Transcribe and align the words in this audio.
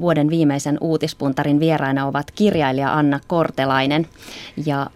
vuoden 0.00 0.30
viimeisen 0.30 0.78
uutispuntarin 0.80 1.60
vieraina 1.60 2.06
ovat 2.06 2.30
kirjailija 2.30 2.94
Anna 2.94 3.20
Kortelainen 3.26 4.08
ja 4.66 4.86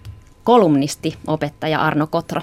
kolumnisti, 0.44 1.16
opettaja 1.26 1.80
Arno 1.80 2.06
Kotro. 2.06 2.42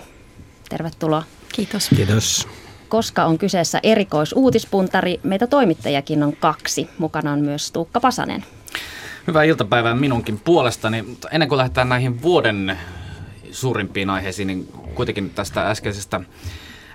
Tervetuloa. 0.70 1.24
Kiitos. 1.54 1.90
Kiitos. 1.96 2.48
Koska 2.90 3.26
on 3.26 3.38
kyseessä 3.38 3.80
erikoisuutispuntari, 3.84 5.20
meitä 5.24 5.48
toimittajakin 5.48 6.24
on 6.24 6.36
kaksi. 6.36 6.90
Mukana 6.98 7.32
on 7.32 7.40
myös 7.40 7.72
Tuukka 7.72 8.00
Pasanen. 8.00 8.46
Hyvää 9.28 9.44
iltapäivää 9.44 9.96
minunkin 9.96 10.40
puolestani. 10.40 11.02
Mutta 11.02 11.30
ennen 11.30 11.50
kuin 11.50 11.58
lähdetään 11.58 11.90
näihin 11.90 12.22
vuoden 12.22 12.78
suurimpiin 13.52 14.10
aiheisiin, 14.10 14.48
niin 14.48 14.68
kuitenkin 14.96 15.30
tästä 15.30 15.70
äskeisestä 15.70 16.22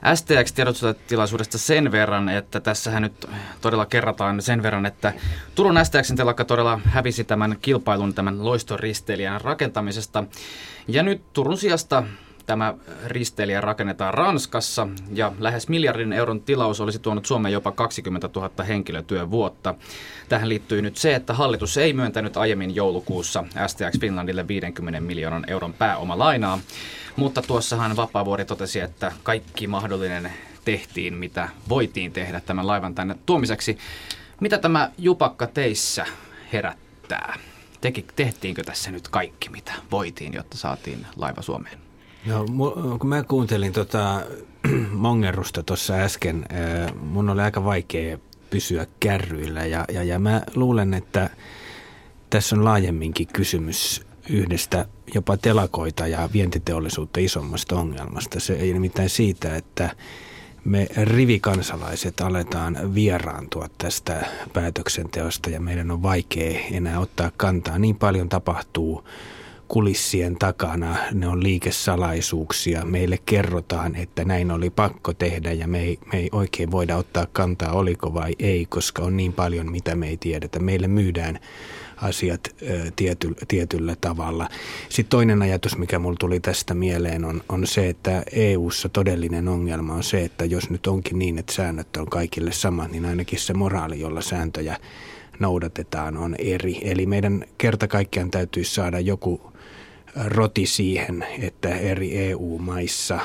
STX-tiedotustilaisuudesta 0.05 1.59
sen 1.59 1.93
verran, 1.93 2.29
että 2.29 2.61
tässähän 2.61 3.03
nyt 3.03 3.27
todella 3.61 3.87
kerrataan 3.87 4.43
sen 4.43 4.63
verran, 4.63 4.87
että 4.87 5.13
Turun 5.55 5.85
STXn 5.85 6.17
telakka 6.17 6.45
todella 6.45 6.81
hävisi 6.85 7.25
tämän 7.25 7.57
kilpailun 7.63 8.15
tämän 8.15 8.45
loistoristeilijän 8.45 9.41
rakentamisesta. 9.41 10.25
Ja 10.89 11.03
nyt 11.03 11.23
Turun 11.33 11.59
sijasta 11.59 12.03
Tämä 12.47 12.75
risteilijä 13.07 13.61
rakennetaan 13.61 14.15
Ranskassa 14.15 14.89
ja 15.13 15.33
lähes 15.39 15.69
miljardin 15.69 16.13
euron 16.13 16.41
tilaus 16.41 16.81
olisi 16.81 16.99
tuonut 16.99 17.27
Suomeen 17.27 17.53
jopa 17.53 17.73
20 17.73 18.31
000 18.37 18.65
henkilötyövuotta. 18.65 19.75
Tähän 20.29 20.49
liittyy 20.49 20.83
nyt 20.83 20.97
se, 20.97 21.15
että 21.15 21.35
hallitus 21.35 21.77
ei 21.77 21.93
myöntänyt 21.93 22.37
aiemmin 22.37 22.75
joulukuussa 22.75 23.45
STX 23.67 24.01
Finlandille 24.01 24.49
50 24.49 25.01
miljoonan 25.01 25.45
euron 25.47 25.73
pääomalainaa, 25.73 26.59
mutta 27.17 27.43
tuossahan 27.43 27.97
Vapaavuori 27.97 28.45
totesi, 28.45 28.81
että 28.81 29.13
kaikki 29.23 29.67
mahdollinen 29.67 30.33
tehtiin, 30.65 31.15
mitä 31.15 31.49
voitiin 31.69 32.13
tehdä 32.13 32.41
tämän 32.41 32.67
laivan 32.67 32.95
tänne 32.95 33.17
tuomiseksi. 33.27 33.79
Mitä 34.41 34.59
tämä 34.59 34.91
jupakka 34.99 35.47
teissä 35.47 36.07
herättää? 36.53 37.39
Teki, 37.81 38.07
tehtiinkö 38.17 38.63
tässä 38.63 38.91
nyt 38.91 39.09
kaikki, 39.09 39.49
mitä 39.49 39.73
voitiin, 39.91 40.33
jotta 40.33 40.57
saatiin 40.57 41.07
laiva 41.17 41.43
Suomeen? 41.43 41.84
No, 42.27 42.45
kun 42.99 43.09
mä 43.09 43.23
kuuntelin 43.23 43.73
tota 43.73 44.23
Mongerusta 44.93 45.63
tuossa 45.63 45.95
äsken, 45.95 46.47
mun 47.01 47.31
oli 47.31 47.43
aika 47.43 47.65
vaikea 47.65 48.19
pysyä 48.51 48.87
kärryillä 49.01 49.67
ja, 49.67 49.85
ja, 49.93 50.03
ja 50.03 50.19
mä 50.19 50.43
luulen, 50.55 50.95
että 50.95 51.31
tässä 52.31 52.57
on 52.57 52.65
laajemminkin 52.65 53.27
kysymys 53.27 54.07
yhdestä 54.31 54.87
jopa 55.15 55.37
telakoita 55.37 56.07
ja 56.07 56.29
vientiteollisuutta 56.33 57.21
isommasta 57.21 57.77
ongelmasta. 57.77 58.41
Se 58.41 58.53
ei 58.53 58.73
nimittäin 58.73 59.11
siitä, 59.11 59.57
että 59.57 59.97
me 60.65 60.87
rivikansalaiset 60.97 62.21
aletaan 62.21 62.95
vieraantua 62.95 63.69
tästä 63.79 64.27
päätöksenteosta 64.53 65.51
ja 65.51 65.61
meidän 65.61 65.91
on 65.91 66.03
vaikea 66.03 66.61
enää 66.71 67.01
ottaa 67.01 67.31
kantaa. 67.37 67.79
Niin 67.79 67.97
paljon 67.97 68.29
tapahtuu 68.29 69.05
kulissien 69.69 70.37
takana, 70.37 70.97
ne 71.13 71.29
on 71.29 71.43
liikesalaisuuksia. 71.43 72.85
Meille 72.85 73.19
kerrotaan, 73.27 73.97
että 73.97 74.25
näin 74.25 74.51
oli 74.51 74.71
pakko 74.71 75.15
tehdä 75.15 75.53
ja 75.53 75.69
me 75.69 75.81
ei, 75.81 75.99
me 76.13 76.19
ei 76.19 76.29
oikein 76.33 76.71
voida 76.71 76.97
ottaa 76.97 77.27
kantaa, 77.33 77.73
oliko 77.73 78.15
vai 78.15 78.33
ei, 78.39 78.67
koska 78.67 79.03
on 79.03 79.17
niin 79.17 79.33
paljon, 79.33 79.71
mitä 79.71 79.95
me 79.95 80.09
ei 80.09 80.17
tiedetä. 80.17 80.59
Meille 80.59 80.89
myydään 80.89 81.39
asiat 81.97 82.55
tiety, 82.97 83.35
tietyllä 83.49 83.97
tavalla. 84.01 84.49
Sitten 84.89 85.11
toinen 85.11 85.43
ajatus, 85.43 85.79
mikä 85.79 85.99
mulla 85.99 86.17
tuli 86.21 86.41
tästä 86.41 86.75
mieleen, 86.75 87.25
on, 87.25 87.43
on 87.49 87.67
se, 87.67 87.89
että 87.89 88.23
EU:ssa 88.33 88.89
todellinen 88.89 89.49
ongelma 89.49 89.95
on 89.95 90.03
se, 90.03 90.25
että 90.25 90.45
jos 90.45 90.71
nyt 90.71 90.87
onkin 90.87 91.19
niin, 91.19 91.39
että 91.39 91.53
säännöt 91.53 91.97
on 91.97 92.07
kaikille 92.07 92.53
samat, 92.53 92.91
niin 92.91 93.05
ainakin 93.05 93.39
se 93.39 93.55
moraali, 93.55 94.01
jolla 94.01 94.21
sääntöjä 94.21 94.77
noudatetaan, 95.39 96.17
on 96.17 96.35
eri. 96.39 96.79
Eli 96.83 97.07
meidän 97.07 97.45
kerta 97.59 97.89
kaikkiaan 97.89 98.31
täytyisi 98.31 98.75
saada 98.75 99.01
joku 99.01 99.54
roti 100.17 100.67
siihen, 100.67 101.27
että 101.39 101.69
eri 101.69 102.19
EU-maissa 102.19 103.21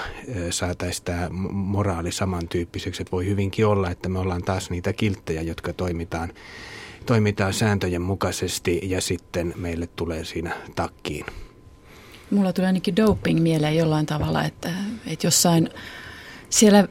saataisiin 0.49 1.05
tämä 1.05 1.27
moraali 1.51 2.11
samantyyppiseksi. 2.11 3.01
Että 3.01 3.11
voi 3.11 3.25
hyvinkin 3.25 3.65
olla, 3.65 3.89
että 3.89 4.09
me 4.09 4.19
ollaan 4.19 4.43
taas 4.43 4.69
niitä 4.69 4.93
kilttejä, 4.93 5.41
jotka 5.41 5.73
toimitaan, 5.73 6.33
toimitaan 7.05 7.53
sääntöjen 7.53 8.01
mukaisesti 8.01 8.79
ja 8.83 9.01
sitten 9.01 9.53
meille 9.55 9.87
tulee 9.95 10.25
siinä 10.25 10.55
takkiin. 10.75 11.25
Mulla 12.31 12.53
tulee 12.53 12.67
ainakin 12.67 12.95
doping 12.95 13.39
mieleen 13.41 13.77
jollain 13.77 14.05
tavalla, 14.05 14.43
että, 14.43 14.71
että 15.07 15.27
jossain 15.27 15.69
siellä 16.49 16.87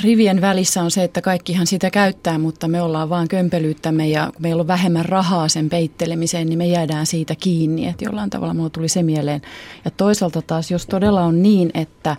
rivien 0.00 0.40
välissä 0.40 0.82
on 0.82 0.90
se, 0.90 1.04
että 1.04 1.20
kaikkihan 1.20 1.66
sitä 1.66 1.90
käyttää, 1.90 2.38
mutta 2.38 2.68
me 2.68 2.82
ollaan 2.82 3.10
vaan 3.10 3.28
kömpelyyttämme 3.28 4.08
ja 4.08 4.30
kun 4.32 4.42
meillä 4.42 4.60
on 4.60 4.66
vähemmän 4.66 5.04
rahaa 5.04 5.48
sen 5.48 5.68
peittelemiseen, 5.68 6.48
niin 6.48 6.58
me 6.58 6.66
jäädään 6.66 7.06
siitä 7.06 7.34
kiinni. 7.40 7.86
Että 7.86 8.04
jollain 8.04 8.30
tavalla 8.30 8.54
mulla 8.54 8.70
tuli 8.70 8.88
se 8.88 9.02
mieleen. 9.02 9.42
Ja 9.84 9.90
toisaalta 9.90 10.42
taas, 10.42 10.70
jos 10.70 10.86
todella 10.86 11.22
on 11.22 11.42
niin, 11.42 11.70
että 11.74 12.16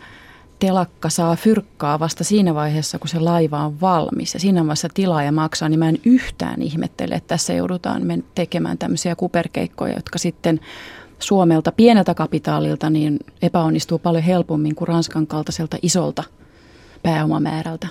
telakka 0.59 1.09
saa 1.09 1.35
fyrkkaa 1.35 2.00
vasta 2.00 2.23
siinä 2.23 2.56
vaiheessa, 2.56 3.00
kun 3.00 3.09
se 3.09 3.19
laiva 3.19 3.66
on 3.66 3.81
valmis 3.81 4.34
ja 4.34 4.40
siinä 4.40 4.61
vaiheessa 4.61 4.90
tilaaja 4.94 5.31
maksaa, 5.31 5.69
niin 5.69 5.79
mä 5.79 5.90
en 5.90 6.00
yhtään 6.05 6.61
ihmettele, 6.61 7.16
että 7.16 7.28
tässä 7.28 7.53
joudutaan 7.53 8.23
tekemään 8.35 8.78
tämmöisiä 8.78 9.16
kuperkeikkoja, 9.16 9.95
jotka 9.95 10.19
sitten 10.19 10.59
Suomelta 11.19 11.72
pieneltä 11.72 12.13
kapitaalilta 12.13 12.90
niin 12.90 13.19
epäonnistuu 13.41 14.00
paljon 14.00 14.23
helpommin 14.23 14.75
kuin 14.75 14.88
Ranskan 14.88 15.28
kaltaiselta 15.28 15.78
isolta– 15.81 16.23
pääomamäärältä. 17.03 17.88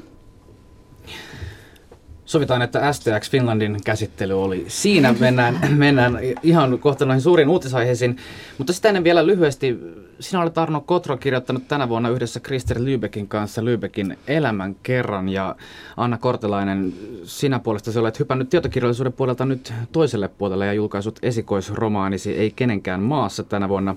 Sovitaan, 2.33 2.63
että 2.63 2.93
STX 2.93 3.31
Finlandin 3.31 3.77
käsittely 3.85 4.43
oli 4.43 4.65
siinä. 4.69 5.15
Mennään, 5.21 5.59
mennään 5.77 6.19
ihan 6.43 6.79
kohta 6.79 7.05
noihin 7.05 7.21
suuriin 7.21 7.49
uutisaiheisiin. 7.49 8.17
Mutta 8.59 8.73
sitä 8.73 8.89
ennen 8.89 9.05
vielä 9.05 9.27
lyhyesti. 9.27 9.79
Sinä 10.21 10.43
olet 10.43 10.59
Arno 10.59 10.81
Kotro 10.81 11.17
kirjoittanut 11.17 11.69
tänä 11.69 11.89
vuonna 11.89 12.09
yhdessä 12.09 12.41
Krister 12.41 12.79
Lübeckin 12.79 13.27
kanssa 13.29 13.63
Lübeckin 13.63 14.17
elämän 14.27 14.77
kerran. 14.83 15.29
Ja 15.29 15.57
Anna 15.97 16.19
Kortelainen, 16.19 16.93
sinä 17.25 17.59
puolesta 17.59 18.01
olet 18.01 18.19
hypännyt 18.19 18.49
tietokirjallisuuden 18.49 19.13
puolelta 19.13 19.45
nyt 19.45 19.73
toiselle 19.93 20.29
puolelle 20.29 20.67
ja 20.67 20.73
julkaisut 20.73 21.19
esikoisromaanisi 21.23 22.37
Ei 22.37 22.51
kenenkään 22.51 23.03
maassa 23.03 23.43
tänä 23.43 23.69
vuonna. 23.69 23.97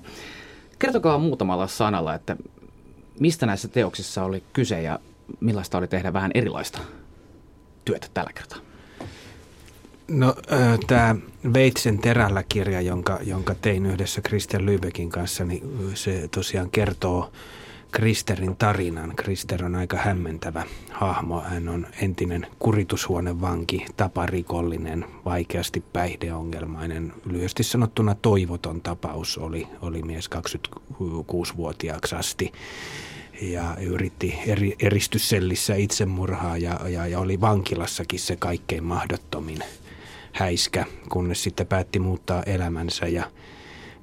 Kertokaa 0.78 1.18
muutamalla 1.18 1.66
sanalla, 1.66 2.14
että 2.14 2.36
mistä 3.20 3.46
näissä 3.46 3.68
teoksissa 3.68 4.24
oli 4.24 4.42
kyse 4.52 4.82
ja 4.82 4.98
millaista 5.40 5.78
oli 5.78 5.88
tehdä 5.88 6.12
vähän 6.12 6.30
erilaista 6.34 6.78
työtä 7.84 8.06
tällä 8.14 8.30
kertaa? 8.34 8.58
No 10.08 10.34
tämä 10.86 11.16
Veitsen 11.54 11.98
terällä 11.98 12.42
kirja, 12.48 12.80
jonka, 12.80 13.18
jonka 13.22 13.54
tein 13.54 13.86
yhdessä 13.86 14.20
Christian 14.20 14.62
Lübeckin 14.66 15.08
kanssa, 15.08 15.44
niin 15.44 15.90
se 15.94 16.28
tosiaan 16.28 16.70
kertoo 16.70 17.32
Kristerin 17.96 18.56
tarinan. 18.56 19.12
Krister 19.16 19.64
on 19.64 19.74
aika 19.74 19.96
hämmentävä 19.96 20.62
hahmo. 20.90 21.40
Hän 21.40 21.68
on 21.68 21.86
entinen 22.02 22.46
kuritushuonevanki, 22.58 23.86
taparikollinen, 23.96 25.04
vaikeasti 25.24 25.84
päihdeongelmainen. 25.92 27.12
Lyhyesti 27.24 27.62
sanottuna 27.62 28.14
toivoton 28.14 28.80
tapaus 28.80 29.38
oli, 29.38 29.68
oli 29.82 30.02
mies 30.02 30.30
26-vuotiaaksi 30.34 32.14
asti 32.14 32.52
ja 33.42 33.76
yritti 33.80 34.38
eri, 34.46 34.76
eristyssellissä 34.78 35.74
itsemurhaa 35.74 36.58
ja, 36.58 36.80
ja, 36.88 37.06
ja 37.06 37.18
oli 37.18 37.40
vankilassakin 37.40 38.20
se 38.20 38.36
kaikkein 38.36 38.84
mahdottomin 38.84 39.58
häiskä, 40.32 40.84
kunnes 41.08 41.42
sitten 41.42 41.66
päätti 41.66 41.98
muuttaa 41.98 42.42
elämänsä 42.42 43.06
ja 43.06 43.30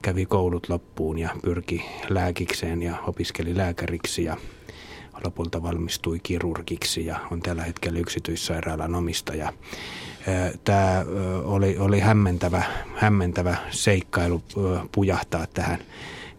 kävi 0.04 0.26
koulut 0.26 0.70
loppuun 0.70 1.20
ja 1.20 1.30
pyrki 1.42 1.86
lääkikseen 2.10 2.82
ja 2.82 2.96
opiskeli 3.08 3.58
lääkäriksi 3.58 4.24
ja 4.24 4.38
lopulta 5.24 5.64
valmistui 5.64 6.20
kirurgiksi 6.24 7.06
ja 7.06 7.20
on 7.32 7.42
tällä 7.42 7.64
hetkellä 7.64 8.00
yksityissairaalan 8.00 8.96
omistaja. 8.96 9.54
Tämä 10.64 11.06
oli, 11.44 11.78
oli 11.78 12.00
hämmentävä, 12.00 12.64
hämmentävä 12.96 13.56
seikkailu 13.70 14.44
pujahtaa 14.92 15.48
tähän 15.54 15.80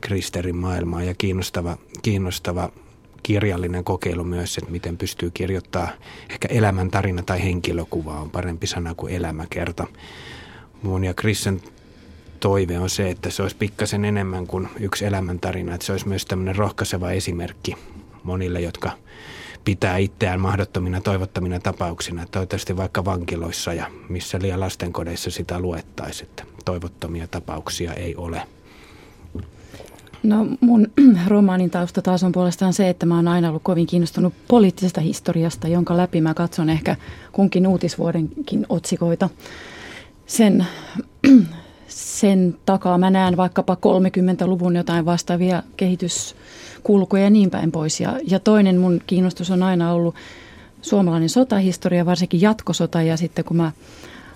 Kristerin 0.01 0.57
maailmaan 0.57 1.07
ja 1.07 1.15
kiinnostava, 1.19 1.79
kiinnostava 2.03 2.71
kirjallinen 3.23 3.85
kokeilu 3.85 4.25
myös, 4.25 4.59
että 4.59 4.71
miten 4.71 4.99
pystyy 4.99 5.31
kirjoittaa 5.31 5.89
ehkä 6.31 6.49
elämäntarina 6.49 7.23
tai 7.23 7.43
henkilökuva 7.43 8.21
on 8.21 8.31
parempi 8.31 8.67
sana 8.67 8.95
kuin 8.95 9.15
elämäkerta. 9.15 9.87
Mun 10.83 11.05
ja 11.05 11.15
Kristen 11.15 11.61
toive 12.45 12.79
on 12.79 12.91
se, 12.91 13.11
että 13.11 13.31
se 13.31 13.43
olisi 13.43 13.57
pikkasen 13.57 14.05
enemmän 14.05 14.47
kuin 14.47 14.69
yksi 14.81 15.05
elämäntarina, 15.05 15.75
että 15.75 15.87
se 15.87 15.93
olisi 15.93 16.09
myös 16.09 16.27
tämmöinen 16.27 16.57
rohkaiseva 16.57 17.11
esimerkki 17.11 17.77
monille, 18.23 18.61
jotka 18.61 18.91
pitää 19.65 19.97
itseään 19.97 20.41
mahdottomina 20.41 21.01
toivottomina 21.01 21.61
tapauksina. 21.61 22.27
Toivottavasti 22.31 22.77
vaikka 22.77 23.05
vankiloissa 23.05 23.73
ja 23.73 23.87
missä 24.09 24.39
liian 24.43 24.61
lastenkodeissa 24.61 25.31
sitä 25.31 25.61
luettaisiin, 25.61 26.29
että 26.29 26.45
toivottomia 26.65 27.27
tapauksia 27.27 27.95
ei 27.95 28.17
ole. 28.17 28.43
No 30.23 30.47
mun 30.61 30.87
romaanin 31.27 31.71
tausta 31.71 32.03
taas 32.03 32.23
on 32.23 32.33
puolestaan 32.33 32.73
se, 32.73 32.89
että 32.89 33.07
mä 33.07 33.17
oon 33.17 33.29
aina 33.29 33.49
ollut 33.49 33.63
kovin 33.63 33.87
kiinnostunut 33.87 34.35
poliittisesta 34.49 35.01
historiasta, 35.01 35.69
jonka 35.69 35.97
läpi 35.97 36.21
mä 36.21 36.35
katson 36.35 36.71
ehkä 36.71 36.97
kunkin 37.33 37.67
uutisvuodenkin 37.67 38.67
otsikoita. 38.69 39.29
sen, 40.27 40.67
sen 41.95 42.57
takaa 42.67 42.99
mä 42.99 43.11
näen 43.11 43.37
vaikkapa 43.37 43.75
30-luvun 43.75 44.77
jotain 44.77 45.05
vastaavia 45.05 45.63
kehityskulkuja 45.77 47.23
ja 47.23 47.31
niin 47.31 47.51
päin 47.51 47.73
pois. 47.73 48.01
Ja, 48.01 48.19
ja 48.27 48.41
toinen 48.41 48.79
mun 48.79 49.01
kiinnostus 49.07 49.51
on 49.51 49.63
aina 49.63 49.93
ollut 49.93 50.15
suomalainen 50.83 51.29
sotahistoria, 51.29 52.07
varsinkin 52.07 52.41
jatkosota 52.41 53.03
ja 53.03 53.17
sitten 53.17 53.45
kun 53.45 53.57
mä 53.57 53.73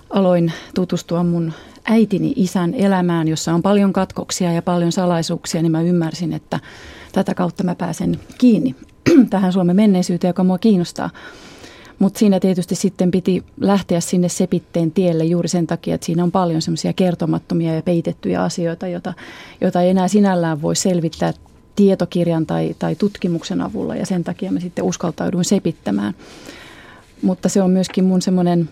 aloin 0.09 0.53
tutustua 0.75 1.23
mun 1.23 1.53
äitini 1.85 2.33
isän 2.35 2.73
elämään, 2.73 3.27
jossa 3.27 3.53
on 3.53 3.61
paljon 3.61 3.93
katkoksia 3.93 4.53
ja 4.53 4.61
paljon 4.61 4.91
salaisuuksia, 4.91 5.61
niin 5.61 5.71
mä 5.71 5.81
ymmärsin, 5.81 6.33
että 6.33 6.59
tätä 7.11 7.35
kautta 7.35 7.63
mä 7.63 7.75
pääsen 7.75 8.19
kiinni 8.37 8.75
tähän 9.29 9.53
Suomen 9.53 9.75
menneisyyteen, 9.75 10.29
joka 10.29 10.43
mua 10.43 10.57
kiinnostaa. 10.57 11.09
Mutta 11.99 12.19
siinä 12.19 12.39
tietysti 12.39 12.75
sitten 12.75 13.11
piti 13.11 13.43
lähteä 13.61 13.99
sinne 13.99 14.29
sepitteen 14.29 14.91
tielle 14.91 15.25
juuri 15.25 15.47
sen 15.47 15.67
takia, 15.67 15.95
että 15.95 16.05
siinä 16.05 16.23
on 16.23 16.31
paljon 16.31 16.61
semmoisia 16.61 16.93
kertomattomia 16.93 17.75
ja 17.75 17.81
peitettyjä 17.81 18.43
asioita, 18.43 18.87
joita, 18.87 19.13
joita 19.61 19.81
ei 19.81 19.89
enää 19.89 20.07
sinällään 20.07 20.61
voi 20.61 20.75
selvittää 20.75 21.33
tietokirjan 21.75 22.45
tai, 22.45 22.75
tai 22.79 22.95
tutkimuksen 22.95 23.61
avulla 23.61 23.95
ja 23.95 24.05
sen 24.05 24.23
takia 24.23 24.51
mä 24.51 24.59
sitten 24.59 24.85
uskaltauduin 24.85 25.45
sepittämään. 25.45 26.13
Mutta 27.21 27.49
se 27.49 27.61
on 27.61 27.71
myöskin 27.71 28.03
mun 28.03 28.21
semmoinen, 28.21 28.69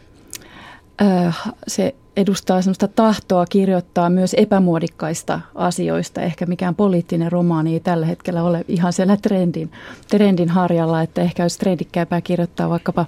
äh, 1.01 1.51
se 1.67 1.95
edustaa 2.17 2.61
semmoista 2.61 2.87
tahtoa 2.87 3.45
kirjoittaa 3.45 4.09
myös 4.09 4.33
epämuodikkaista 4.33 5.39
asioista. 5.55 6.21
Ehkä 6.21 6.45
mikään 6.45 6.75
poliittinen 6.75 7.31
romaani 7.31 7.73
ei 7.73 7.79
tällä 7.79 8.05
hetkellä 8.05 8.43
ole 8.43 8.65
ihan 8.67 8.93
siellä 8.93 9.17
trendin, 9.17 9.71
trendin 10.07 10.49
harjalla, 10.49 11.01
että 11.01 11.21
ehkä 11.21 11.43
olisi 11.43 11.59
trendikkääpää 11.59 12.21
kirjoittaa 12.21 12.69
vaikkapa 12.69 13.05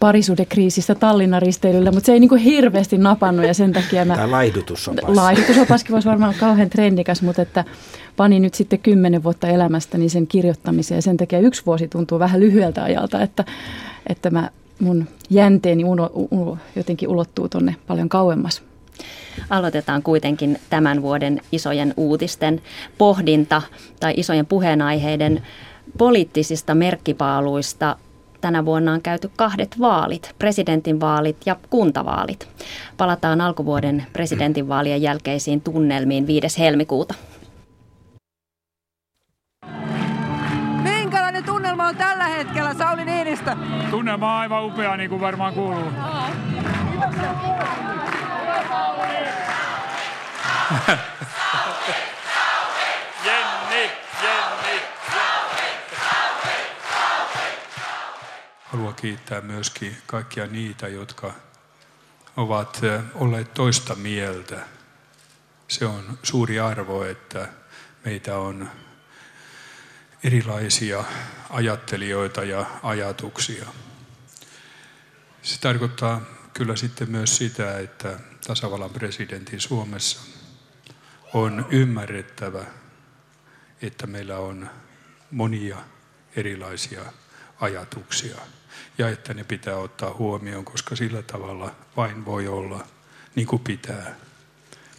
parisuudekriisistä 0.00 0.94
Tallinnan 0.94 1.42
risteilyllä, 1.42 1.92
mutta 1.92 2.06
se 2.06 2.12
ei 2.12 2.20
niin 2.20 2.28
kuin 2.28 2.40
hirveästi 2.40 2.98
napannut 2.98 3.46
ja 3.46 3.54
sen 3.54 3.72
takia 3.72 4.04
mä... 4.04 4.14
Tämä 4.14 4.30
laihdutusopas. 4.30 5.16
Laihdutusopaskin 5.16 5.92
voisi 5.92 6.08
varmaan 6.08 6.28
olla 6.28 6.40
kauhean 6.40 6.70
trendikäs, 6.70 7.22
mutta 7.22 7.42
että 7.42 7.64
panin 8.16 8.42
nyt 8.42 8.54
sitten 8.54 8.78
kymmenen 8.78 9.22
vuotta 9.22 9.48
elämästäni 9.48 10.08
sen 10.08 10.26
kirjoittamiseen 10.26 10.98
ja 10.98 11.02
sen 11.02 11.16
takia 11.16 11.38
yksi 11.38 11.62
vuosi 11.66 11.88
tuntuu 11.88 12.18
vähän 12.18 12.40
lyhyeltä 12.40 12.82
ajalta, 12.82 13.22
että, 13.22 13.44
että 14.06 14.30
mä 14.30 14.50
mun 14.80 15.08
jänteeni 15.30 15.84
uno, 15.84 16.10
uno, 16.30 16.58
jotenkin 16.76 17.08
ulottuu 17.08 17.48
tuonne 17.48 17.76
paljon 17.86 18.08
kauemmas. 18.08 18.62
Aloitetaan 19.50 20.02
kuitenkin 20.02 20.58
tämän 20.70 21.02
vuoden 21.02 21.40
isojen 21.52 21.94
uutisten 21.96 22.62
pohdinta 22.98 23.62
tai 24.00 24.14
isojen 24.16 24.46
puheenaiheiden 24.46 25.42
poliittisista 25.98 26.74
merkkipaaluista. 26.74 27.96
Tänä 28.40 28.64
vuonna 28.64 28.92
on 28.92 29.02
käyty 29.02 29.30
kahdet 29.36 29.80
vaalit, 29.80 30.34
presidentinvaalit 30.38 31.36
ja 31.46 31.56
kuntavaalit. 31.70 32.48
Palataan 32.96 33.40
alkuvuoden 33.40 34.06
presidentinvaalien 34.12 35.02
jälkeisiin 35.02 35.60
tunnelmiin 35.60 36.26
5. 36.26 36.58
helmikuuta. 36.58 37.14
tunnelma 41.46 41.88
on 41.88 41.96
tällä 41.96 42.24
hetkellä, 42.24 42.74
Sauli 42.74 43.04
Niinistö? 43.54 43.90
Tunnelma 43.90 44.32
on 44.32 44.38
aivan 44.40 44.64
upea, 44.64 44.96
niin 44.96 45.10
kuin 45.10 45.20
varmaan 45.20 45.54
kuuluu. 45.54 45.92
Jenni, 53.24 53.90
Jenni, 54.22 54.80
Haluan 58.64 58.94
kiittää 58.94 59.40
myöskin 59.40 59.96
kaikkia 60.06 60.46
niitä, 60.46 60.88
jotka 60.88 61.32
ovat 62.36 62.80
olleet 63.14 63.54
toista 63.54 63.94
mieltä. 63.94 64.56
Se 65.68 65.86
on 65.86 66.18
suuri 66.22 66.60
arvo, 66.60 67.04
että 67.04 67.48
meitä 68.04 68.38
on 68.38 68.70
erilaisia 70.26 71.04
ajattelijoita 71.50 72.44
ja 72.44 72.66
ajatuksia. 72.82 73.66
Se 75.42 75.60
tarkoittaa 75.60 76.20
kyllä 76.54 76.76
sitten 76.76 77.10
myös 77.10 77.36
sitä, 77.36 77.78
että 77.78 78.18
tasavallan 78.46 78.90
presidentin 78.90 79.60
Suomessa 79.60 80.20
on 81.34 81.66
ymmärrettävä, 81.70 82.64
että 83.82 84.06
meillä 84.06 84.38
on 84.38 84.70
monia 85.30 85.76
erilaisia 86.36 87.02
ajatuksia 87.60 88.36
ja 88.98 89.08
että 89.08 89.34
ne 89.34 89.44
pitää 89.44 89.76
ottaa 89.76 90.14
huomioon, 90.14 90.64
koska 90.64 90.96
sillä 90.96 91.22
tavalla 91.22 91.74
vain 91.96 92.24
voi 92.24 92.48
olla 92.48 92.86
niin 93.34 93.46
kuin 93.46 93.62
pitää 93.62 94.16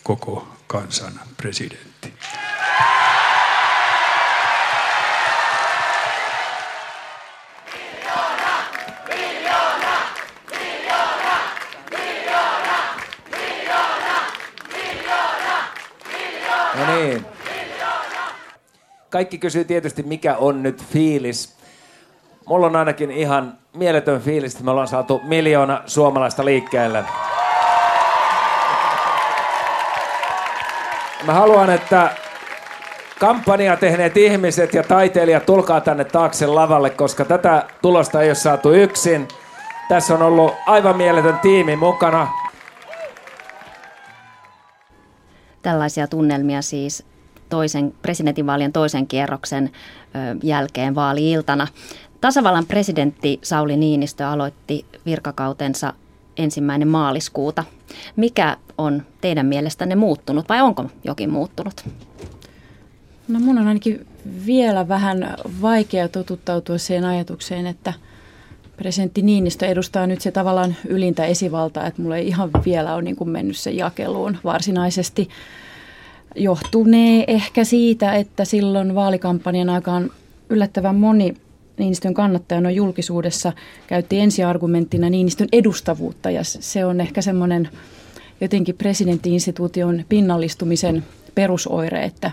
koko 0.04 0.58
kansan 0.68 1.20
presidentti. 1.38 2.14
Kaikki 19.09 19.38
kysyy 19.38 19.63
tietysti, 19.63 20.04
mikä 20.04 20.38
on 20.38 20.63
nyt 20.63 20.83
fiilis. 20.83 21.57
Mulla 22.45 22.68
on 22.68 22.75
ainakin 22.75 23.12
ihan 23.12 23.57
mieletön 23.74 24.21
fiilis, 24.21 24.54
että 24.54 24.63
me 24.63 24.71
ollaan 24.71 24.88
saatu 24.88 25.21
miljoona 25.24 25.81
suomalaista 25.86 26.45
liikkeelle. 26.45 27.04
Mä 31.25 31.33
haluan, 31.33 31.69
että 31.69 32.15
kampanja 33.19 33.77
tehneet 33.77 34.18
ihmiset 34.18 34.74
ja 34.74 34.83
taiteilijat 34.83 35.45
tulkaa 35.45 35.81
tänne 35.81 36.04
taakse 36.04 36.48
lavalle, 36.48 36.89
koska 36.89 37.25
tätä 37.25 37.63
tulosta 37.81 38.21
ei 38.21 38.30
ole 38.30 38.36
saatu 38.36 38.71
yksin. 38.71 39.27
Tässä 39.89 40.13
on 40.13 40.21
ollut 40.21 40.54
aivan 40.65 40.98
mieletön 40.98 41.39
tiimi 41.39 41.75
mukana. 41.75 42.27
Tällaisia 45.62 46.07
tunnelmia 46.07 46.62
siis 46.62 47.06
toisen, 47.50 47.94
presidentinvaalien 48.02 48.74
toisen 48.74 49.08
kierroksen 49.08 49.72
jälkeen 50.44 50.96
vaali-iltana. 50.96 51.68
Tasavallan 52.22 52.66
presidentti 52.66 53.40
Sauli 53.44 53.78
Niinistö 53.78 54.28
aloitti 54.28 54.86
virkakautensa 55.06 55.94
ensimmäinen 56.38 56.88
maaliskuuta. 56.88 57.64
Mikä 58.16 58.58
on 58.78 59.04
teidän 59.22 59.46
mielestänne 59.46 59.96
muuttunut 59.96 60.50
vai 60.50 60.62
onko 60.62 60.86
jokin 61.04 61.30
muuttunut? 61.30 61.86
No 63.28 63.40
mun 63.40 63.57
on 63.57 63.68
ainakin 63.68 64.07
vielä 64.45 64.88
vähän 64.88 65.36
vaikea 65.62 66.07
totuttautua 66.07 66.78
siihen 66.78 67.06
ajatukseen, 67.06 67.68
että– 67.68 67.94
presidentti 68.78 69.21
Niinistö 69.21 69.66
edustaa 69.66 70.07
nyt 70.07 70.21
se 70.21 70.31
tavallaan 70.31 70.76
ylintä 70.88 71.26
esivaltaa, 71.26 71.88
että 71.88 72.02
mulla 72.02 72.18
ei 72.18 72.28
ihan 72.28 72.50
vielä 72.66 72.94
ole 72.94 73.02
niin 73.02 73.16
kuin 73.16 73.30
mennyt 73.30 73.57
se 73.57 73.71
jakeluun 73.71 74.38
varsinaisesti. 74.44 75.30
Johtunee 76.36 77.24
ehkä 77.28 77.64
siitä, 77.64 78.16
että 78.16 78.46
silloin 78.46 78.96
vaalikampanjan 78.96 79.69
aikaan 79.69 80.10
yllättävän 80.50 80.96
moni 80.96 81.34
Niinistön 81.78 82.14
kannattajana 82.14 82.72
julkisuudessa 82.72 83.54
käytti 83.88 84.19
ensiargumenttina 84.19 85.10
Niinistön 85.10 85.48
edustavuutta 85.52 86.31
ja 86.31 86.44
se 86.44 86.86
on 86.86 87.02
ehkä 87.02 87.22
semmoinen 87.22 87.69
jotenkin 88.42 88.76
presidenttiinstituution 88.76 90.04
pinnallistumisen 90.10 91.04
perusoire, 91.36 92.04
että 92.04 92.31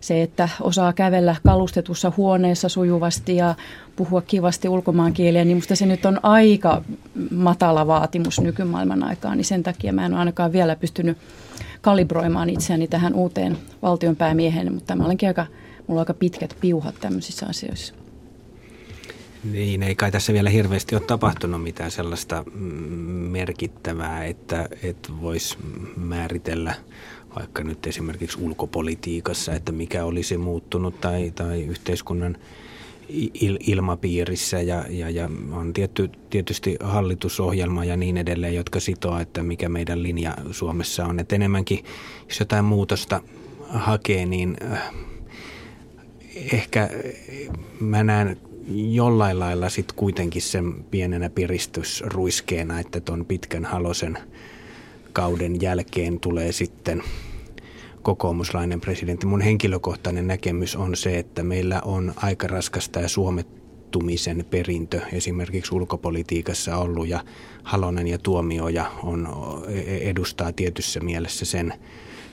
se, 0.00 0.22
että 0.22 0.48
osaa 0.60 0.92
kävellä 0.92 1.36
kalustetussa 1.46 2.12
huoneessa 2.16 2.68
sujuvasti 2.68 3.36
ja 3.36 3.54
puhua 3.96 4.22
kivasti 4.22 4.68
ulkomaankieliä, 4.68 5.44
niin 5.44 5.56
minusta 5.56 5.76
se 5.76 5.86
nyt 5.86 6.06
on 6.06 6.20
aika 6.22 6.82
matala 7.30 7.86
vaatimus 7.86 8.40
nykymaailman 8.40 9.04
aikaan, 9.04 9.36
niin 9.36 9.44
sen 9.44 9.62
takia 9.62 9.92
mä 9.92 10.06
en 10.06 10.12
ole 10.12 10.18
ainakaan 10.18 10.52
vielä 10.52 10.76
pystynyt 10.76 11.18
kalibroimaan 11.82 12.50
itseäni 12.50 12.88
tähän 12.88 13.14
uuteen 13.14 13.58
valtionpäämiehen, 13.82 14.74
mutta 14.74 14.96
mä 14.96 15.04
olenkin 15.04 15.28
aika, 15.28 15.46
mulla 15.86 16.00
on 16.00 16.02
aika 16.02 16.14
pitkät 16.14 16.56
piuhat 16.60 16.94
tämmöisissä 17.00 17.46
asioissa. 17.46 17.94
Niin, 19.52 19.82
ei 19.82 19.94
kai 19.94 20.10
tässä 20.10 20.32
vielä 20.32 20.50
hirveästi 20.50 20.94
ole 20.94 21.02
tapahtunut 21.06 21.62
mitään 21.62 21.90
sellaista 21.90 22.44
merkittävää, 23.30 24.24
että, 24.24 24.68
että 24.82 25.08
voisi 25.20 25.58
määritellä 25.96 26.74
vaikka 27.36 27.64
nyt 27.64 27.86
esimerkiksi 27.86 28.38
ulkopolitiikassa, 28.40 29.54
että 29.54 29.72
mikä 29.72 30.04
olisi 30.04 30.36
muuttunut 30.36 31.00
tai, 31.00 31.32
tai 31.34 31.62
yhteiskunnan 31.64 32.36
il, 33.08 33.58
ilmapiirissä 33.66 34.60
ja, 34.60 34.84
ja, 34.90 35.10
ja 35.10 35.30
on 35.52 35.72
tietty, 35.72 36.10
tietysti 36.30 36.76
hallitusohjelma 36.80 37.84
ja 37.84 37.96
niin 37.96 38.16
edelleen, 38.16 38.54
jotka 38.54 38.80
sitoo, 38.80 39.18
että 39.18 39.42
mikä 39.42 39.68
meidän 39.68 40.02
linja 40.02 40.36
Suomessa 40.50 41.06
on. 41.06 41.18
Että 41.18 41.34
enemmänkin, 41.34 41.84
jos 42.28 42.40
jotain 42.40 42.64
muutosta 42.64 43.20
hakee, 43.68 44.26
niin 44.26 44.56
äh, 44.72 44.92
ehkä 46.52 46.90
mä 47.80 48.04
näen 48.04 48.36
jollain 48.68 49.38
lailla 49.38 49.68
sitten 49.68 49.96
kuitenkin 49.96 50.42
sen 50.42 50.84
pienenä 50.90 51.30
piristysruiskeena, 51.30 52.80
että 52.80 53.00
tuon 53.00 53.26
pitkän 53.26 53.64
halosen 53.64 54.18
kauden 55.12 55.60
jälkeen 55.60 56.20
tulee 56.20 56.52
sitten 56.52 57.02
kokoomuslainen 58.02 58.80
presidentti. 58.80 59.26
Mun 59.26 59.40
henkilökohtainen 59.40 60.26
näkemys 60.26 60.76
on 60.76 60.96
se, 60.96 61.18
että 61.18 61.42
meillä 61.42 61.80
on 61.84 62.12
aika 62.16 62.46
raskasta 62.46 63.00
ja 63.00 63.08
suomettumisen 63.08 64.44
perintö 64.50 65.00
esimerkiksi 65.12 65.74
ulkopolitiikassa 65.74 66.76
ollut 66.76 67.08
ja 67.08 67.24
Halonen 67.62 68.08
ja 68.08 68.18
Tuomioja 68.18 68.90
on, 69.02 69.28
edustaa 70.00 70.52
tietyssä 70.52 71.00
mielessä 71.00 71.44
sen, 71.44 71.74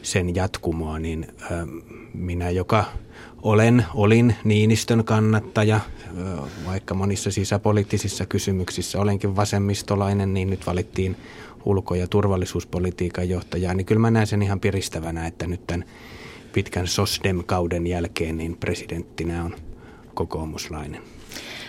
sen 0.01 0.35
jatkumoa, 0.35 0.99
niin 0.99 1.27
minä, 2.13 2.49
joka 2.49 2.85
olen, 3.41 3.85
olin 3.93 4.35
Niinistön 4.43 5.03
kannattaja, 5.03 5.79
vaikka 6.65 6.93
monissa 6.93 7.31
sisäpoliittisissa 7.31 8.25
kysymyksissä 8.25 8.99
olenkin 8.99 9.35
vasemmistolainen, 9.35 10.33
niin 10.33 10.49
nyt 10.49 10.67
valittiin 10.67 11.15
ulko- 11.65 11.95
ja 11.95 12.07
turvallisuuspolitiikan 12.07 13.29
johtajaa, 13.29 13.73
niin 13.73 13.85
kyllä 13.85 14.01
mä 14.01 14.11
näen 14.11 14.27
sen 14.27 14.41
ihan 14.41 14.59
piristävänä, 14.59 15.27
että 15.27 15.47
nyt 15.47 15.67
tämän 15.67 15.85
pitkän 16.53 16.87
SOSDEM-kauden 16.87 17.87
jälkeen 17.87 18.37
niin 18.37 18.57
presidenttinä 18.57 19.43
on 19.43 19.55
kokoomuslainen. 20.13 21.01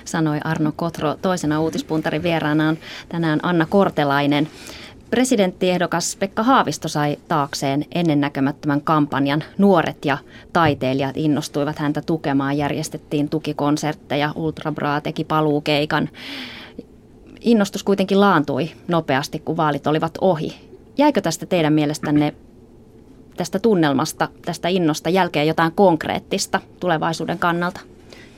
Sanoi 0.04 0.38
Arno 0.44 0.72
Kotro. 0.76 1.16
Toisena 1.22 1.60
uutispuntarin 1.60 2.22
vieraana 2.22 2.68
on 2.68 2.78
tänään 3.08 3.40
Anna 3.42 3.66
Kortelainen. 3.66 4.48
Presidenttiehdokas 5.10 6.16
Pekka 6.16 6.42
Haavisto 6.42 6.88
sai 6.88 7.16
taakseen 7.28 7.84
ennennäkemättömän 7.94 8.80
kampanjan. 8.80 9.44
Nuoret 9.58 10.04
ja 10.04 10.18
taiteilijat 10.52 11.16
innostuivat 11.16 11.78
häntä 11.78 12.02
tukemaan. 12.02 12.56
Järjestettiin 12.56 13.28
tukikonsertteja, 13.28 14.32
Ultra 14.34 14.72
Bra 14.72 15.00
teki 15.00 15.24
paluukeikan. 15.24 16.08
Innostus 17.40 17.82
kuitenkin 17.82 18.20
laantui 18.20 18.70
nopeasti, 18.88 19.38
kun 19.38 19.56
vaalit 19.56 19.86
olivat 19.86 20.18
ohi. 20.20 20.54
Jäikö 20.98 21.20
tästä 21.20 21.46
teidän 21.46 21.72
mielestänne 21.72 22.34
tästä 23.36 23.58
tunnelmasta, 23.58 24.28
tästä 24.44 24.68
innosta 24.68 25.10
jälkeen 25.10 25.46
jotain 25.46 25.72
konkreettista 25.72 26.60
tulevaisuuden 26.80 27.38
kannalta? 27.38 27.80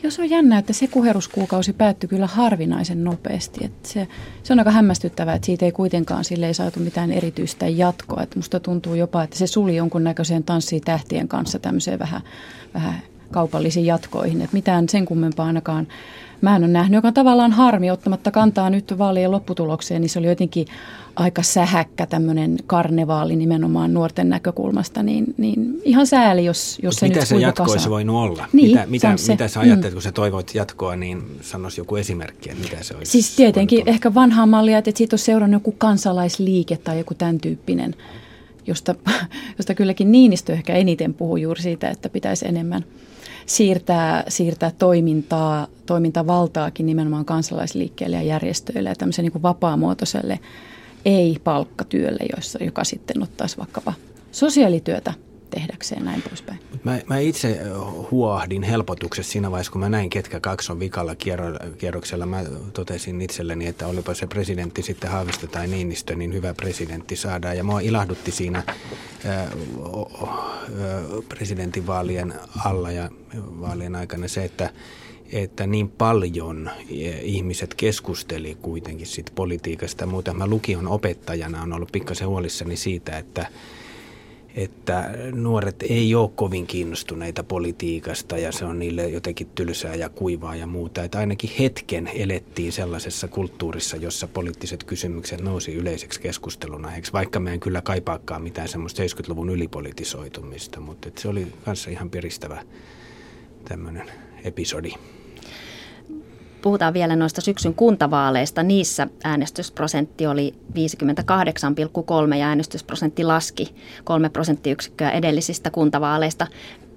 Joo, 0.02 0.11
se 0.11 0.23
on 0.23 0.30
jännä, 0.30 0.59
että 0.59 0.73
se 0.73 0.87
kuheruskuukausi 0.87 1.73
päättyi 1.73 2.09
kyllä 2.09 2.26
harvinaisen 2.26 3.04
nopeasti. 3.04 3.64
Että 3.64 3.88
se, 3.88 4.09
se 4.42 4.52
on 4.52 4.59
aika 4.59 4.71
hämmästyttävää, 4.71 5.35
että 5.35 5.47
siitä 5.47 5.64
ei 5.64 5.73
kuitenkaan 5.73 6.25
sille 6.25 6.47
ei 6.47 6.54
saatu 6.54 6.80
mitään 6.80 7.12
erityistä 7.12 7.68
jatkoa. 7.68 8.23
Että 8.23 8.38
musta 8.38 8.61
tuntuu 8.61 8.94
jopa, 8.94 9.23
että 9.23 9.38
se 9.38 9.47
suli 9.47 9.76
jonkunnäköiseen 9.76 10.44
tanssiin 10.44 10.82
tähtien 10.82 11.28
kanssa 11.28 11.59
tämmöiseen 11.59 11.99
vähän, 11.99 12.21
vähän 12.75 13.02
kaupallisiin 13.32 13.86
jatkoihin. 13.86 14.42
Että 14.42 14.56
mitään 14.56 14.88
sen 14.88 15.04
kummempaa 15.04 15.46
ainakaan 15.46 15.86
mä 16.42 16.56
en 16.56 16.64
ole 16.64 16.72
nähnyt, 16.72 16.94
joka 16.94 17.08
on 17.08 17.14
tavallaan 17.14 17.52
harmi 17.52 17.90
ottamatta 17.90 18.30
kantaa 18.30 18.70
nyt 18.70 18.98
vaalien 18.98 19.30
lopputulokseen, 19.30 20.00
niin 20.00 20.10
se 20.10 20.18
oli 20.18 20.26
jotenkin 20.26 20.66
aika 21.16 21.42
sähäkkä 21.42 22.06
tämmöinen 22.06 22.56
karnevaali 22.66 23.36
nimenomaan 23.36 23.94
nuorten 23.94 24.28
näkökulmasta, 24.28 25.02
niin, 25.02 25.34
niin 25.38 25.80
ihan 25.84 26.06
sääli, 26.06 26.44
jos, 26.44 26.78
jos 26.82 26.94
se 26.96 27.08
mitä 27.08 27.20
nyt 27.20 27.28
se 27.28 27.36
jatko 27.36 27.62
olisi 27.62 27.90
voinut 27.90 28.16
olla? 28.16 28.46
Niin, 28.52 28.70
mitä, 28.70 28.86
mitä, 28.86 29.16
se. 29.16 29.32
mitä 29.32 29.48
sä 29.48 29.60
ajattelet, 29.60 29.92
mm. 29.92 29.94
kun 29.94 30.02
sä 30.02 30.12
toivoit 30.12 30.54
jatkoa, 30.54 30.96
niin 30.96 31.22
sanoisi 31.40 31.80
joku 31.80 31.96
esimerkki, 31.96 32.50
että 32.50 32.62
mitä 32.62 32.82
se 32.82 32.96
olisi 32.96 33.12
Siis 33.12 33.36
tietenkin 33.36 33.88
ehkä 33.88 34.14
vanhaa 34.14 34.46
mallia, 34.46 34.78
että 34.78 34.92
siitä 34.94 35.14
olisi 35.14 35.24
seurannut 35.24 35.60
joku 35.60 35.74
kansalaisliike 35.78 36.76
tai 36.76 36.98
joku 36.98 37.14
tämän 37.14 37.38
tyyppinen, 37.38 37.94
josta, 38.66 38.94
josta 39.58 39.74
kylläkin 39.74 40.12
Niinistö 40.12 40.52
ehkä 40.52 40.74
eniten 40.74 41.14
puhuu 41.14 41.36
juuri 41.36 41.62
siitä, 41.62 41.90
että 41.90 42.08
pitäisi 42.08 42.48
enemmän– 42.48 42.84
siirtää, 43.46 44.25
siirtää 44.28 44.70
toimintaa, 44.78 45.66
toimintavaltaakin 45.87 46.87
nimenomaan 46.87 47.25
kansalaisliikkeelle 47.25 48.16
ja 48.16 48.22
järjestöille 48.22 48.88
ja 48.88 48.94
tämmöiselle 48.94 49.30
niin 49.30 49.42
vapaamuotoiselle 49.42 50.40
ei-palkkatyölle, 51.04 52.26
jossa, 52.37 52.64
joka 52.64 52.84
sitten 52.84 53.22
ottaisi 53.22 53.58
vaikkapa 53.58 53.92
sosiaalityötä 54.32 55.14
tehdäkseen 55.54 56.04
näin 56.04 56.23
poispäin. 56.23 56.59
Mä, 56.85 57.00
mä 57.06 57.18
itse 57.18 57.61
huohdin 58.11 58.62
helpotuksessa 58.62 59.32
siinä 59.32 59.50
vaiheessa, 59.50 59.73
kun 59.73 59.80
mä 59.80 59.88
näin, 59.88 60.11
ketkä 60.11 60.40
kaksi 60.40 60.73
on 60.73 60.80
vikalla 60.80 61.14
kierroksella. 61.78 62.26
Mä 62.26 62.44
totesin 62.73 63.23
itselleni, 63.23 63.66
että 63.66 63.87
olipa 63.87 64.14
se 64.14 64.26
presidentti 64.26 64.82
sitten 64.82 65.11
Haavisto 65.11 65.47
tai 65.47 65.68
Niinistö, 65.68 66.14
niin 66.14 66.32
hyvä 66.32 66.54
presidentti 66.54 67.16
saadaan. 67.16 67.56
Ja 67.56 67.64
mua 67.64 67.80
ilahdutti 67.80 68.30
siinä 68.30 68.62
presidentinvaalien 71.28 72.35
alla 72.64 72.90
ja 72.90 73.11
vaalien 73.61 73.97
aikana 73.97 74.28
se, 74.28 74.44
että 74.44 74.71
että 75.32 75.66
niin 75.66 75.88
paljon 75.88 76.71
ihmiset 77.23 77.75
keskusteli 77.75 78.56
kuitenkin 78.62 79.06
siitä 79.06 79.32
politiikasta. 79.35 80.06
Muuten 80.06 80.37
mä 80.37 80.47
lukion 80.47 80.88
opettajana 80.88 81.62
on 81.62 81.73
ollut 81.73 81.92
pikkasen 81.92 82.28
huolissani 82.28 82.76
siitä, 82.76 83.18
että 83.18 83.47
että 84.56 85.11
nuoret 85.32 85.82
ei 85.82 86.14
ole 86.14 86.30
kovin 86.35 86.66
kiinnostuneita 86.66 87.44
politiikasta 87.44 88.38
ja 88.38 88.52
se 88.52 88.64
on 88.64 88.78
niille 88.78 89.09
jotenkin 89.09 89.47
tylsää 89.54 89.94
ja 89.94 90.09
kuivaa 90.09 90.56
ja 90.56 90.66
muuta. 90.66 91.04
Että 91.04 91.18
ainakin 91.18 91.50
hetken 91.59 92.11
elettiin 92.14 92.73
sellaisessa 92.73 93.28
kulttuurissa, 93.28 93.97
jossa 93.97 94.28
poliittiset 94.28 94.85
kysymykset 94.85 95.40
nousi 95.40 95.75
yleiseksi 95.75 96.21
keskustelun 96.21 96.85
aiheeksi, 96.85 97.12
vaikka 97.12 97.40
me 97.40 97.52
en 97.52 97.61
kyllä 97.61 97.82
kaipaakaan 97.82 98.42
mitään 98.42 98.68
semmoista 98.68 99.02
70-luvun 99.02 99.50
ylipolitisoitumista, 99.50 100.80
mutta 100.80 101.11
se 101.18 101.28
oli 101.28 101.47
kanssa 101.64 101.90
ihan 101.90 102.11
piristävä 102.11 102.62
tämmöinen 103.64 104.11
episodi. 104.44 104.92
Puhutaan 106.62 106.95
vielä 106.95 107.16
noista 107.16 107.40
syksyn 107.40 107.75
kuntavaaleista. 107.75 108.62
Niissä 108.62 109.07
äänestysprosentti 109.25 110.26
oli 110.26 110.54
58,3 110.75 112.35
ja 112.35 112.47
äänestysprosentti 112.47 113.25
laski 113.25 113.75
3 114.04 114.28
prosenttiyksikköä 114.28 115.11
edellisistä 115.11 115.71
kuntavaaleista. 115.71 116.47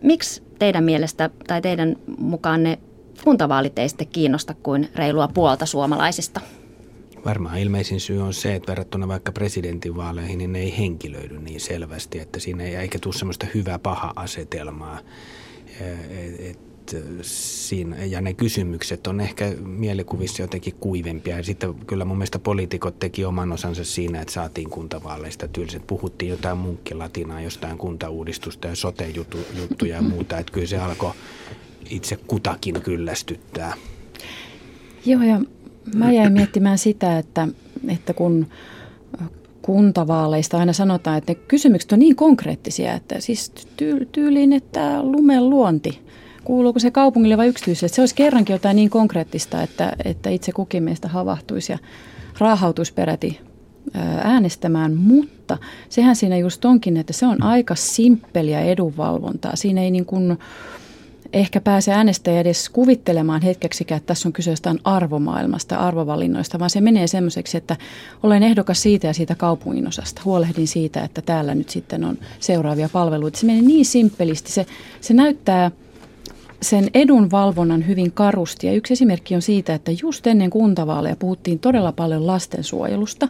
Miksi 0.02 0.44
teidän 0.60 0.84
mielestä 0.84 1.30
tai 1.48 1.62
teidän 1.62 1.96
mukaan 2.18 2.64
ne 2.64 2.80
kuntavaalit 3.24 3.80
ei 3.80 3.90
sitten 3.90 4.08
kiinnosta 4.08 4.54
kuin 4.54 4.90
reilua 4.96 5.28
puolta 5.28 5.66
suomalaisista? 5.66 6.42
Varmaan 7.26 7.60
ilmeisin 7.60 8.00
syy 8.00 8.22
on 8.22 8.34
se, 8.34 8.56
että 8.56 8.72
verrattuna 8.72 9.08
vaikka 9.08 9.32
presidentinvaaleihin, 9.32 10.38
niin 10.38 10.54
ne 10.54 10.60
ei 10.60 10.78
henkilöidy 10.78 11.40
niin 11.40 11.62
selvästi, 11.62 12.20
että 12.20 12.40
siinä 12.40 12.64
ei 12.64 12.76
eikä 12.76 13.00
tule 13.00 13.14
semmoista 13.14 13.48
hyvä-paha 13.54 14.14
asetelmaa. 14.16 15.00
Et, 16.40 16.60
siinä, 17.22 18.06
ja 18.06 18.22
ne 18.22 18.34
kysymykset 18.34 19.08
on 19.08 19.22
ehkä 19.22 19.54
mielikuvissa 19.66 20.44
jotenkin 20.44 20.74
kuivempia. 20.80 21.38
Ja 21.38 21.44
sitten 21.44 21.74
kyllä 21.88 22.06
mun 22.06 22.18
mielestä 22.18 22.40
poliitikot 22.40 23.00
teki 23.00 23.26
oman 23.26 23.52
osansa 23.52 23.84
siinä, 23.84 24.22
että 24.22 24.34
saatiin 24.34 24.70
kuntavaaleista 24.70 25.48
tylsät. 25.48 25.88
Puhuttiin 25.88 26.30
jotain 26.30 26.58
munkkilatinaa, 26.58 27.42
jostain 27.42 27.78
kuntauudistusta 27.78 28.68
ja 28.68 28.76
sote-juttuja 28.76 29.96
ja 29.96 30.02
muuta. 30.02 30.38
Että 30.38 30.54
kyllä 30.54 30.68
se 30.68 30.78
alkoi 30.78 31.12
itse 31.90 32.16
kutakin 32.28 32.82
kyllästyttää. 32.82 33.74
Joo, 35.06 35.24
ja 35.24 35.42
mä 35.96 36.12
jäin 36.12 36.34
miettimään 36.34 36.78
sitä, 36.78 37.18
että, 37.18 37.48
että 37.88 38.14
kun 38.14 38.48
kuntavaaleista 39.62 40.58
aina 40.58 40.74
sanotaan, 40.74 41.18
että 41.18 41.32
ne 41.32 41.40
kysymykset 41.48 41.92
on 41.92 42.00
niin 42.00 42.16
konkreettisia, 42.16 42.94
että 42.94 43.20
siis 43.20 43.52
tyyliin, 44.12 44.54
että 44.54 45.04
lumen 45.04 45.50
luonti 45.50 46.05
kuuluuko 46.46 46.80
se 46.80 46.92
kaupungille 46.92 47.38
vai 47.38 47.48
yksityiselle. 47.48 47.94
Se 47.94 48.02
olisi 48.02 48.16
kerrankin 48.16 48.54
jotain 48.54 48.76
niin 48.76 48.90
konkreettista, 48.90 49.62
että, 49.62 49.94
että 50.06 50.30
itse 50.30 50.52
kukin 50.52 50.84
meistä 50.84 51.08
havahtuisi 51.08 51.72
ja 51.72 51.78
raahautuisi 52.40 52.94
peräti 52.94 53.40
äänestämään, 54.24 54.96
mutta 54.96 55.58
sehän 55.90 56.16
siinä 56.16 56.38
just 56.38 56.66
onkin, 56.66 56.98
että 56.98 57.14
se 57.14 57.26
on 57.26 57.44
aika 57.44 57.76
simppeliä 57.76 58.62
edunvalvontaa. 58.62 59.56
Siinä 59.56 59.82
ei 59.82 59.92
niin 59.92 60.06
kuin 60.06 60.38
ehkä 61.34 61.62
pääse 61.62 61.92
äänestäjä 61.92 62.40
edes 62.40 62.70
kuvittelemaan 62.70 63.42
hetkeksikään, 63.42 63.98
että 63.98 64.08
tässä 64.08 64.30
on 64.30 64.34
kyse 64.34 64.52
jostain 64.52 64.80
arvomaailmasta, 64.84 65.78
arvovalinnoista, 65.78 66.60
vaan 66.60 66.70
se 66.70 66.82
menee 66.82 67.08
semmoiseksi, 67.08 67.58
että 67.58 67.76
olen 68.24 68.44
ehdokas 68.44 68.82
siitä 68.82 69.08
ja 69.08 69.14
siitä 69.14 69.36
kaupunginosasta. 69.36 70.22
Huolehdin 70.26 70.68
siitä, 70.68 71.04
että 71.04 71.22
täällä 71.22 71.56
nyt 71.56 71.70
sitten 71.70 72.04
on 72.04 72.18
seuraavia 72.40 72.90
palveluita. 72.90 73.40
Se 73.40 73.46
menee 73.46 73.62
niin 73.62 73.86
simppelisti. 73.86 74.52
Se, 74.52 74.66
se 75.02 75.14
näyttää– 75.14 75.72
sen 76.66 76.90
edunvalvonnan 76.94 77.88
hyvin 77.88 78.12
karusti. 78.12 78.68
Ja 78.68 78.74
yksi 78.74 78.94
esimerkki 78.94 79.36
on 79.36 79.42
siitä, 79.42 79.74
että 79.74 79.92
just 80.02 80.28
ennen 80.28 80.50
kuntavaaleja 80.50 81.16
puhuttiin 81.16 81.60
todella 81.60 81.92
paljon 81.92 82.28
lastensuojelusta 82.28 83.28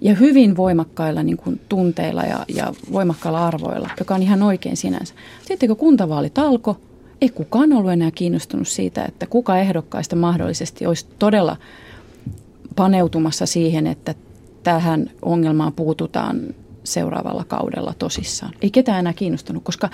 ja 0.00 0.14
hyvin 0.14 0.56
voimakkailla 0.56 1.22
niin 1.22 1.36
kuin 1.36 1.60
tunteilla 1.68 2.22
ja, 2.22 2.44
ja 2.54 2.74
voimakkailla 2.92 3.46
arvoilla, 3.46 3.90
joka 3.98 4.14
on 4.14 4.22
ihan 4.22 4.42
oikein 4.42 4.76
sinänsä. 4.76 5.14
Sitten 5.46 5.68
kun 5.68 5.76
kuntavaalit 5.76 6.38
alkoi, 6.38 6.74
ei 7.20 7.28
kukaan 7.28 7.72
ollut 7.72 7.92
enää 7.92 8.10
kiinnostunut 8.10 8.68
siitä, 8.68 9.04
että 9.04 9.26
kuka 9.26 9.58
ehdokkaista 9.58 10.16
mahdollisesti 10.16 10.86
olisi 10.86 11.06
todella 11.18 11.56
paneutumassa 12.76 13.46
siihen, 13.46 13.86
että 13.86 14.14
tähän 14.62 15.10
ongelmaan 15.22 15.72
puututaan 15.72 16.40
seuraavalla 16.84 17.44
kaudella 17.44 17.94
tosissaan. 17.98 18.54
Ei 18.62 18.70
ketään 18.70 18.98
enää 18.98 19.12
kiinnostunut, 19.12 19.64
koska 19.64 19.88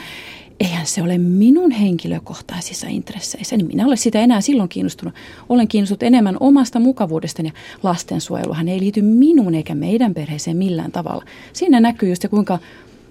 eihän 0.60 0.86
se 0.86 1.02
ole 1.02 1.18
minun 1.18 1.70
henkilökohtaisissa 1.70 2.86
intresseissä. 2.86 3.56
Niin 3.56 3.66
minä 3.66 3.86
olen 3.86 3.98
sitä 3.98 4.20
enää 4.20 4.40
silloin 4.40 4.68
kiinnostunut. 4.68 5.14
Olen 5.48 5.68
kiinnostunut 5.68 6.02
enemmän 6.02 6.36
omasta 6.40 6.80
mukavuudestani 6.80 7.48
ja 7.48 7.52
lastensuojeluhan 7.82 8.68
ei 8.68 8.80
liity 8.80 9.02
minuun 9.02 9.54
eikä 9.54 9.74
meidän 9.74 10.14
perheeseen 10.14 10.56
millään 10.56 10.92
tavalla. 10.92 11.24
Siinä 11.52 11.80
näkyy 11.80 12.08
just 12.08 12.22
se, 12.22 12.28
kuinka, 12.28 12.58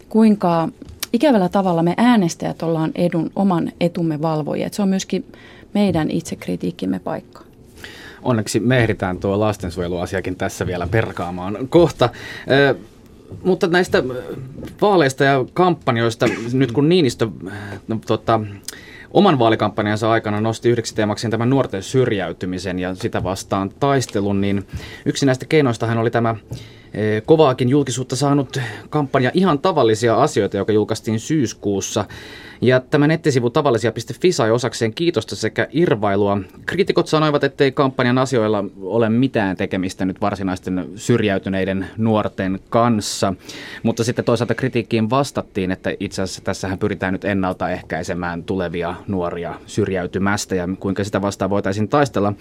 kuinka 0.10 0.70
ikävällä 1.14 1.50
tavalla 1.50 1.84
me 1.84 1.94
äänestäjät 1.98 2.64
ollaan 2.64 2.92
edun, 2.96 3.32
oman 3.36 3.72
etumme 3.82 4.22
valvojia. 4.22 4.70
se 4.72 4.82
on 4.82 4.90
myöskin 4.90 5.26
meidän 5.74 6.12
itsekritiikkimme 6.12 7.00
paikka. 7.00 7.44
Onneksi 8.24 8.60
me 8.60 8.80
ehditään 8.80 9.18
tuo 9.18 9.40
lastensuojeluasiakin 9.40 10.36
tässä 10.36 10.68
vielä 10.68 10.88
perkaamaan 10.88 11.58
kohta. 11.70 12.10
Mutta 13.44 13.68
näistä 13.68 14.04
vaaleista 14.82 15.24
ja 15.24 15.46
kampanjoista, 15.54 16.26
nyt 16.54 16.72
kun 16.72 16.90
Niinistö 16.90 17.28
no, 17.88 18.00
tota, 18.08 18.40
oman 19.12 19.40
vaalikampanjansa 19.40 20.12
aikana 20.12 20.42
nosti 20.42 20.70
yhdeksi 20.70 20.96
teemaksi 20.96 21.30
tämän 21.30 21.50
nuorten 21.50 21.84
syrjäytymisen 21.84 22.80
ja 22.80 22.96
sitä 22.96 23.24
vastaan 23.24 23.72
taistelun, 23.80 24.42
niin 24.42 24.68
yksi 25.06 25.26
näistä 25.26 25.46
keinoista 25.46 25.88
hän 25.88 25.98
oli 25.98 26.12
tämä 26.12 26.36
kovaakin 27.26 27.70
julkisuutta 27.70 28.16
saanut 28.16 28.58
kampanja 28.90 29.32
Ihan 29.34 29.60
tavallisia 29.60 30.16
asioita, 30.16 30.58
joka 30.58 30.72
julkaistiin 30.72 31.20
syyskuussa. 31.20 32.06
Ja 32.62 32.80
tämä 32.80 33.08
nettisivu 33.08 33.50
tavallisia.fi 33.50 34.32
sai 34.32 34.52
osakseen 34.52 34.94
kiitosta 34.94 35.36
sekä 35.36 35.68
irvailua. 35.72 36.38
Kritikot 36.66 37.08
sanoivat, 37.08 37.44
ettei 37.44 37.72
kampanjan 37.72 38.18
asioilla 38.18 38.64
ole 38.82 39.10
mitään 39.10 39.58
tekemistä 39.58 40.06
nyt 40.06 40.22
varsinaisten 40.22 40.90
syrjäytyneiden 40.96 41.88
nuorten 41.98 42.60
kanssa. 42.70 43.34
Mutta 43.84 44.04
sitten 44.04 44.26
toisaalta 44.26 44.56
kritiikkiin 44.56 45.10
vastattiin, 45.10 45.72
että 45.72 45.94
itse 46.00 46.22
asiassa 46.22 46.42
tässähän 46.44 46.80
pyritään 46.80 47.14
nyt 47.14 47.26
ennaltaehkäisemään 47.26 48.44
tulevia 48.44 48.96
nuoria 49.08 49.54
syrjäytymästä 49.66 50.56
ja 50.56 50.70
kuinka 50.80 51.04
sitä 51.04 51.22
vastaan 51.22 51.50
voitaisiin 51.50 51.90
taistella. 51.90 52.34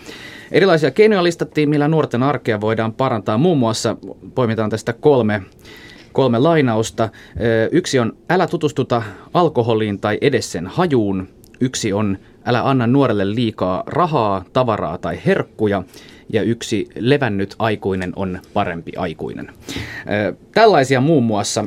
Erilaisia 0.52 0.90
keinoja 0.90 1.22
listattiin, 1.22 1.70
millä 1.70 1.88
nuorten 1.88 2.22
arkea 2.22 2.60
voidaan 2.60 2.92
parantaa. 2.92 3.38
Muun 3.38 3.58
muassa 3.58 3.96
poimitaan 4.36 4.70
tästä 4.70 4.92
kolme 4.92 5.42
kolme 6.16 6.38
lainausta. 6.38 7.08
Yksi 7.72 7.98
on 7.98 8.16
älä 8.30 8.46
tutustuta 8.46 9.02
alkoholiin 9.34 10.00
tai 10.00 10.18
edes 10.20 10.52
sen 10.52 10.66
hajuun. 10.66 11.28
Yksi 11.60 11.92
on 11.92 12.18
älä 12.46 12.68
anna 12.68 12.86
nuorelle 12.86 13.34
liikaa 13.34 13.82
rahaa, 13.86 14.44
tavaraa 14.52 14.98
tai 14.98 15.18
herkkuja. 15.26 15.82
Ja 16.32 16.42
yksi 16.42 16.88
levännyt 16.98 17.54
aikuinen 17.58 18.12
on 18.16 18.38
parempi 18.54 18.92
aikuinen. 18.96 19.50
Tällaisia 20.52 21.00
muun 21.00 21.24
muassa 21.24 21.64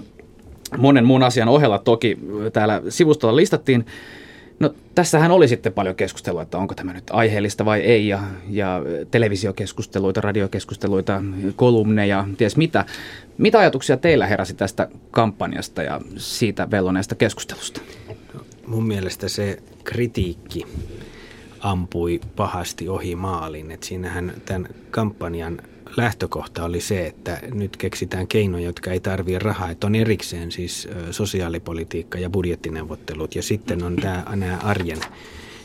monen 0.78 1.06
muun 1.06 1.24
asian 1.24 1.48
ohella 1.48 1.80
toki 1.80 2.20
täällä 2.54 2.82
sivustolla 2.90 3.36
listattiin. 3.36 3.86
No 4.60 4.74
tässähän 4.96 5.32
oli 5.32 5.48
sitten 5.48 5.74
paljon 5.74 5.96
keskustelua, 5.96 6.42
että 6.42 6.58
onko 6.58 6.76
tämä 6.76 6.94
nyt 6.94 7.04
aiheellista 7.12 7.66
vai 7.66 7.80
ei, 7.80 8.08
ja, 8.08 8.20
ja 8.50 8.82
televisiokeskusteluita, 9.12 10.22
radiokeskusteluita, 10.22 11.24
kolumneja, 11.56 12.28
ties 12.38 12.58
mitä. 12.58 12.86
Mitä 13.38 13.60
ajatuksia 13.60 13.98
teillä 13.98 14.28
heräsi 14.28 14.54
tästä 14.54 14.88
kampanjasta 15.12 15.84
ja 15.84 16.02
siitä 16.18 16.72
velloneesta 16.72 17.16
keskustelusta? 17.16 17.82
Mun 18.68 18.88
mielestä 18.88 19.28
se 19.28 19.60
kritiikki 19.84 20.66
ampui 21.60 22.22
pahasti 22.36 22.90
ohi 22.90 23.16
maalin. 23.16 23.72
Et 23.72 23.84
siinähän 23.84 24.34
tämän 24.46 24.70
kampanjan 24.92 25.62
lähtökohta 26.00 26.66
oli 26.66 26.82
se, 26.82 27.08
että 27.08 27.40
nyt 27.54 27.78
keksitään 27.78 28.28
keinoja, 28.28 28.66
jotka 28.66 28.92
ei 28.92 29.00
tarvitse 29.00 29.40
rahaa. 29.40 29.70
Että 29.70 29.88
on 29.88 29.96
erikseen 29.96 30.52
siis 30.52 30.88
sosiaalipolitiikka 31.12 32.20
ja 32.20 32.30
budjettineuvottelut 32.30 33.36
ja 33.36 33.44
sitten 33.44 33.84
on 33.84 33.96
tämä, 33.96 34.24
nämä 34.36 34.58
arjen 34.58 35.00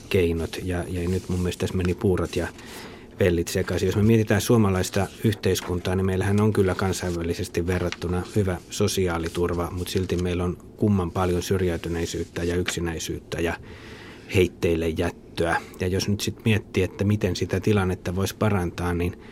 keinot. 0.09 0.59
Ja, 0.62 0.85
ja 0.88 1.09
nyt 1.09 1.29
mun 1.29 1.38
mielestä 1.38 1.61
tässä 1.61 1.76
meni 1.76 1.95
puurat 1.95 2.37
ja 2.37 2.49
vellit 3.21 3.49
sekaisin. 3.49 3.87
Jos 3.87 3.97
me 3.97 4.03
mietitään 4.03 4.41
suomalaista 4.41 5.07
yhteiskuntaa, 5.25 5.95
niin 5.95 6.07
meillähän 6.07 6.41
on 6.41 6.53
kyllä 6.53 6.75
kansainvälisesti 6.75 7.67
verrattuna 7.67 8.23
hyvä 8.37 8.59
sosiaaliturva, 8.71 9.71
mutta 9.71 9.93
silti 9.93 10.17
meillä 10.17 10.45
on 10.45 10.57
kumman 10.76 11.11
paljon 11.11 11.43
syrjäytyneisyyttä 11.43 12.45
ja 12.45 12.57
yksinäisyyttä 12.57 13.41
ja 13.41 13.56
heitteille 14.35 14.89
jättöä. 14.89 15.56
Ja 15.80 15.87
jos 15.87 16.08
nyt 16.08 16.21
sitten 16.21 16.43
miettii, 16.45 16.82
että 16.82 17.04
miten 17.04 17.37
sitä 17.37 17.61
tilannetta 17.61 18.17
voisi 18.17 18.37
parantaa, 18.37 18.95
niin– 18.95 19.17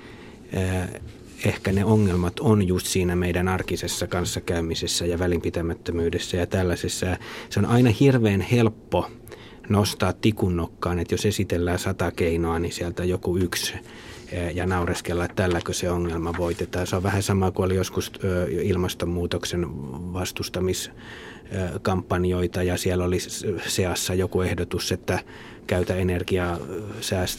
ehkä 1.44 1.72
ne 1.72 1.84
ongelmat 1.84 2.40
on 2.40 2.68
just 2.68 2.86
siinä 2.86 3.16
meidän 3.16 3.48
arkisessa 3.48 4.06
kanssakäymisessä 4.06 5.06
ja 5.06 5.18
välinpitämättömyydessä 5.18 6.36
ja 6.36 6.46
tällaisessa. 6.46 7.06
Se 7.50 7.60
on 7.60 7.66
aina 7.66 7.90
hirveän 8.00 8.40
helppo 8.40 9.10
nostaa 9.68 10.12
tikun 10.12 10.56
nokkaan, 10.56 10.98
että 10.98 11.14
jos 11.14 11.26
esitellään 11.26 11.78
sata 11.78 12.10
keinoa, 12.10 12.58
niin 12.58 12.72
sieltä 12.72 13.04
joku 13.04 13.36
yksi 13.36 13.74
ja 14.54 14.66
naureskella, 14.66 15.24
että 15.24 15.42
tälläkö 15.42 15.72
se 15.72 15.90
ongelma 15.90 16.34
voitetaan. 16.38 16.86
Se 16.86 16.96
on 16.96 17.02
vähän 17.02 17.22
sama 17.22 17.50
kuin 17.50 17.66
oli 17.66 17.74
joskus 17.74 18.12
ilmastonmuutoksen 18.62 19.66
vastustamiskampanjoita 20.12 22.62
ja 22.62 22.76
siellä 22.76 23.04
oli 23.04 23.18
seassa 23.66 24.14
joku 24.14 24.40
ehdotus, 24.40 24.92
että 24.92 25.18
käytä 25.66 25.94
energiaa 25.94 26.58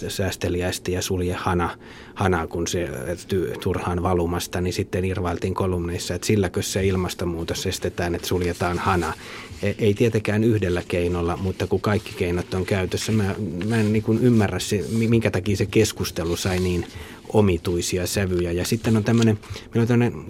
säästeliästi 0.07 0.91
ja 0.91 1.01
sulje 1.01 1.33
hana, 1.33 1.77
hana 2.15 2.47
kun 2.47 2.67
se 2.67 2.89
ty, 3.27 3.53
turhaan 3.63 4.03
valumasta, 4.03 4.61
niin 4.61 4.73
sitten 4.73 5.05
irvailtiin 5.05 5.53
kolumneissa, 5.53 6.15
että 6.15 6.27
silläkö 6.27 6.61
se 6.61 6.85
ilmastonmuutos 6.85 7.65
estetään, 7.65 8.15
että 8.15 8.27
suljetaan 8.27 8.79
hana. 8.79 9.13
E, 9.61 9.73
ei 9.77 9.93
tietenkään 9.93 10.43
yhdellä 10.43 10.83
keinolla, 10.87 11.37
mutta 11.37 11.67
kun 11.67 11.81
kaikki 11.81 12.13
keinot 12.13 12.53
on 12.53 12.65
käytössä, 12.65 13.11
mä, 13.11 13.35
mä 13.65 13.77
en 13.77 13.93
niin 13.93 14.19
ymmärrä, 14.21 14.59
se, 14.59 14.85
minkä 14.91 15.31
takia 15.31 15.57
se 15.57 15.65
keskustelu 15.65 16.35
sai 16.35 16.59
niin 16.59 16.85
omituisia 17.33 18.07
sävyjä. 18.07 18.51
Ja 18.51 18.65
sitten 18.65 18.97
on 18.97 19.03
tämmöinen, 19.03 19.39
meillä 19.63 19.81
on 19.81 19.87
tämmöinen 19.87 20.25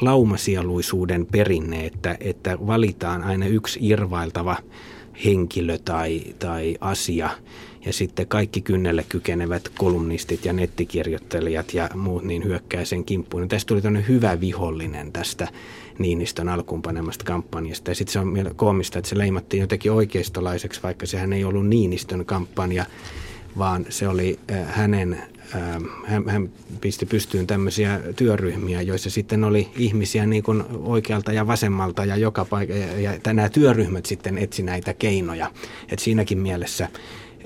laumasieluisuuden 0.00 1.26
perinne, 1.26 1.86
että, 1.86 2.16
että 2.20 2.58
valitaan 2.66 3.22
aina 3.22 3.46
yksi 3.46 3.78
irvailtava 3.82 4.56
henkilö 5.24 5.78
tai, 5.78 6.22
tai 6.38 6.76
asia. 6.80 7.30
Ja 7.86 7.92
sitten 7.92 8.26
kaikki 8.26 8.60
kynnelle 8.60 9.04
kykenevät 9.08 9.68
kolumnistit 9.78 10.44
ja 10.44 10.52
nettikirjoittelijat 10.52 11.74
ja 11.74 11.88
muut 11.94 12.22
niin 12.22 12.44
hyökkää 12.44 12.84
sen 12.84 13.04
kimppuun. 13.04 13.42
Ja 13.42 13.48
tästä 13.48 13.68
tuli 13.68 13.82
tämmöinen 13.82 14.08
hyvä 14.08 14.40
vihollinen 14.40 15.12
tästä 15.12 15.48
Niinistön 15.98 16.48
alkuun 16.48 16.82
panemasta 16.82 17.24
kampanjasta. 17.24 17.90
Ja 17.90 17.94
sitten 17.94 18.12
se 18.12 18.18
on 18.18 18.34
koomista, 18.56 18.98
että 18.98 19.08
se 19.08 19.18
leimattiin 19.18 19.60
jotenkin 19.60 19.92
oikeistolaiseksi, 19.92 20.82
vaikka 20.82 21.06
sehän 21.06 21.32
ei 21.32 21.44
ollut 21.44 21.68
Niinistön 21.68 22.24
kampanja, 22.24 22.86
vaan 23.58 23.86
se 23.88 24.08
oli 24.08 24.38
äh, 24.50 24.66
hänen 24.66 25.22
hän, 26.04 26.28
hän 26.28 26.50
pisti 26.80 27.06
pystyyn 27.06 27.46
tämmöisiä 27.46 28.00
työryhmiä, 28.16 28.82
joissa 28.82 29.10
sitten 29.10 29.44
oli 29.44 29.68
ihmisiä 29.76 30.26
niin 30.26 30.42
kuin 30.42 30.64
oikealta 30.82 31.32
ja 31.32 31.46
vasemmalta 31.46 32.04
ja 32.04 32.16
joka 32.16 32.44
paikka. 32.44 32.74
Ja, 32.74 33.00
ja 33.00 33.32
nämä 33.32 33.48
työryhmät 33.48 34.06
sitten 34.06 34.38
etsi 34.38 34.62
näitä 34.62 34.94
keinoja. 34.94 35.50
Et 35.88 35.98
siinäkin 35.98 36.38
mielessä 36.38 36.84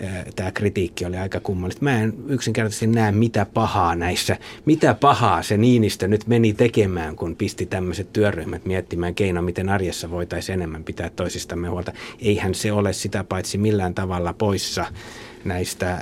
äh, 0.04 0.24
tämä 0.36 0.52
kritiikki 0.52 1.04
oli 1.04 1.16
aika 1.16 1.40
kummallista. 1.40 1.84
Mä 1.84 2.02
en 2.02 2.14
yksinkertaisesti 2.28 2.86
näe 2.86 3.12
mitä 3.12 3.46
pahaa 3.54 3.94
näissä, 3.94 4.36
mitä 4.64 4.94
pahaa 4.94 5.42
se 5.42 5.56
Niinistö 5.56 6.08
nyt 6.08 6.26
meni 6.26 6.52
tekemään, 6.52 7.16
kun 7.16 7.36
pisti 7.36 7.66
tämmöiset 7.66 8.12
työryhmät 8.12 8.64
miettimään 8.64 9.14
keino, 9.14 9.42
miten 9.42 9.68
arjessa 9.68 10.10
voitaisiin 10.10 10.54
enemmän 10.54 10.84
pitää 10.84 11.10
toisistamme 11.10 11.68
huolta. 11.68 11.92
Eihän 12.20 12.54
se 12.54 12.72
ole 12.72 12.92
sitä 12.92 13.24
paitsi 13.24 13.58
millään 13.58 13.94
tavalla 13.94 14.32
poissa 14.32 14.86
näistä 15.48 15.98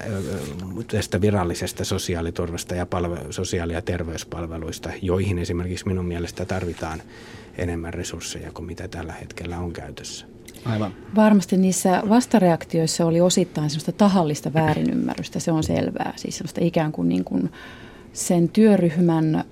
tästä 0.90 1.20
virallisesta 1.20 1.85
sosiaaliturvasta 1.85 2.74
ja 2.74 2.87
palve- 2.87 3.26
sosiaali- 3.33 3.72
ja 3.72 3.83
terveyspalveluista, 3.83 4.90
joihin 5.02 5.38
esimerkiksi 5.38 5.87
minun 5.87 6.07
mielestä 6.07 6.44
tarvitaan 6.44 7.02
enemmän 7.59 7.94
resursseja 7.94 8.52
kuin 8.52 8.66
mitä 8.66 8.88
tällä 8.88 9.12
hetkellä 9.12 9.59
on 9.59 9.72
käytössä. 9.72 10.26
Aivan. 10.64 10.94
Varmasti 11.16 11.57
niissä 11.57 12.02
vastareaktioissa 12.09 13.07
oli 13.07 13.20
osittain 13.20 13.70
sellaista 13.70 13.92
tahallista 13.92 14.54
väärinymmärrystä, 14.54 15.40
se 15.40 15.52
on 15.52 15.62
selvää. 15.62 16.12
Siis 16.16 16.37
sellaista 16.38 16.61
ikään 16.64 16.92
kuin, 16.92 17.09
niin 17.09 17.24
kuin 17.24 17.52
sen 18.12 18.48
työryhmän 18.48 19.44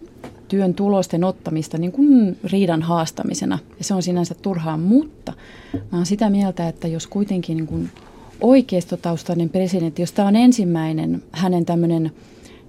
työn 0.48 0.74
tulosten 0.74 1.24
ottamista 1.24 1.78
niin 1.78 1.92
kuin 1.92 2.38
riidan 2.44 2.82
haastamisena. 2.82 3.58
Ja 3.78 3.84
se 3.84 3.94
on 3.94 4.02
sinänsä 4.02 4.34
turhaa, 4.34 4.76
mutta 4.76 5.32
mä 5.72 5.80
olen 5.92 6.06
sitä 6.06 6.30
mieltä, 6.30 6.68
että 6.68 6.88
jos 6.88 7.06
kuitenkin 7.06 7.56
niin 7.56 7.66
kuin 7.66 7.90
oikeistotaustainen 8.42 9.48
presidentti, 9.48 10.02
jos 10.02 10.12
tämä 10.12 10.28
on 10.28 10.36
ensimmäinen 10.36 11.22
hänen 11.32 11.64
tämmöinen 11.64 12.12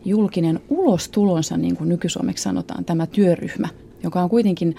julkinen 0.05 0.59
ulostulonsa, 0.69 1.57
niin 1.57 1.77
kuin 1.77 1.89
nykysuomeksi 1.89 2.43
sanotaan, 2.43 2.85
tämä 2.85 3.07
työryhmä, 3.07 3.67
joka 4.03 4.21
on 4.21 4.29
kuitenkin 4.29 4.75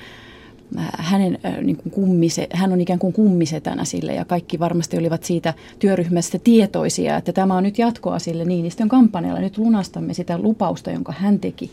äh, 0.79 0.89
hänen, 0.99 1.39
äh, 1.47 1.61
niin 1.61 1.77
kuin 1.77 1.93
kummise, 1.93 2.49
hän 2.53 2.73
on 2.73 2.81
ikään 2.81 2.99
kuin 2.99 3.13
kummisetänä 3.13 3.85
sille 3.85 4.15
ja 4.15 4.25
kaikki 4.25 4.59
varmasti 4.59 4.99
olivat 4.99 5.25
siitä 5.25 5.55
työryhmästä 5.79 6.39
tietoisia, 6.39 7.17
että 7.17 7.33
tämä 7.33 7.57
on 7.57 7.63
nyt 7.63 7.79
jatkoa 7.79 8.19
sille 8.19 8.45
Niinistön 8.45 8.89
kampanjalle. 8.89 9.41
Nyt 9.41 9.59
lunastamme 9.59 10.15
sitä 10.15 10.39
lupausta, 10.39 10.91
jonka 10.91 11.13
hän 11.13 11.41
teki 11.41 11.71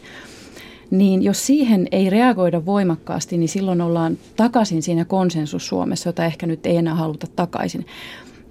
niin 0.91 1.23
jos 1.23 1.45
siihen 1.45 1.87
ei 1.91 2.09
reagoida 2.09 2.65
voimakkaasti, 2.65 3.37
niin 3.37 3.49
silloin 3.49 3.81
ollaan 3.81 4.17
takaisin 4.35 4.83
siinä 4.83 5.05
konsensus 5.05 5.67
Suomessa, 5.67 6.09
jota 6.09 6.25
ehkä 6.25 6.47
nyt 6.47 6.65
ei 6.65 6.77
enää 6.77 6.95
haluta 6.95 7.27
takaisin. 7.35 7.85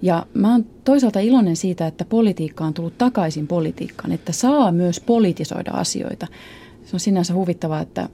Ja 0.01 0.25
mä 0.33 0.51
oon 0.51 0.65
toisaalta 0.83 1.19
iloinen 1.19 1.55
siitä, 1.55 1.87
että 1.87 2.05
politiikka 2.05 2.65
on 2.65 2.73
tullut 2.73 2.97
takaisin 2.97 3.47
politiikkaan, 3.47 4.11
että 4.11 4.31
saa 4.31 4.71
myös 4.71 4.99
politisoida 4.99 5.71
asioita. 5.71 6.27
Se 6.85 6.95
on 6.95 6.99
sinänsä 6.99 7.33
huvittavaa, 7.33 7.81
että, 7.81 8.09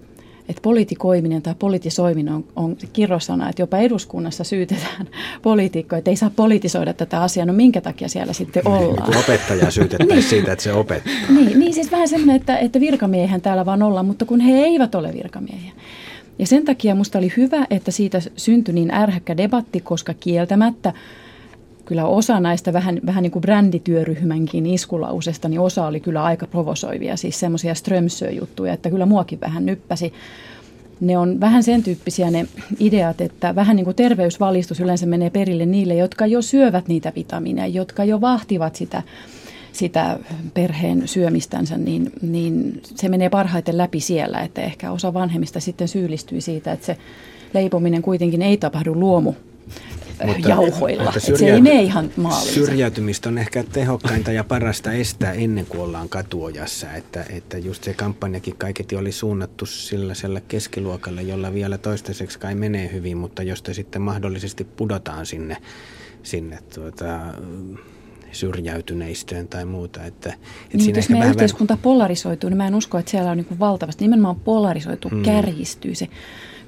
että 0.49 0.61
politikoiminen 0.61 1.41
tai 1.41 1.55
politisoiminen 1.59 2.33
on, 2.33 2.45
on 2.55 2.77
kirrosana, 2.93 3.49
että 3.49 3.61
jopa 3.61 3.77
eduskunnassa 3.77 4.43
syytetään 4.43 5.07
poliitikkoja, 5.41 5.97
että 5.97 6.11
ei 6.11 6.15
saa 6.15 6.31
politisoida 6.35 6.93
tätä 6.93 7.21
asiaa. 7.21 7.45
No 7.45 7.53
minkä 7.53 7.81
takia 7.81 8.07
siellä 8.07 8.33
sitten 8.33 8.63
niin, 8.65 8.75
ollaan? 8.75 9.09
Niin 9.09 9.19
opettaja 9.19 9.71
syytettäisiin 9.71 10.15
niin. 10.19 10.29
siitä, 10.29 10.51
että 10.51 10.63
se 10.63 10.73
opettaa. 10.73 11.13
Niin, 11.29 11.59
niin 11.59 11.73
siis 11.73 11.91
vähän 11.91 12.07
semmoinen, 12.07 12.35
että, 12.35 12.57
että 12.57 12.79
virkamiehän 12.79 13.41
täällä 13.41 13.65
vaan 13.65 13.83
ollaan, 13.83 14.05
mutta 14.05 14.25
kun 14.25 14.39
he 14.39 14.51
eivät 14.51 14.95
ole 14.95 15.13
virkamiehiä. 15.13 15.71
Ja 16.39 16.47
sen 16.47 16.65
takia 16.65 16.95
musta 16.95 17.17
oli 17.17 17.33
hyvä, 17.37 17.67
että 17.69 17.91
siitä 17.91 18.21
syntyi 18.35 18.73
niin 18.73 18.93
ärhäkkä 18.93 19.37
debatti, 19.37 19.79
koska 19.79 20.13
kieltämättä– 20.13 20.93
kyllä 21.87 22.05
osa 22.05 22.39
näistä 22.39 22.73
vähän, 22.73 22.99
vähän 23.05 23.23
niin 23.23 23.31
kuin 23.31 23.41
brändityöryhmänkin 23.41 24.65
iskulausesta, 24.65 25.49
niin 25.49 25.59
osa 25.59 25.87
oli 25.87 25.99
kyllä 25.99 26.23
aika 26.23 26.47
provosoivia, 26.47 27.17
siis 27.17 27.39
semmoisia 27.39 27.75
Strömsö-juttuja, 27.75 28.73
että 28.73 28.89
kyllä 28.89 29.05
muakin 29.05 29.41
vähän 29.41 29.65
nyppäsi. 29.65 30.13
Ne 30.99 31.17
on 31.17 31.39
vähän 31.39 31.63
sen 31.63 31.83
tyyppisiä 31.83 32.31
ne 32.31 32.47
ideat, 32.79 33.21
että 33.21 33.55
vähän 33.55 33.75
niin 33.75 33.83
kuin 33.83 33.95
terveysvalistus 33.95 34.79
yleensä 34.79 35.05
menee 35.05 35.29
perille 35.29 35.65
niille, 35.65 35.95
jotka 35.95 36.25
jo 36.25 36.41
syövät 36.41 36.87
niitä 36.87 37.13
vitamiineja, 37.15 37.67
jotka 37.67 38.03
jo 38.03 38.21
vahtivat 38.21 38.75
sitä, 38.75 39.03
sitä 39.71 40.19
perheen 40.53 41.07
syömistänsä, 41.07 41.77
niin, 41.77 42.11
niin 42.21 42.81
se 42.83 43.09
menee 43.09 43.29
parhaiten 43.29 43.77
läpi 43.77 43.99
siellä, 43.99 44.39
että 44.39 44.61
ehkä 44.61 44.91
osa 44.91 45.13
vanhemmista 45.13 45.59
sitten 45.59 45.87
syyllistyy 45.87 46.41
siitä, 46.41 46.71
että 46.71 46.85
se 46.85 46.97
leipominen 47.53 48.01
kuitenkin 48.01 48.41
ei 48.41 48.57
tapahdu 48.57 48.95
luomu 48.95 49.33
mutta, 50.25 50.49
jauhoilla. 50.49 51.03
Mutta 51.03 51.19
syrjä... 51.19 51.37
se 51.37 51.53
ei 51.53 51.61
mene 51.61 51.81
ihan 51.81 52.11
maaliin. 52.17 52.53
Syrjäytymistä 52.53 53.29
on 53.29 53.37
ehkä 53.37 53.63
tehokkainta 53.63 54.31
ja 54.31 54.43
parasta 54.43 54.91
estää 54.91 55.33
ennen 55.33 55.65
kuin 55.65 55.81
ollaan 55.81 56.09
katuojassa. 56.09 56.93
Että, 56.93 57.25
että 57.29 57.57
just 57.57 57.83
se 57.83 57.93
kampanjakin 57.93 58.55
kaiketi 58.57 58.95
oli 58.95 59.11
suunnattu 59.11 59.65
sellaiselle 59.65 60.43
keskiluokalle, 60.47 61.21
jolla 61.21 61.53
vielä 61.53 61.77
toistaiseksi 61.77 62.39
kai 62.39 62.55
menee 62.55 62.91
hyvin, 62.93 63.17
mutta 63.17 63.43
josta 63.43 63.73
sitten 63.73 64.01
mahdollisesti 64.01 64.63
pudotaan 64.63 65.25
sinne, 65.25 65.57
sinne 66.23 66.59
tuota, 66.75 67.19
syrjäytyneistöön 68.31 69.47
tai 69.47 69.65
muuta. 69.65 70.05
Että, 70.05 70.33
että 70.63 70.77
niin, 70.77 70.95
jos 70.95 71.09
meidän 71.09 71.29
yhteiskunta 71.29 71.77
polarisoituu, 71.81 72.49
niin 72.49 72.57
mä 72.57 72.67
en 72.67 72.75
usko, 72.75 72.97
että 72.97 73.11
siellä 73.11 73.31
on 73.31 73.37
niin 73.37 73.59
valtavasti. 73.59 74.03
Nimenomaan 74.03 74.39
polarisoitu, 74.39 75.09
hmm. 75.09 75.23
kärjistyy 75.23 75.95
se 75.95 76.07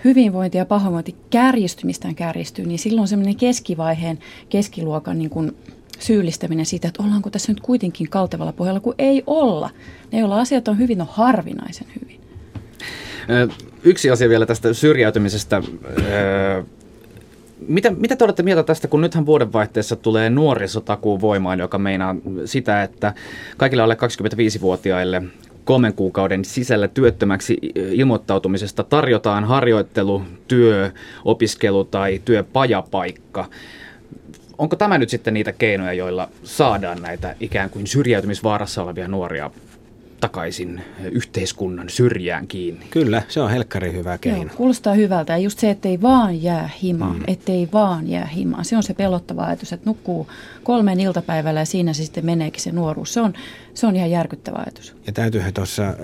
hyvinvointi 0.03 0.57
ja 0.57 0.65
pahoinvointi 0.65 1.15
kärjistymistään 1.29 2.15
kärjistyy, 2.15 2.65
niin 2.65 2.79
silloin 2.79 3.07
semmoinen 3.07 3.35
keskivaiheen, 3.35 4.19
keskiluokan 4.49 5.17
niin 5.17 5.29
kuin 5.29 5.55
syyllistäminen 5.99 6.65
siitä, 6.65 6.87
että 6.87 7.03
ollaanko 7.03 7.29
tässä 7.29 7.51
nyt 7.51 7.61
kuitenkin 7.61 8.09
kaltevalla 8.09 8.53
pohjalla, 8.53 8.79
kun 8.79 8.95
ei 8.97 9.23
olla. 9.27 9.69
Ne, 10.11 10.19
joilla 10.19 10.39
asiat 10.39 10.67
on 10.67 10.77
hyvin, 10.77 11.01
on 11.01 11.07
harvinaisen 11.11 11.87
hyvin. 12.01 12.19
Yksi 13.83 14.09
asia 14.09 14.29
vielä 14.29 14.45
tästä 14.45 14.73
syrjäytymisestä. 14.73 15.61
Mitä, 17.67 17.91
mitä 17.91 18.15
te 18.15 18.23
olette 18.23 18.43
mieltä 18.43 18.63
tästä, 18.63 18.87
kun 18.87 19.01
nythän 19.01 19.25
vuodenvaihteessa 19.25 19.95
tulee 19.95 20.29
nuorisotakuu 20.29 21.21
voimaan, 21.21 21.59
joka 21.59 21.77
meinaa 21.77 22.15
sitä, 22.45 22.83
että 22.83 23.13
kaikille 23.57 23.83
alle 23.83 23.97
25-vuotiaille 24.57 25.21
kolmen 25.69 25.93
kuukauden 25.93 26.45
sisällä 26.45 26.87
työttömäksi 26.87 27.57
ilmoittautumisesta 27.75 28.83
tarjotaan 28.83 29.43
harjoittelu, 29.43 30.23
työ, 30.47 30.91
opiskelu 31.25 31.83
tai 31.83 32.21
työpajapaikka. 32.25 33.49
Onko 34.57 34.75
tämä 34.75 34.97
nyt 34.97 35.09
sitten 35.09 35.33
niitä 35.33 35.51
keinoja, 35.51 35.93
joilla 35.93 36.29
saadaan 36.43 37.01
näitä 37.01 37.35
ikään 37.39 37.69
kuin 37.69 37.87
syrjäytymisvaarassa 37.87 38.83
olevia 38.83 39.07
nuoria 39.07 39.51
takaisin 40.19 40.81
yhteiskunnan 41.11 41.89
syrjään 41.89 42.47
kiinni. 42.47 42.85
Kyllä, 42.89 43.21
se 43.27 43.41
on 43.41 43.51
helkkari 43.51 43.93
hyvä 43.93 44.17
keino. 44.17 44.41
Joo, 44.41 44.51
kuulostaa 44.55 44.93
hyvältä. 44.93 45.33
Ja 45.33 45.37
just 45.37 45.59
se, 45.59 45.69
ettei 45.69 46.01
vaan 46.01 46.43
jää 46.43 46.69
himaan, 46.81 47.17
mm. 47.17 47.23
ettei 47.27 47.69
vaan 47.73 48.07
jää 48.07 48.25
himaan. 48.25 48.65
Se 48.65 48.77
on 48.77 48.83
se 48.83 48.93
pelottava 48.93 49.43
ajatus, 49.45 49.73
että 49.73 49.89
nukkuu 49.89 50.27
kolmeen 50.63 50.99
iltapäivällä 50.99 51.59
ja 51.59 51.65
siinä 51.65 51.93
se 51.93 52.03
sitten 52.03 52.25
meneekin 52.25 52.61
se 52.61 52.71
nuoruus. 52.71 53.13
Se 53.13 53.21
on, 53.21 53.33
se 53.73 53.87
on 53.87 53.95
ihan 53.95 54.11
järkyttävä 54.11 54.57
ajatus. 54.57 54.95
Ja 55.07 55.13
täytyyhän 55.13 55.53
tuossa 55.53 55.83
äh, 55.83 55.95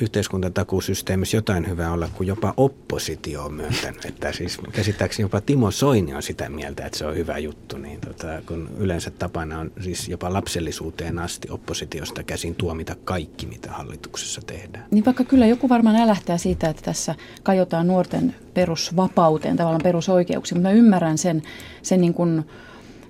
yhteiskuntatakuusysteemissä 0.00 1.36
jotain 1.36 1.68
hyvää 1.68 1.92
olla, 1.92 2.08
kun 2.14 2.26
jopa 2.26 2.54
oppositio 2.56 3.44
on 3.44 3.54
myöntänyt. 3.54 4.04
Että 4.04 4.32
siis 4.32 4.58
käsittääkseni 4.72 5.24
jopa 5.24 5.40
Timo 5.40 5.70
Soini 5.70 6.14
on 6.14 6.22
sitä 6.22 6.48
mieltä, 6.48 6.86
että 6.86 6.98
se 6.98 7.06
on 7.06 7.16
hyvä 7.16 7.38
juttu. 7.38 7.78
Niin 7.78 8.00
tota, 8.00 8.26
kun 8.46 8.68
yleensä 8.78 9.10
tapana 9.10 9.58
on 9.58 9.72
siis 9.80 10.08
jopa 10.08 10.32
lapsellisuuteen 10.32 11.18
asti 11.18 11.48
oppositiosta 11.50 12.22
käsin 12.22 12.54
tuomita 12.54 12.96
kaikki, 13.04 13.46
mitä 13.46 13.70
hallituksessa 13.70 14.40
tehdään. 14.46 14.84
Niin 14.90 15.04
vaikka 15.04 15.24
kyllä 15.24 15.46
joku 15.46 15.68
varmaan 15.68 15.96
älähtää 15.96 16.38
siitä, 16.38 16.68
että 16.68 16.82
tässä 16.82 17.14
kajotaan 17.42 17.86
nuorten 17.86 18.34
perusvapauteen, 18.54 19.56
tavallaan 19.56 19.82
perusoikeuksiin, 19.82 20.58
mutta 20.58 20.68
mä 20.68 20.74
ymmärrän 20.74 21.18
sen, 21.18 21.42
sen 21.82 22.00
niin 22.00 22.14
kuin 22.14 22.44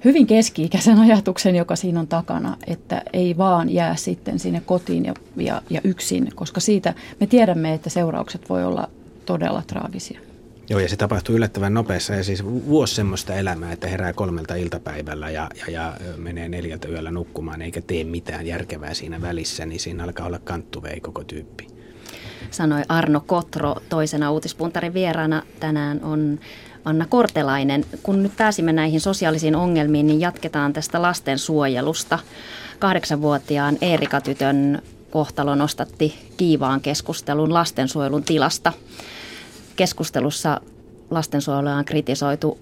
hyvin 0.05 0.27
keski-ikäisen 0.27 0.99
ajatuksen, 1.11 1.57
joka 1.57 1.77
siinä 1.77 2.01
on 2.01 2.09
takana, 2.09 2.57
että 2.67 3.03
ei 3.13 3.37
vaan 3.37 3.71
jää 3.71 3.97
sitten 3.97 4.39
sinne 4.39 4.63
kotiin 4.67 5.05
ja, 5.05 5.15
ja, 5.37 5.63
ja 5.71 5.81
yksin, 5.85 6.33
koska 6.35 6.61
siitä 6.61 6.95
me 7.21 7.27
tiedämme, 7.27 7.75
että 7.75 7.91
seuraukset 7.91 8.49
voi 8.49 8.65
olla 8.65 8.91
todella 9.27 9.63
traagisia. 9.67 10.21
Joo, 10.71 10.81
ja 10.81 10.89
se 10.89 10.97
tapahtuu 10.97 11.35
yllättävän 11.35 11.75
nopeassa 11.75 12.15
ja 12.15 12.25
siis 12.25 12.45
vuosi 12.45 12.95
semmoista 12.95 13.35
elämää, 13.35 13.73
että 13.73 13.89
herää 13.89 14.13
kolmelta 14.13 14.55
iltapäivällä 14.55 15.31
ja, 15.31 15.51
ja, 15.55 15.73
ja 15.73 15.97
menee 16.17 16.49
neljältä 16.49 16.89
yöllä 16.89 17.11
nukkumaan 17.11 17.63
eikä 17.63 17.81
tee 17.81 18.05
mitään 18.05 18.47
järkevää 18.47 18.95
siinä 18.95 19.23
välissä, 19.23 19.67
niin 19.67 19.81
siinä 19.81 20.05
alkaa 20.05 20.27
olla 20.27 20.39
kanttuvei 20.39 21.01
koko 21.01 21.25
tyyppi. 21.25 21.67
Sanoi 22.51 22.83
Arno 22.89 23.21
Kotro 23.27 23.75
toisena 23.89 24.31
uutispuntarin 24.31 24.95
vieraana. 24.95 25.43
Tänään 25.61 26.05
on 26.05 26.41
Anna 26.85 27.07
Kortelainen. 27.09 27.85
Kun 28.03 28.23
nyt 28.23 28.33
pääsimme 28.37 28.73
näihin 28.73 29.01
sosiaalisiin 29.01 29.57
ongelmiin, 29.57 30.07
niin 30.07 30.21
jatketaan 30.21 30.73
tästä 30.73 31.03
lastensuojelusta. 31.03 32.19
Kahdeksanvuotiaan 32.79 33.79
Eerika-tytön 33.81 34.83
kohtalo 35.11 35.55
nostatti 35.55 36.15
kiivaan 36.37 36.81
keskustelun 36.81 37.55
lastensuojelun 37.55 38.23
tilasta. 38.23 38.73
Keskustelussa 39.77 40.61
lastensuojelua 41.11 41.75
on 41.75 41.85
kritisoitu 41.85 42.59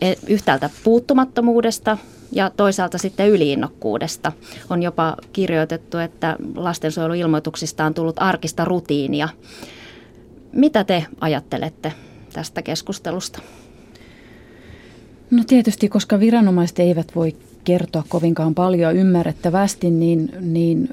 e, 0.00 0.14
yhtäältä 0.26 0.70
puuttumattomuudesta 0.84 1.98
ja 2.32 2.50
toisaalta 2.50 2.98
sitten 2.98 3.28
yliinnokkuudesta. 3.28 4.32
On 4.70 4.82
jopa 4.82 5.16
kirjoitettu, 5.32 5.98
että 5.98 6.36
lastensuojeluilmoituksista 6.54 7.84
on 7.84 7.94
tullut 7.94 8.22
arkista 8.22 8.64
rutiinia. 8.64 9.28
Mitä 10.52 10.84
te 10.84 11.06
ajattelette 11.20 11.92
tästä 12.32 12.62
keskustelusta? 12.62 13.42
No 15.30 15.44
tietysti, 15.46 15.88
koska 15.88 16.20
viranomaiset 16.20 16.78
eivät 16.78 17.12
voi 17.14 17.36
kertoa 17.64 18.02
kovinkaan 18.08 18.54
paljon 18.54 18.96
ymmärrettävästi, 18.96 19.90
niin, 19.90 20.32
niin 20.40 20.88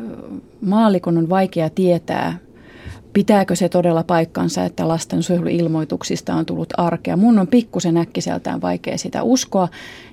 maalikon 0.62 1.18
on 1.18 1.30
vaikea 1.30 1.70
tietää, 1.70 2.38
pitääkö 3.20 3.56
se 3.56 3.70
todella 3.70 4.04
paikkansa, 4.04 4.64
että 4.64 4.88
lastensuojeluilmoituksista 4.88 6.36
on 6.36 6.46
tullut 6.46 6.74
arkea. 6.78 7.18
Mun 7.18 7.40
on 7.40 7.48
pikkusen 7.48 7.98
äkkiseltään 7.98 8.62
vaikea 8.62 8.98
sitä 8.98 9.24
uskoa. 9.24 9.68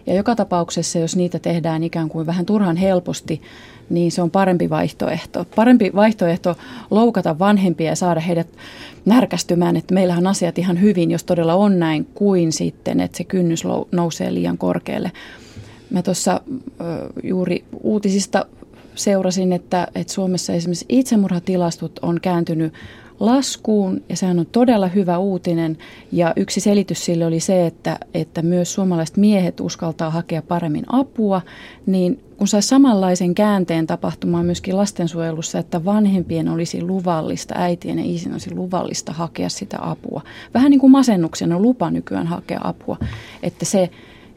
Ja 0.07 0.14
joka 0.14 0.37
tapauksessa, 0.37 0.99
jos 0.99 1.16
niitä 1.16 1.38
tehdään 1.38 1.83
ikään 1.83 2.09
kuin 2.09 2.27
vähän 2.27 2.47
turhan 2.47 2.77
helposti, 2.77 3.42
niin 3.90 4.12
se 4.12 4.23
on 4.23 4.31
parempi 4.31 4.71
vaihtoehto. 4.71 5.47
Parempi 5.57 5.90
vaihtoehto 5.95 6.57
loukata 6.90 7.38
vanhempia 7.38 7.90
ja 7.90 7.97
saada 7.97 8.21
heidät 8.21 8.49
närkästymään, 9.05 9.77
että 9.77 9.95
meillähän 9.95 10.27
asiat 10.27 10.59
ihan 10.59 10.81
hyvin, 10.81 11.11
jos 11.11 11.25
todella 11.25 11.55
on 11.55 11.79
näin, 11.79 12.09
kuin 12.14 12.53
sitten, 12.53 13.01
että 13.01 13.19
se 13.19 13.25
kynnys 13.25 13.62
nousee 13.92 14.35
liian 14.35 14.59
korkealle. 14.59 15.12
Mä 15.90 16.03
tuossa 16.03 16.40
juuri 17.23 17.64
uutisista 17.83 18.47
seurasin, 18.96 19.52
että, 19.52 19.88
että 19.94 20.12
Suomessa 20.12 20.52
esimerkiksi 20.52 20.87
itsemurhatilastot 20.88 21.98
on 22.02 22.20
kääntynyt 22.22 22.72
laskuun 23.20 24.02
ja 24.09 24.16
sehän 24.16 24.38
on 24.38 24.46
todella 24.46 24.88
hyvä 24.88 25.18
uutinen. 25.18 25.78
Ja 26.12 26.32
yksi 26.37 26.61
selitys 26.61 27.04
sille 27.04 27.26
oli 27.26 27.40
se, 27.40 27.66
että, 27.66 27.98
että 28.14 28.42
myös 28.42 28.74
suomalaiset 28.74 29.16
miehet 29.16 29.61
uskaltaa 29.61 30.11
hakea 30.11 30.42
paremmin 30.42 30.85
apua, 30.88 31.42
niin 31.87 32.20
kun 32.37 32.48
saisi 32.48 32.68
samanlaisen 32.68 33.35
käänteen 33.35 33.87
tapahtumaan 33.87 34.46
myöskin 34.46 34.76
lastensuojelussa, 34.76 35.59
että 35.59 35.85
vanhempien 35.85 36.48
olisi 36.48 36.82
luvallista, 36.82 37.54
äitien 37.59 37.98
ja 37.98 38.04
isin 38.06 38.32
olisi 38.32 38.54
luvallista 38.54 39.12
hakea 39.12 39.48
sitä 39.48 39.78
apua. 39.80 40.22
Vähän 40.54 40.70
niin 40.70 40.80
kuin 40.80 40.90
masennuksen 40.90 41.52
on 41.52 41.62
lupa 41.62 41.90
nykyään 41.90 42.26
hakea 42.26 42.61
apua, 42.64 42.96
että 43.42 43.64
se, 43.64 43.90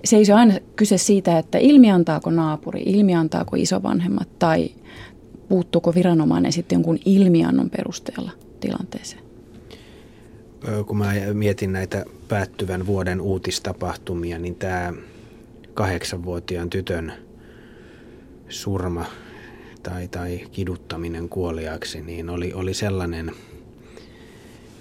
se 0.03 0.17
ei 0.17 0.23
ole 0.29 0.39
aina 0.39 0.53
kyse 0.75 0.97
siitä, 0.97 1.38
että 1.38 1.57
ilmiantaako 1.57 2.29
naapuri, 2.29 2.83
ilmiantaako 2.85 3.55
isovanhemmat 3.55 4.39
tai 4.39 4.69
puuttuuko 5.49 5.95
viranomainen 5.95 6.51
sitten 6.51 6.75
jonkun 6.75 6.99
ilmiannon 7.05 7.69
perusteella 7.69 8.31
tilanteeseen? 8.59 9.23
Kun 10.88 10.97
mä 10.97 11.13
mietin 11.33 11.73
näitä 11.73 12.05
päättyvän 12.27 12.85
vuoden 12.85 13.21
uutistapahtumia, 13.21 14.39
niin 14.39 14.55
tämä 14.55 14.93
kahdeksanvuotiaan 15.73 16.69
tytön 16.69 17.13
surma 18.49 19.05
tai, 19.83 20.07
tai 20.07 20.41
kiduttaminen 20.51 21.29
kuoliaksi, 21.29 22.01
niin 22.01 22.29
oli, 22.29 22.53
oli 22.53 22.73
sellainen, 22.73 23.31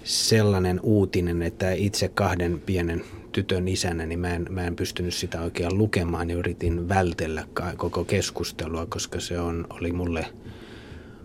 sellainen 0.04 0.80
uutinen, 0.82 1.42
että 1.42 1.72
itse 1.72 2.08
kahden 2.08 2.62
pienen 2.66 3.02
tytön 3.38 3.68
isänä, 3.68 4.06
niin 4.06 4.18
mä 4.18 4.34
en, 4.34 4.46
mä 4.50 4.66
en 4.66 4.76
pystynyt 4.76 5.14
sitä 5.14 5.40
oikein 5.40 5.78
lukemaan 5.78 6.30
ja 6.30 6.36
yritin 6.36 6.88
vältellä 6.88 7.44
koko 7.76 8.04
keskustelua, 8.04 8.86
koska 8.86 9.20
se 9.20 9.40
on, 9.40 9.66
oli 9.70 9.92
mulle, 9.92 10.26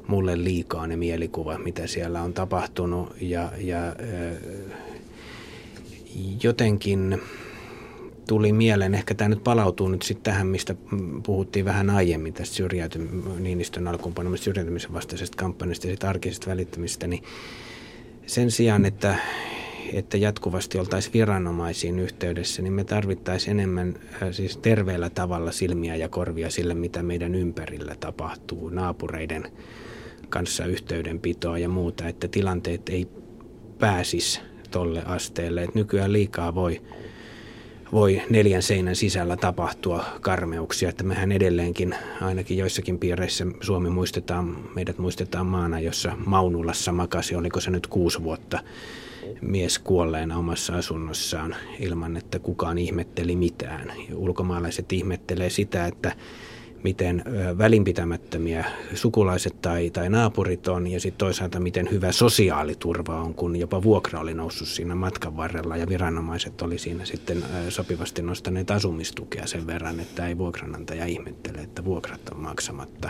mulle 0.07 0.43
liikaa 0.43 0.87
ne 0.87 0.95
mielikuva, 0.95 1.57
mitä 1.57 1.87
siellä 1.87 2.21
on 2.21 2.33
tapahtunut. 2.33 3.15
Ja, 3.21 3.51
ja 3.57 3.95
jotenkin 6.43 7.21
tuli 8.27 8.53
mieleen, 8.53 8.95
ehkä 8.95 9.13
tämä 9.13 9.29
nyt 9.29 9.43
palautuu 9.43 9.89
nyt 9.89 10.01
sitten 10.01 10.33
tähän, 10.33 10.47
mistä 10.47 10.75
puhuttiin 11.25 11.65
vähän 11.65 11.89
aiemmin 11.89 12.33
tästä 12.33 12.55
syrjäytymistä, 12.55 13.29
Niinistön 13.39 13.87
alkuun 13.87 14.37
syrjäytymisen 14.37 14.93
vastaisesta 14.93 15.37
kampanjasta 15.37 15.87
ja 15.87 15.93
sitten 15.93 16.09
arkisesta 16.09 16.49
välittämistä, 16.49 17.07
niin 17.07 17.23
sen 18.25 18.51
sijaan, 18.51 18.85
että, 18.85 19.15
että 19.93 20.17
jatkuvasti 20.17 20.79
oltaisiin 20.79 21.13
viranomaisiin 21.13 21.99
yhteydessä, 21.99 22.61
niin 22.61 22.73
me 22.73 22.83
tarvittaisiin 22.83 23.59
enemmän 23.59 23.95
äh, 24.23 24.29
siis 24.31 24.57
terveellä 24.57 25.09
tavalla 25.09 25.51
silmiä 25.51 25.95
ja 25.95 26.09
korvia 26.09 26.49
sille, 26.49 26.73
mitä 26.73 27.03
meidän 27.03 27.35
ympärillä 27.35 27.95
tapahtuu, 27.99 28.69
naapureiden 28.69 29.43
kanssa 30.29 30.65
yhteydenpitoa 30.65 31.57
ja 31.57 31.69
muuta, 31.69 32.07
että 32.07 32.27
tilanteet 32.27 32.89
ei 32.89 33.07
pääsisi 33.79 34.41
tolle 34.71 35.03
asteelle. 35.05 35.63
Että 35.63 35.79
nykyään 35.79 36.13
liikaa 36.13 36.55
voi 36.55 36.81
voi 37.93 38.21
neljän 38.29 38.61
seinän 38.61 38.95
sisällä 38.95 39.37
tapahtua 39.37 40.05
karmeuksia, 40.21 40.89
että 40.89 41.03
mehän 41.03 41.31
edelleenkin 41.31 41.95
ainakin 42.21 42.57
joissakin 42.57 42.99
piireissä 42.99 43.45
Suomi 43.61 43.89
muistetaan, 43.89 44.57
meidät 44.75 44.97
muistetaan 44.97 45.45
maana, 45.45 45.79
jossa 45.79 46.17
Maunulassa 46.25 46.91
makasi, 46.91 47.35
oliko 47.35 47.59
se 47.59 47.71
nyt 47.71 47.87
kuusi 47.87 48.23
vuotta 48.23 48.59
mies 49.41 49.79
kuolleena 49.79 50.37
omassa 50.37 50.75
asunnossaan 50.75 51.55
ilman, 51.79 52.17
että 52.17 52.39
kukaan 52.39 52.77
ihmetteli 52.77 53.35
mitään. 53.35 53.93
Ulkomaalaiset 54.15 54.91
ihmettelee 54.91 55.49
sitä, 55.49 55.85
että 55.85 56.15
miten 56.83 57.23
välinpitämättömiä 57.57 58.65
sukulaiset 58.93 59.61
tai, 59.61 59.89
tai 59.89 60.09
naapurit 60.09 60.67
on 60.67 60.87
ja 60.87 60.99
sitten 60.99 61.17
toisaalta 61.17 61.59
miten 61.59 61.91
hyvä 61.91 62.11
sosiaaliturva 62.11 63.21
on, 63.21 63.33
kun 63.33 63.55
jopa 63.55 63.83
vuokra 63.83 64.19
oli 64.19 64.33
noussut 64.33 64.67
siinä 64.67 64.95
matkan 64.95 65.37
varrella 65.37 65.77
ja 65.77 65.89
viranomaiset 65.89 66.61
oli 66.61 66.77
siinä 66.77 67.05
sitten 67.05 67.43
sopivasti 67.69 68.21
nostaneet 68.21 68.71
asumistukea 68.71 69.47
sen 69.47 69.67
verran, 69.67 69.99
että 69.99 70.27
ei 70.27 70.37
vuokranantaja 70.37 71.05
ihmettele, 71.05 71.57
että 71.57 71.85
vuokrat 71.85 72.29
on 72.31 72.39
maksamatta. 72.39 73.09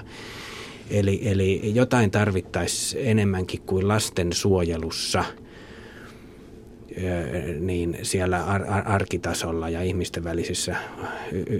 Eli, 0.89 1.19
eli 1.23 1.71
jotain 1.75 2.11
tarvittaisiin 2.11 3.07
enemmänkin 3.07 3.61
kuin 3.61 3.87
lastensuojelussa– 3.87 5.23
niin 7.59 7.97
siellä 8.01 8.43
ar- 8.43 8.71
ar- 8.71 8.91
arkitasolla 8.91 9.69
ja 9.69 9.81
ihmisten 9.81 10.23
välisissä 10.23 10.75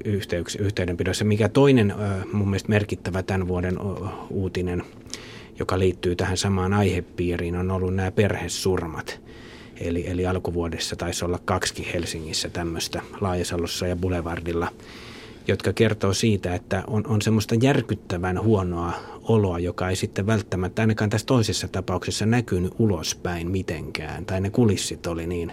yhteyks- 0.05 0.61
yhteydenpidossa. 0.61 1.25
Mikä 1.25 1.49
toinen 1.49 1.95
mun 2.33 2.49
mielestä 2.49 2.69
merkittävä 2.69 3.23
tämän 3.23 3.47
vuoden 3.47 3.77
uutinen, 4.29 4.83
joka 5.59 5.79
liittyy 5.79 6.15
tähän 6.15 6.37
samaan 6.37 6.73
aihepiiriin, 6.73 7.55
on 7.55 7.71
ollut 7.71 7.95
nämä 7.95 8.11
perhesurmat. 8.11 9.21
Eli, 9.81 10.07
eli 10.07 10.27
alkuvuodessa 10.27 10.95
taisi 10.95 11.25
olla 11.25 11.39
kaksi 11.45 11.87
Helsingissä 11.93 12.49
tämmöistä 12.49 13.01
Laajasalossa 13.21 13.87
ja 13.87 13.95
Boulevardilla– 13.95 14.67
jotka 15.47 15.73
kertoo 15.73 16.13
siitä, 16.13 16.55
että 16.55 16.83
on, 16.87 17.07
on 17.07 17.21
semmoista 17.21 17.55
järkyttävän 17.61 18.41
huonoa 18.41 18.93
oloa, 19.23 19.59
joka 19.59 19.89
ei 19.89 19.95
sitten 19.95 20.27
välttämättä 20.27 20.81
ainakaan 20.81 21.09
tässä 21.09 21.27
toisessa 21.27 21.67
tapauksessa 21.67 22.25
näkynyt 22.25 22.73
ulospäin 22.79 23.51
mitenkään. 23.51 24.25
Tai 24.25 24.41
ne 24.41 24.49
kulissit 24.49 25.07
oli 25.07 25.27
niin, 25.27 25.51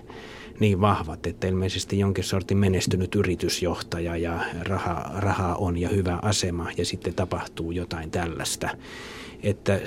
niin 0.60 0.80
vahvat, 0.80 1.26
että 1.26 1.46
ilmeisesti 1.46 1.98
jonkin 1.98 2.24
sortin 2.24 2.58
menestynyt 2.58 3.14
yritysjohtaja 3.14 4.16
ja 4.16 4.44
raha, 4.62 5.10
rahaa 5.16 5.54
on 5.54 5.78
ja 5.78 5.88
hyvä 5.88 6.18
asema 6.22 6.70
ja 6.76 6.84
sitten 6.84 7.14
tapahtuu 7.14 7.70
jotain 7.70 8.10
tällaista. 8.10 8.68
Että 9.42 9.80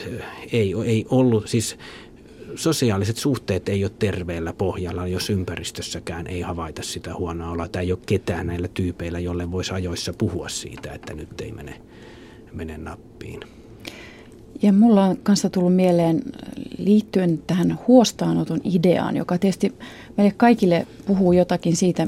ei, 0.52 0.74
ei 0.86 1.06
ollut, 1.10 1.48
siis 1.48 1.78
sosiaaliset 2.56 3.18
suhteet 3.18 3.70
ei 3.70 3.84
ole 3.84 3.92
terveellä 4.00 4.54
pohjalla, 4.54 5.08
jos 5.08 5.30
ympäristössäkään 5.30 6.28
ei 6.28 6.42
havaita 6.42 6.84
sitä 6.84 7.16
huonoa 7.16 7.52
oloa. 7.52 7.68
Tai 7.68 7.84
ei 7.84 7.92
ole 7.92 8.00
ketään 8.06 8.48
näillä 8.48 8.68
tyypeillä, 8.68 9.20
jolle 9.20 9.52
voisi 9.52 9.74
ajoissa 9.74 10.14
puhua 10.14 10.50
siitä, 10.50 10.92
että 10.92 11.14
nyt 11.14 11.42
ei 11.42 11.52
mene, 11.52 11.82
mene 12.54 12.78
nappiin. 12.78 13.40
Ja 14.62 14.74
mulla 14.74 15.06
on 15.06 15.18
kanssa 15.18 15.50
tullut 15.50 15.76
mieleen 15.76 16.22
liittyen 16.78 17.44
tähän 17.48 17.80
huostaanoton 17.88 18.62
ideaan, 18.64 19.18
joka 19.18 19.38
tietysti 19.38 19.74
meille 20.18 20.34
kaikille 20.38 20.88
puhuu 21.06 21.34
jotakin 21.34 21.76
siitä, 21.76 22.08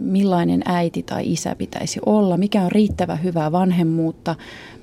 millainen 0.00 0.62
äiti 0.64 1.02
tai 1.02 1.32
isä 1.32 1.54
pitäisi 1.54 2.00
olla, 2.06 2.36
mikä 2.36 2.62
on 2.62 2.72
riittävä 2.72 3.16
hyvää 3.16 3.52
vanhemmuutta, 3.52 4.34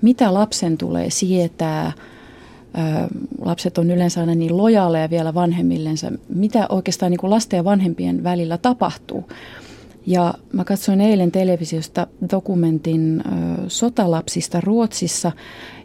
mitä 0.01 0.33
lapsen 0.33 0.77
tulee 0.77 1.09
sietää– 1.09 1.91
lapset 3.41 3.77
on 3.77 3.91
yleensä 3.91 4.19
aina 4.19 4.35
niin 4.35 4.57
lojaaleja 4.57 5.09
vielä 5.09 5.33
vanhemmillensa, 5.33 6.11
mitä 6.29 6.65
oikeastaan 6.69 7.09
niin 7.09 7.19
kuin 7.19 7.29
lasten 7.29 7.57
ja 7.57 7.63
vanhempien 7.63 8.23
välillä 8.23 8.57
tapahtuu. 8.57 9.29
Ja 10.05 10.33
mä 10.53 10.63
katsoin 10.63 11.01
eilen 11.01 11.31
televisiosta 11.31 12.07
dokumentin 12.31 13.21
ö, 13.21 13.31
sotalapsista 13.67 14.61
Ruotsissa 14.61 15.31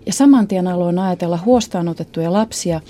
ja 0.06 0.12
saman 0.12 0.48
tien 0.48 0.68
aloin 0.68 0.98
ajatella 0.98 1.38
huostaanotettuja 1.44 2.32
lapsia 2.32 2.80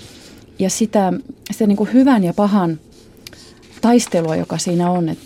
ja 0.59 0.69
sitä, 0.69 1.13
sitä 1.51 1.67
niin 1.67 1.77
kuin 1.77 1.93
hyvän 1.93 2.23
ja 2.23 2.33
pahan 2.33 2.79
taistelua, 3.81 4.35
joka 4.35 4.57
siinä 4.57 4.91
on. 4.91 5.09
Et 5.09 5.19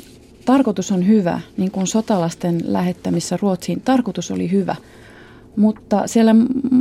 tarkoitus 0.45 0.91
on 0.91 1.07
hyvä, 1.07 1.41
niin 1.57 1.71
kuin 1.71 1.87
sotalasten 1.87 2.61
lähettämissä 2.65 3.37
Ruotsiin, 3.41 3.81
tarkoitus 3.81 4.31
oli 4.31 4.51
hyvä, 4.51 4.75
mutta 5.55 6.07
siellä 6.07 6.35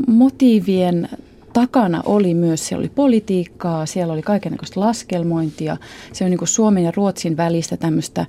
motiivien 0.06 1.08
takana 1.52 2.02
oli 2.06 2.34
myös, 2.34 2.68
siellä 2.68 2.82
oli 2.82 2.92
politiikkaa, 2.94 3.86
siellä 3.86 4.12
oli 4.12 4.22
kaikenlaista 4.22 4.80
laskelmointia, 4.80 5.76
se 6.12 6.24
on 6.24 6.30
niin 6.30 6.38
kuin 6.38 6.48
Suomen 6.48 6.84
ja 6.84 6.92
Ruotsin 6.96 7.36
välistä 7.36 7.76
tämmöistä 7.76 8.26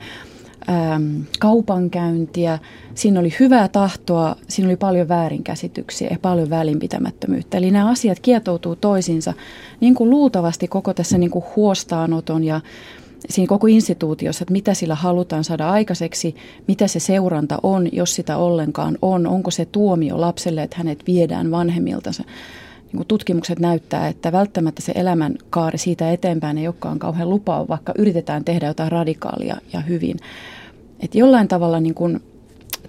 äm, 0.69 1.23
kaupankäyntiä, 1.39 2.59
siinä 2.95 3.19
oli 3.19 3.33
hyvää 3.39 3.67
tahtoa, 3.67 4.35
siinä 4.47 4.69
oli 4.69 4.77
paljon 4.77 5.07
väärinkäsityksiä 5.07 6.07
ja 6.11 6.17
paljon 6.21 6.49
välinpitämättömyyttä. 6.49 7.57
Eli 7.57 7.71
nämä 7.71 7.89
asiat 7.89 8.19
kietoutuu 8.19 8.75
toisiinsa 8.75 9.33
niin 9.79 9.95
kuin 9.95 10.09
luultavasti 10.09 10.67
koko 10.67 10.93
tässä 10.93 11.17
niin 11.17 11.31
kuin 11.31 11.45
huostaanoton 11.55 12.43
ja 12.43 12.61
siinä 13.29 13.47
koko 13.47 13.67
instituutiossa, 13.67 14.43
että 14.43 14.51
mitä 14.51 14.73
sillä 14.73 14.95
halutaan 14.95 15.43
saada 15.43 15.69
aikaiseksi, 15.69 16.35
mitä 16.67 16.87
se 16.87 16.99
seuranta 16.99 17.57
on, 17.63 17.89
jos 17.91 18.15
sitä 18.15 18.37
ollenkaan 18.37 18.97
on, 19.01 19.27
onko 19.27 19.51
se 19.51 19.65
tuomio 19.65 20.21
lapselle, 20.21 20.63
että 20.63 20.77
hänet 20.77 21.03
viedään 21.07 21.51
vanhemmiltansa 21.51 22.23
niin 22.93 23.07
tutkimukset 23.07 23.59
näyttää, 23.59 24.07
että 24.07 24.31
välttämättä 24.31 24.81
se 24.81 24.91
elämänkaari 24.95 25.77
siitä 25.77 26.11
eteenpäin 26.11 26.57
ei 26.57 26.67
olekaan 26.67 26.99
kauhean 26.99 27.29
lupaa, 27.29 27.67
vaikka 27.67 27.93
yritetään 27.97 28.45
tehdä 28.45 28.67
jotain 28.67 28.91
radikaalia 28.91 29.57
ja 29.73 29.79
hyvin. 29.79 30.17
Että 30.99 31.17
jollain 31.17 31.47
tavalla 31.47 31.79
niin 31.79 31.95
kuin, 31.95 32.19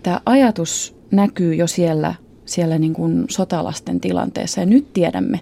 tämä 0.03 0.21
ajatus 0.27 0.97
näkyy 1.11 1.55
jo 1.55 1.67
siellä, 1.67 2.15
siellä 2.45 2.79
niin 2.79 2.95
kuin 2.95 3.25
sotalasten 3.31 4.01
tilanteessa 4.01 4.61
ja 4.61 4.67
nyt 4.67 4.93
tiedämme, 4.93 5.41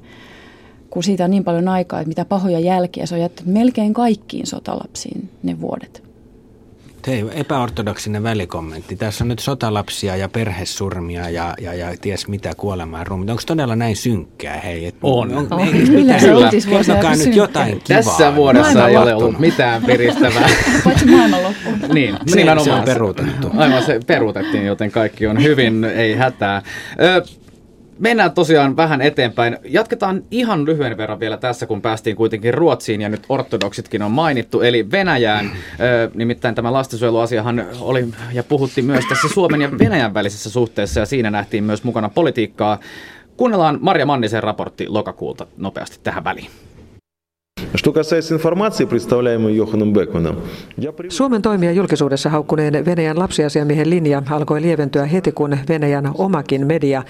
kun 0.91 1.03
siitä 1.03 1.25
on 1.25 1.31
niin 1.31 1.45
paljon 1.45 1.69
aikaa, 1.69 2.01
että 2.01 2.09
mitä 2.09 2.25
pahoja 2.25 2.61
jälkiä 2.61 3.07
se 3.07 3.15
on 3.15 3.21
jättänyt 3.21 3.55
melkein 3.55 3.95
kaikkiin 3.95 4.47
sotalapsiin 4.47 5.31
ne 5.43 5.61
vuodet. 5.61 6.10
Hei, 7.07 7.25
epäortodoksinen 7.35 8.23
välikommentti. 8.23 8.97
Tässä 8.97 9.25
on 9.25 9.29
nyt 9.29 9.39
sotalapsia 9.39 10.17
ja 10.17 10.29
perhesurmia 10.29 11.31
ja, 11.31 11.55
ja, 11.61 11.75
ja 11.75 11.97
ties 12.01 12.29
mitä 12.29 12.53
kuolemaa 12.57 13.05
ruumia. 13.05 13.33
Onko 13.33 13.43
todella 13.47 13.77
näin 13.77 13.97
synkkää? 13.97 14.61
Hei, 14.61 14.87
et, 14.87 14.95
on. 15.03 15.35
on, 15.35 15.47
on. 15.51 15.61
Ei, 15.61 15.73
Kyllä 15.87 16.19
se 16.19 16.69
Kertokaa 16.71 17.17
nyt 17.17 17.37
jotain 17.37 17.81
kivaa. 17.85 18.03
Tässä 18.03 18.37
vuodessa 18.37 18.89
ei 18.89 18.97
ole 18.97 19.15
ollut 19.15 19.39
mitään 19.39 19.85
piristävää. 19.85 20.49
Paitsi 20.85 21.07
maailmanloppu. 21.07 21.71
niin, 21.93 22.17
se, 22.27 22.37
nimenomaan. 22.37 22.65
se 22.65 22.73
on 22.73 22.85
peruutettu. 22.85 23.51
Aivan 23.57 23.83
se 23.83 24.01
peruutettiin, 24.07 24.67
joten 24.67 24.91
kaikki 24.91 25.27
on 25.27 25.43
hyvin, 25.43 25.85
ei 25.85 26.15
hätää. 26.15 26.63
Ö, 27.03 27.23
mennään 28.00 28.32
tosiaan 28.32 28.78
vähän 28.78 29.02
eteenpäin. 29.02 29.58
Jatketaan 29.64 30.24
ihan 30.32 30.66
lyhyen 30.66 30.98
verran 30.98 31.20
vielä 31.20 31.38
tässä, 31.38 31.66
kun 31.66 31.82
päästiin 31.82 32.16
kuitenkin 32.16 32.54
Ruotsiin 32.54 33.02
ja 33.02 33.10
nyt 33.10 33.26
ortodoksitkin 33.30 34.02
on 34.02 34.12
mainittu, 34.12 34.62
eli 34.62 34.92
Venäjään. 34.92 35.52
nimittäin 36.14 36.56
tämä 36.56 36.74
lastensuojeluasiahan 36.74 37.66
oli 37.82 38.08
ja 38.34 38.44
puhuttiin 38.44 38.86
myös 38.86 39.06
tässä 39.10 39.28
Suomen 39.28 39.62
ja 39.62 39.72
Venäjän 39.80 40.14
välisessä 40.14 40.50
suhteessa 40.50 41.00
ja 41.00 41.06
siinä 41.06 41.32
nähtiin 41.32 41.64
myös 41.64 41.84
mukana 41.84 42.10
politiikkaa. 42.10 42.80
Kuunnellaan 43.38 43.78
Maria 43.82 44.06
Mannisen 44.06 44.44
raportti 44.44 44.88
lokakuulta 44.88 45.48
nopeasti 45.58 46.00
tähän 46.04 46.24
väliin. 46.24 46.50
Что 47.76 47.92
касается 47.92 48.36
информации, 48.36 48.86
представляемой 48.86 49.56
Йоханом 49.56 49.94
Бекманом, 49.94 50.36
Suomen 51.10 51.42
toimia 51.42 51.72
julkisuudessa 51.72 52.30
haukkuneen 52.30 52.86
Venäjän 52.86 53.20
lapsiasiamiehen 53.20 53.90
linja 53.90 54.24
alkoi 54.30 54.62
lieventyä 54.62 55.06
heti, 55.06 55.32
kun 55.32 55.58
Venäjän 55.70 56.12
omakin 56.18 56.68
media 56.68 57.04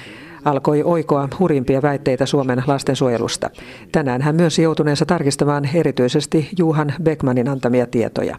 alkoi 0.45 0.83
oikoa 0.83 1.29
hurimpia 1.39 1.83
väitteitä 1.83 2.27
Suomen 2.27 2.63
lastensuojelusta. 2.67 3.51
Tänään 3.93 4.23
hän 4.23 4.37
myös 4.37 4.59
joutuneensa 4.59 5.07
tarkistamaan 5.07 5.69
erityisesti 5.75 6.49
Juhan 6.59 6.95
Beckmanin 7.03 7.49
antamia 7.49 7.87
tietoja. 7.87 8.37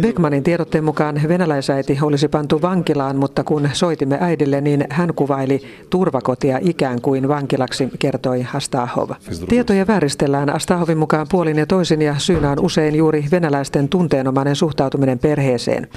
Beckmanin 0.00 0.42
tiedotteen 0.42 0.84
mukaan 0.84 1.20
venäläisäiti 1.28 1.98
olisi 2.02 2.28
pantu 2.28 2.62
vankilaan, 2.62 3.16
mutta 3.16 3.44
kun 3.44 3.68
soitimme 3.72 4.18
äidille, 4.20 4.60
niin 4.60 4.84
hän 4.90 5.14
kuvaili 5.14 5.62
turvakotia 5.90 6.58
ikään 6.62 7.00
kuin 7.00 7.28
vankilaksi, 7.28 7.88
kertoi 7.98 8.46
Astahov. 8.54 9.10
Tietoja 9.48 9.86
vääristellään 9.86 10.54
Astahovin 10.54 10.98
mukaan 10.98 11.26
puolin 11.30 11.58
ja 11.58 11.66
toisin 11.66 12.02
ja 12.02 12.14
syynä 12.18 12.50
on 12.50 12.60
usein 12.60 12.94
juuri 12.94 13.24
venäläisten 13.30 13.88
tunteenomainen 13.88 14.56
suhtautuminen 14.56 15.18
perheeseen. 15.18 15.88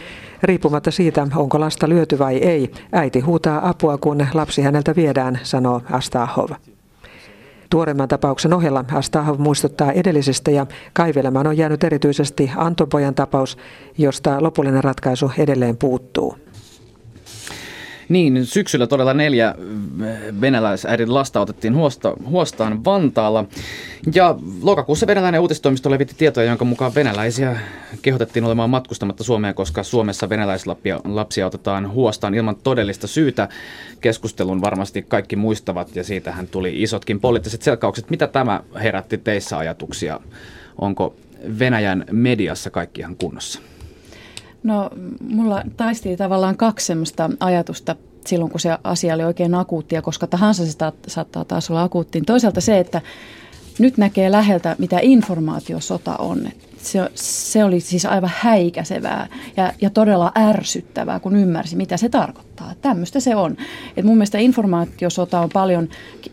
Riippumatta 0.44 0.92
siitä, 0.92 1.28
onko 1.36 1.60
lasta 1.60 1.90
lyöty 1.90 2.20
vai 2.20 2.38
ei, 2.38 2.72
äiti 2.92 3.20
huutaa 3.20 3.70
apua, 3.70 3.98
kun 3.98 4.28
lapsi 4.34 4.62
häneltä 4.62 4.96
viedään, 4.96 5.40
sanoo 5.44 5.82
Astahov. 5.92 6.50
Tuoreimman 7.70 8.08
tapauksen 8.08 8.54
ohella 8.54 8.86
Astahov 8.94 9.40
muistuttaa 9.40 9.92
edellisestä 9.92 10.52
ja 10.52 10.66
kaivelemaan 10.94 11.48
on 11.48 11.58
jäänyt 11.58 11.84
erityisesti 11.84 12.52
Antonpojan 12.56 13.16
tapaus, 13.16 13.58
josta 13.98 14.44
lopullinen 14.44 14.84
ratkaisu 14.84 15.32
edelleen 15.38 15.78
puuttuu. 15.78 16.38
Niin, 18.10 18.46
syksyllä 18.46 18.88
todella 18.88 19.14
neljä 19.14 19.48
äh, 19.48 19.56
venäläisäidin 20.42 21.14
lasta 21.14 21.42
otettiin 21.42 21.76
huosta, 21.76 22.14
huostaan 22.26 22.86
Vantaalla. 22.86 23.46
Ja 24.16 24.36
lokakuussa 24.62 25.08
venäläinen 25.08 25.42
uutistoimisto 25.42 25.92
levitti 25.92 26.16
tietoja, 26.18 26.48
jonka 26.48 26.66
mukaan 26.66 26.96
venäläisiä 26.96 27.60
kehotettiin 28.02 28.46
olemaan 28.46 28.70
matkustamatta 28.70 29.24
Suomeen, 29.24 29.56
koska 29.56 29.84
Suomessa 29.84 30.30
venäläislapsia 30.30 31.46
otetaan 31.46 31.92
huostaan 31.92 32.34
ilman 32.34 32.56
todellista 32.56 33.08
syytä. 33.08 33.50
Keskustelun 34.02 34.62
varmasti 34.62 35.02
kaikki 35.02 35.36
muistavat 35.36 35.96
ja 35.96 36.04
siitähän 36.04 36.48
tuli 36.48 36.82
isotkin 36.84 37.20
poliittiset 37.20 37.62
selkaukset. 37.62 38.10
Mitä 38.10 38.28
tämä 38.28 38.62
herätti 38.84 39.18
teissä 39.18 39.58
ajatuksia? 39.58 40.20
Onko 40.82 41.16
Venäjän 41.60 42.06
mediassa 42.12 42.70
kaikki 42.70 43.02
ihan 43.02 43.16
kunnossa? 43.16 43.62
No 44.66 44.90
mulla 45.30 45.64
taisteli 45.78 46.18
tavallaan 46.18 46.58
kaksi 46.58 46.86
semmoista 46.86 47.30
ajatusta 47.40 47.96
silloin, 48.26 48.52
kun 48.52 48.60
se 48.60 48.78
asia 48.84 49.14
oli 49.14 49.24
oikein 49.24 49.56
akuuttia, 49.56 50.02
koska 50.02 50.28
tahansa 50.28 50.66
se 50.66 50.72
saattaa 51.08 51.46
taas 51.46 51.70
olla 51.70 51.84
akuuttiin. 51.84 52.26
Toisaalta 52.26 52.62
se, 52.62 52.80
että 52.80 53.02
nyt 53.80 53.98
näkee 53.98 54.32
läheltä, 54.32 54.76
mitä 54.80 55.00
informaatiosota 55.02 56.16
on. 56.18 56.50
Se, 56.78 57.00
se 57.16 57.64
oli 57.64 57.80
siis 57.80 58.06
aivan 58.06 58.32
häikäisevää 58.36 59.28
ja, 59.58 59.74
ja 59.82 59.90
todella 59.90 60.32
ärsyttävää, 60.38 61.20
kun 61.20 61.36
ymmärsi, 61.36 61.76
mitä 61.76 61.98
se 61.98 62.10
tarkoittaa. 62.10 62.74
Tämmöistä 62.82 63.20
se 63.20 63.36
on. 63.36 63.58
Et 63.98 64.06
mun 64.06 64.18
mielestä 64.18 64.38
informaatiosota 64.38 65.40
on 65.40 65.50
paljon 65.54 65.90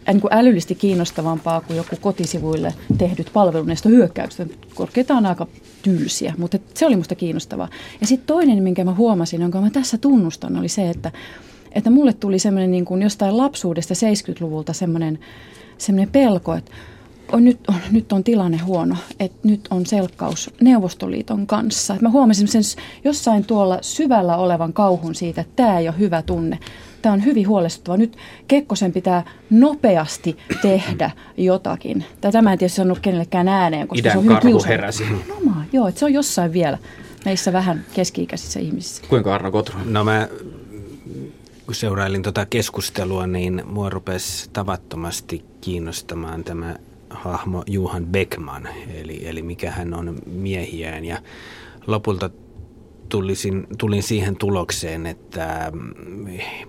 niin 0.06 0.20
kuin 0.20 0.34
älyllisesti 0.34 0.74
kiinnostavampaa 0.74 1.60
kuin 1.60 1.76
joku 1.76 1.96
kotisivuille 2.00 2.74
tehdyt 2.98 3.30
palvelunestohyökkäykset. 3.32 4.58
Korkeita 4.74 5.14
on 5.14 5.26
aika 5.26 5.46
tylsiä, 5.82 6.34
mutta 6.38 6.58
se 6.74 6.86
oli 6.86 6.96
musta 6.96 7.14
kiinnostavaa. 7.14 7.68
Ja 8.00 8.06
sitten 8.06 8.26
toinen, 8.26 8.62
minkä 8.62 8.84
mä 8.84 8.94
huomasin, 8.94 9.40
jonka 9.40 9.60
mä 9.60 9.70
tässä 9.70 9.98
tunnustan, 9.98 10.56
oli 10.56 10.68
se, 10.68 10.90
että, 10.90 11.12
että 11.72 11.90
mulle 11.90 12.12
tuli 12.12 12.38
semmoinen 12.38 12.70
niin 12.70 12.84
kuin 12.84 13.02
jostain 13.02 13.36
lapsuudesta 13.36 13.94
70-luvulta 13.94 14.72
semmoinen, 14.72 15.18
semmoinen 15.78 16.12
pelko, 16.12 16.54
että 16.54 16.72
on, 17.32 17.44
nyt, 17.44 17.58
on, 17.68 17.74
nyt 17.90 18.12
on 18.12 18.24
tilanne 18.24 18.58
huono, 18.58 18.96
että 19.20 19.38
nyt 19.48 19.60
on 19.70 19.86
selkkaus 19.86 20.50
Neuvostoliiton 20.60 21.46
kanssa. 21.46 21.94
Et 21.94 22.00
mä 22.00 22.10
huomasin 22.10 22.48
sen 22.48 22.62
jossain 23.04 23.44
tuolla 23.44 23.78
syvällä 23.80 24.36
olevan 24.36 24.72
kauhun 24.72 25.14
siitä, 25.14 25.40
että 25.40 25.52
tämä 25.56 25.78
ei 25.78 25.88
ole 25.88 25.98
hyvä 25.98 26.22
tunne. 26.22 26.58
Tämä 27.02 27.12
on 27.12 27.24
hyvin 27.24 27.48
huolestuttava. 27.48 27.96
Nyt 27.96 28.16
Kekkosen 28.48 28.92
pitää 28.92 29.24
nopeasti 29.50 30.36
tehdä 30.62 31.10
jotakin. 31.36 32.04
Tai 32.20 32.32
tämä 32.32 32.52
en 32.52 32.58
tietysti 32.58 32.76
sanonut 32.76 32.98
kenellekään 32.98 33.48
ääneen, 33.48 33.88
koska 33.88 34.00
Idän 34.00 34.12
se 34.12 34.18
on 34.18 34.24
hyvin 34.24 34.36
karhu 34.36 34.64
heräsi. 34.68 35.04
No, 35.44 35.52
joo, 35.72 35.88
että 35.88 35.98
se 35.98 36.04
on 36.04 36.12
jossain 36.12 36.52
vielä 36.52 36.78
meissä 37.24 37.52
vähän 37.52 37.85
keski-ikäisissä 37.94 38.61
ihmisissä. 38.61 39.02
Kuinka 39.08 39.35
Arno 39.35 39.50
Kotru? 39.50 39.78
No 39.85 40.04
mä 40.04 40.28
kun 41.66 41.74
seurailin 41.74 42.22
tuota 42.22 42.46
keskustelua, 42.46 43.26
niin 43.26 43.62
mua 43.66 43.90
rupesi 43.90 44.50
tavattomasti 44.52 45.44
kiinnostamaan 45.61 46.44
tämä 46.44 46.76
hahmo 47.11 47.62
Juhan 47.66 48.06
Beckman, 48.06 48.68
eli, 48.94 49.28
eli 49.28 49.42
mikä 49.42 49.70
hän 49.70 49.94
on 49.94 50.16
miehiään. 50.26 51.04
Ja 51.04 51.18
lopulta 51.87 52.30
tulisin, 53.12 53.66
tulin 53.79 54.03
siihen 54.03 54.37
tulokseen, 54.37 55.07
että 55.07 55.72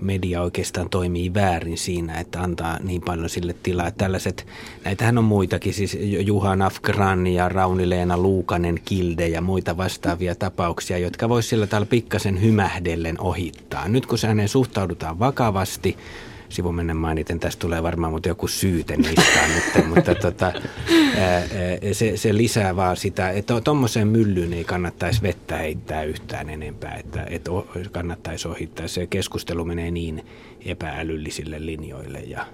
media 0.02 0.42
oikeastaan 0.42 0.90
toimii 0.90 1.34
väärin 1.34 1.78
siinä, 1.78 2.20
että 2.20 2.42
antaa 2.42 2.80
niin 2.84 3.02
paljon 3.02 3.30
sille 3.30 3.56
tilaa. 3.64 3.92
Tällaiset, 3.92 4.48
näitähän 4.86 5.18
on 5.18 5.24
muitakin, 5.24 5.74
siis 5.74 5.98
Juhan 6.26 6.62
Afgran 6.62 7.28
ja 7.28 7.50
Rauni-Leena 7.50 8.18
Luukanen, 8.18 8.80
Kilde 8.86 9.28
ja 9.28 9.42
muita 9.42 9.78
vastaavia 9.78 10.36
tapauksia, 10.36 10.98
jotka 10.98 11.30
voisi 11.30 11.50
sillä 11.50 11.68
tavalla 11.68 11.88
pikkasen 11.90 12.42
hymähdellen 12.42 13.20
ohittaa. 13.20 13.88
Nyt 13.88 14.06
kun 14.06 14.18
hänen 14.28 14.50
suhtaudutaan 14.50 15.20
vakavasti, 15.20 15.98
sivumennen 16.54 16.98
mainiten, 16.98 17.40
tästä 17.40 17.60
tulee 17.60 17.84
varmaan 17.84 18.14
mutta 18.14 18.30
joku 18.30 18.48
syyte 18.48 18.98
niistä 18.98 19.48
nyt, 19.56 19.88
mutta 19.88 20.16
tota, 20.16 20.54
se, 21.92 22.18
se, 22.18 22.38
lisää 22.38 22.76
vaan 22.76 22.98
sitä, 22.98 23.30
että 23.30 23.62
tuommoiseen 23.62 24.08
myllyyn 24.08 24.54
ei 24.54 24.64
kannattaisi 24.64 25.22
vettä 25.22 25.58
heittää 25.58 26.04
yhtään 26.04 26.50
enempää, 26.50 26.96
että, 26.96 27.26
että 27.30 27.52
kannattaisi 27.92 28.48
ohittaa. 28.48 28.88
Se 28.88 29.08
keskustelu 29.08 29.66
menee 29.66 29.92
niin 29.92 30.26
epäälyllisille 30.66 31.66
linjoille 31.66 32.20
ja, 32.20 32.46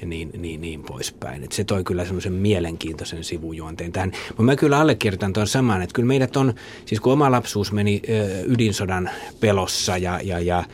ja 0.00 0.06
niin, 0.06 0.30
niin, 0.38 0.60
niin 0.60 0.82
poispäin. 0.82 1.44
Et 1.44 1.52
se 1.52 1.64
toi 1.64 1.84
kyllä 1.84 2.04
semmoisen 2.04 2.32
mielenkiintoisen 2.32 3.24
sivujuonteen 3.24 3.92
tähän. 3.92 4.12
Mutta 4.28 4.42
mä 4.42 4.56
kyllä 4.56 4.78
allekirjoitan 4.78 5.32
tuon 5.32 5.46
saman, 5.46 5.82
että 5.82 5.94
kyllä 5.94 6.06
meidät 6.06 6.36
on, 6.36 6.54
siis 6.86 7.00
kun 7.00 7.12
oma 7.12 7.30
lapsuus 7.30 7.72
meni 7.72 8.02
ö, 8.08 8.44
ydinsodan 8.46 9.10
pelossa 9.40 9.96
ja, 9.96 10.20
ja, 10.22 10.38
ja, 10.38 10.64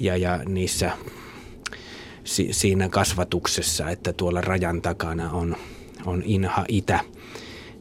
ja, 0.00 0.16
ja 0.16 0.40
niissä 0.46 0.90
si, 2.24 2.48
siinä 2.50 2.88
kasvatuksessa, 2.88 3.90
että 3.90 4.12
tuolla 4.12 4.40
rajan 4.40 4.82
takana 4.82 5.30
on, 5.30 5.56
on 6.06 6.22
Inha 6.26 6.64
Itä, 6.68 7.00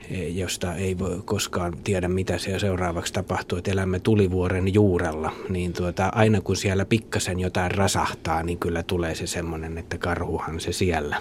e, 0.09 0.27
josta 0.27 0.75
ei 0.75 0.99
voi 0.99 1.21
koskaan 1.25 1.77
tiedä, 1.83 2.07
mitä 2.07 2.37
siellä 2.37 2.59
seuraavaksi 2.59 3.13
tapahtuu, 3.13 3.57
että 3.57 3.71
elämme 3.71 3.99
tulivuoren 3.99 4.73
juurella, 4.73 5.31
niin 5.49 5.73
tuota, 5.73 6.11
aina 6.15 6.41
kun 6.41 6.55
siellä 6.55 6.85
pikkasen 6.85 7.39
jotain 7.39 7.71
rasahtaa, 7.71 8.43
niin 8.43 8.57
kyllä 8.57 8.83
tulee 8.83 9.15
se 9.15 9.27
semmoinen, 9.27 9.77
että 9.77 9.97
karhuhan 9.97 10.59
se 10.59 10.71
siellä. 10.71 11.17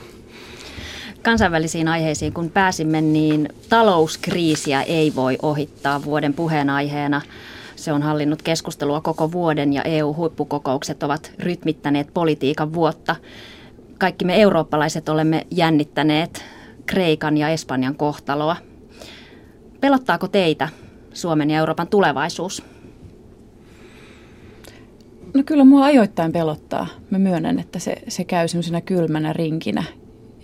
Kansainvälisiin 1.23 1.89
aiheisiin 1.89 2.33
kun 2.33 2.51
pääsimme, 2.51 3.01
niin 3.01 3.49
talouskriisiä 3.69 4.83
ei 4.83 5.15
voi 5.15 5.39
ohittaa 5.43 6.05
vuoden 6.05 6.35
puheenaiheena. 6.35 7.21
Se 7.81 7.93
on 7.93 8.03
hallinnut 8.03 8.43
keskustelua 8.43 9.01
koko 9.01 9.33
vuoden 9.33 9.73
ja 9.73 9.83
EU-huippukokoukset 9.83 11.03
ovat 11.03 11.33
rytmittäneet 11.39 12.15
politiikan 12.15 12.73
vuotta. 12.73 13.17
Kaikki 13.99 14.25
me 14.25 14.41
eurooppalaiset 14.41 15.09
olemme 15.09 15.47
jännittäneet 15.51 16.45
Kreikan 16.87 17.37
ja 17.37 17.49
Espanjan 17.49 17.95
kohtaloa. 17.95 18.57
Pelottaako 19.81 20.29
teitä 20.29 20.69
Suomen 21.13 21.51
ja 21.51 21.59
Euroopan 21.59 21.89
tulevaisuus? 21.89 22.63
No 25.35 25.43
kyllä 25.47 25.65
mua 25.65 25.85
ajoittain 25.85 26.33
pelottaa. 26.33 26.87
Mä 27.11 27.19
myönnän, 27.19 27.59
että 27.59 27.79
se, 27.79 27.95
se 28.09 28.25
käy 28.25 28.49
semmoisena 28.49 28.81
kylmänä 28.81 29.33
rinkinä. 29.33 29.85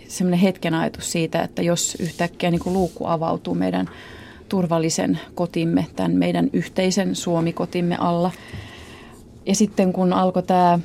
Semmoinen 0.07 0.39
hetken 0.39 0.73
ajatus 0.73 1.11
siitä, 1.11 1.41
että 1.41 1.61
jos 1.61 1.97
yhtäkkiä 1.99 2.51
niin 2.51 2.63
kuin 2.63 2.73
luukku 2.73 3.07
avautuu 3.07 3.55
meidän 3.55 3.89
turvallisen 4.49 5.19
kotimme, 5.35 5.85
tämän 5.95 6.11
meidän 6.11 6.49
yhteisen 6.53 7.15
Suomi-kotimme 7.15 7.97
alla. 7.99 8.31
Ja 9.45 9.55
sitten 9.55 9.93
kun 9.93 10.13
alkoi 10.13 10.43
tämä 10.43 10.79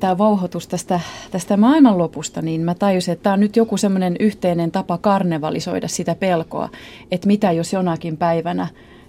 tämä 0.00 0.18
vauhoitus 0.18 0.68
tästä, 0.68 1.00
tästä 1.30 1.56
maailmanlopusta, 1.56 2.42
niin 2.42 2.60
mä 2.60 2.74
tajusin, 2.74 3.12
että 3.12 3.22
tämä 3.22 3.34
on 3.34 3.40
nyt 3.40 3.56
joku 3.56 3.76
semmoinen 3.76 4.16
yhteinen 4.20 4.70
tapa 4.70 4.98
karnevalisoida 4.98 5.88
sitä 5.88 6.14
pelkoa, 6.14 6.68
että 7.10 7.26
mitä 7.26 7.52
jos 7.52 7.72
jonakin 7.72 8.16
päivänä 8.16 8.68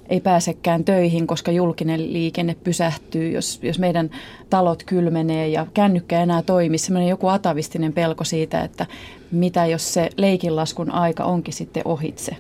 ei 0.10 0.22
pääsekään 0.22 0.84
töihin, 0.84 1.28
koska 1.28 1.52
julkinen 1.52 2.14
liikenne 2.14 2.56
pysähtyy, 2.64 3.32
jos, 3.32 3.60
jos 3.64 3.80
meidän 3.80 4.10
talot 4.50 4.84
kylmenee 4.84 5.48
ja 5.48 5.68
kännykkä 5.74 6.24
enää 6.24 6.42
toimi. 6.42 6.78
Semmoinen 6.78 7.10
joku 7.10 7.28
atavistinen 7.28 7.94
pelko 7.94 8.24
siitä, 8.24 8.62
että 8.62 8.86
mitä 9.32 9.66
jos 9.66 9.94
se 9.94 10.10
leikinlaskun 10.18 10.92
aika 10.92 11.24
onkin 11.24 11.54
sitten 11.54 11.84
ohitse. 11.86 12.36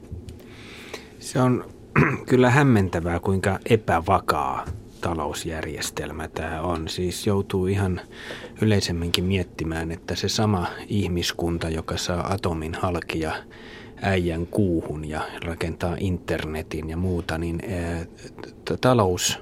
Se 1.32 1.42
on 1.42 1.66
kyllä 2.30 2.50
hämmentävää, 2.50 3.20
kuinka 3.20 3.60
epävakaa 3.66 4.66
talousjärjestelmä 5.02 6.28
tämä 6.28 6.62
on. 6.62 6.88
Siis 6.88 7.28
joutuu 7.28 7.68
ihan 7.68 8.02
yleisemminkin 8.62 9.24
miettimään, 9.24 9.92
että 9.92 10.16
se 10.16 10.30
sama 10.30 10.68
ihmiskunta, 10.88 11.70
joka 11.70 11.98
saa 11.98 12.34
atomin 12.34 12.76
halki 12.76 13.20
ja 13.20 13.36
äijän 14.02 14.48
kuuhun 14.48 15.10
ja 15.10 15.22
rakentaa 15.44 15.96
internetin 16.00 16.90
ja 16.90 16.98
muuta, 16.98 17.38
niin 17.38 17.62
talous 18.82 19.40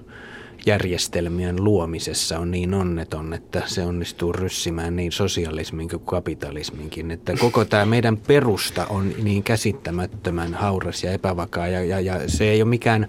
järjestelmien 0.66 1.64
luomisessa 1.64 2.40
on 2.40 2.52
niin 2.52 2.74
onneton, 2.74 3.34
että 3.34 3.62
se 3.66 3.86
onnistuu 3.86 4.34
ryssimään 4.34 4.96
niin 4.96 5.12
sosialismin 5.12 5.90
kuin 5.90 6.06
kapitalisminkin. 6.06 7.12
Että 7.12 7.34
koko 7.40 7.66
tämä 7.66 7.86
meidän 7.86 8.18
perusta 8.18 8.86
on 8.86 9.14
niin 9.24 9.44
käsittämättömän 9.44 10.54
hauras 10.54 11.04
ja 11.04 11.12
epävakaa 11.12 11.68
ja, 11.68 11.84
ja, 11.84 12.00
ja 12.00 12.30
se 12.30 12.50
ei 12.50 12.62
ole 12.62 12.70
mikään 12.70 13.08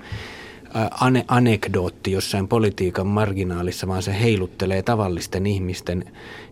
ane- 0.91 1.25
anekdootti 1.29 2.13
jossain 2.13 2.49
politiikan 2.49 3.07
marginaalissa, 3.07 3.87
vaan 3.87 4.03
se 4.03 4.21
heiluttelee 4.21 4.83
tavallisten 4.83 5.47
ihmisten 5.47 6.05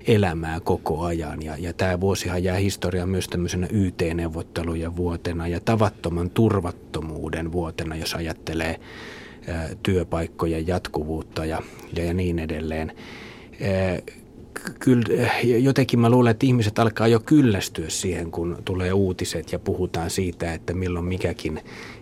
elämää 0.06 0.60
koko 0.60 1.04
ajan. 1.04 1.42
Ja, 1.42 1.56
ja 1.58 1.72
tämä 1.72 2.00
vuosihan 2.00 2.44
jää 2.44 2.56
historiaan 2.56 3.08
myös 3.08 3.28
tämmöisenä 3.28 3.68
YT-neuvottelujen 3.70 4.96
vuotena 4.96 5.48
ja 5.48 5.60
tavattoman 5.60 6.30
turvattomuuden 6.30 7.52
vuotena, 7.52 7.96
jos 7.96 8.14
ajattelee 8.14 8.80
työpaikkojen 9.82 10.66
jatkuvuutta 10.66 11.44
ja, 11.44 11.62
ja 11.96 12.14
niin 12.14 12.38
edelleen. 12.38 12.92
Kyllä, 14.78 15.30
jotenkin 15.42 16.00
mä 16.00 16.10
luulen, 16.10 16.30
että 16.30 16.46
ihmiset 16.46 16.78
alkaa 16.78 17.08
jo 17.08 17.20
kyllästyä 17.20 17.88
siihen, 17.88 18.30
kun 18.30 18.58
tulee 18.64 18.92
uutiset 18.92 19.52
ja 19.52 19.58
puhutaan 19.58 20.10
siitä, 20.10 20.54
että 20.54 20.74
milloin 20.74 21.04
mikäkin 21.04 21.60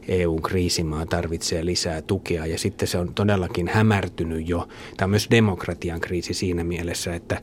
EU-kriisimaa 0.08 1.06
tarvitsee 1.06 1.64
lisää 1.64 2.02
tukea. 2.02 2.46
Ja 2.46 2.58
sitten 2.58 2.88
se 2.88 2.98
on 2.98 3.14
todellakin 3.14 3.68
hämärtynyt 3.68 4.48
jo. 4.48 4.68
Tämä 4.96 5.06
on 5.06 5.10
myös 5.10 5.28
demokratian 5.30 6.00
kriisi 6.00 6.34
siinä 6.34 6.64
mielessä, 6.64 7.14
että, 7.14 7.40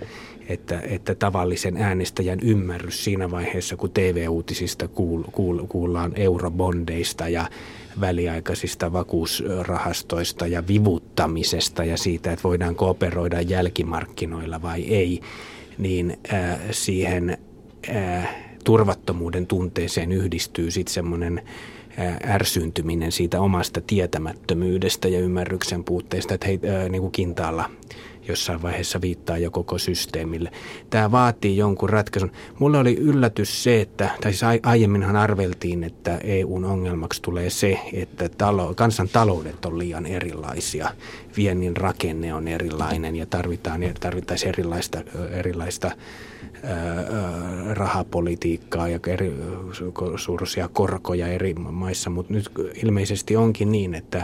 että, 0.50 0.80
että 0.80 1.16
tavallisen 1.16 1.78
äänestäjän 1.78 2.40
ymmärrys 2.42 3.04
siinä 3.04 3.32
vaiheessa, 3.32 3.76
kun 3.76 3.92
TV-uutisista 3.92 4.88
kuul, 4.88 5.24
kuul, 5.32 5.66
kuullaan 5.68 6.14
eurobondeista 6.16 7.30
ja 7.30 7.46
väliaikaisista 8.02 8.94
vakuusrahastoista 8.94 10.48
ja 10.48 10.68
vivuttamisesta 10.68 11.84
ja 11.84 11.98
siitä, 11.98 12.32
että 12.32 12.44
voidaan 12.44 12.76
kooperoida 12.76 13.42
jälkimarkkinoilla 13.42 14.62
vai 14.62 14.82
ei, 14.82 15.22
niin 15.78 16.18
äh, 16.34 16.60
siihen 16.72 17.38
äh, 17.90 18.36
turvattomuuden 18.64 19.48
tunteeseen 19.48 20.12
yhdistyy 20.12 20.72
sitten 20.72 20.94
semmoinen 20.94 21.42
ärsyyntyminen 22.28 23.12
siitä 23.12 23.42
omasta 23.42 23.82
tietämättömyydestä 23.82 25.08
ja 25.08 25.20
ymmärryksen 25.20 25.84
puutteesta, 25.84 26.34
että 26.34 26.48
hei, 26.48 26.60
äh, 26.84 26.90
niin 26.90 27.02
kuin 27.02 27.12
kintaalla 27.12 27.70
jossain 28.28 28.62
vaiheessa 28.62 29.02
viittaa 29.02 29.38
jo 29.38 29.52
koko 29.52 29.78
systeemille. 29.78 30.52
Tämä 30.90 31.12
vaatii 31.12 31.58
jonkun 31.58 31.90
ratkaisun. 31.90 32.32
Mulle 32.60 32.78
oli 32.78 32.96
yllätys 32.96 33.64
se, 33.64 33.82
että, 33.82 34.10
tai 34.22 34.34
siis 34.34 34.44
aiemminhan 34.64 35.16
arveltiin, 35.16 35.84
että 35.84 36.18
EUn 36.24 36.66
ongelmaksi 36.66 37.22
tulee 37.22 37.50
se, 37.50 37.80
että 37.94 38.30
talo, 38.30 38.74
kansantaloudet 38.76 39.66
on 39.66 39.80
liian 39.80 40.06
erilaisia. 40.06 40.90
Viennin 41.38 41.78
rakenne 41.78 42.34
on 42.34 42.48
erilainen 42.48 43.16
ja 43.16 43.26
tarvitaan, 43.26 43.82
tarvittaisiin 44.00 44.50
erilaista, 44.50 45.02
erilaista 45.32 45.92
rahapolitiikkaa 47.74 48.88
ja 48.88 49.00
eri 49.08 49.34
suuruisia 50.16 50.68
korkoja 50.68 51.28
eri 51.28 51.54
maissa, 51.54 52.10
mutta 52.10 52.34
nyt 52.34 52.52
ilmeisesti 52.84 53.36
onkin 53.36 53.72
niin, 53.72 53.96
että 53.96 54.24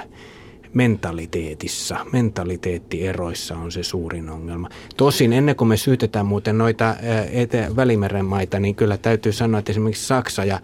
mentaliteetissa, 0.74 2.06
mentaliteettieroissa 2.12 3.58
on 3.58 3.72
se 3.72 3.84
suurin 3.84 4.30
ongelma. 4.30 4.70
Tosin 4.98 5.34
ennen 5.34 5.56
kuin 5.56 5.68
me 5.68 5.78
syytetään 5.78 6.26
muuten 6.26 6.58
noita 6.58 6.96
ete- 7.32 7.76
Välimeren 7.76 8.26
maita, 8.26 8.60
niin 8.60 8.76
kyllä 8.76 8.98
täytyy 8.98 9.32
sanoa, 9.32 9.60
että 9.60 9.72
esimerkiksi 9.72 10.08
Saksa 10.08 10.46
ja 10.46 10.60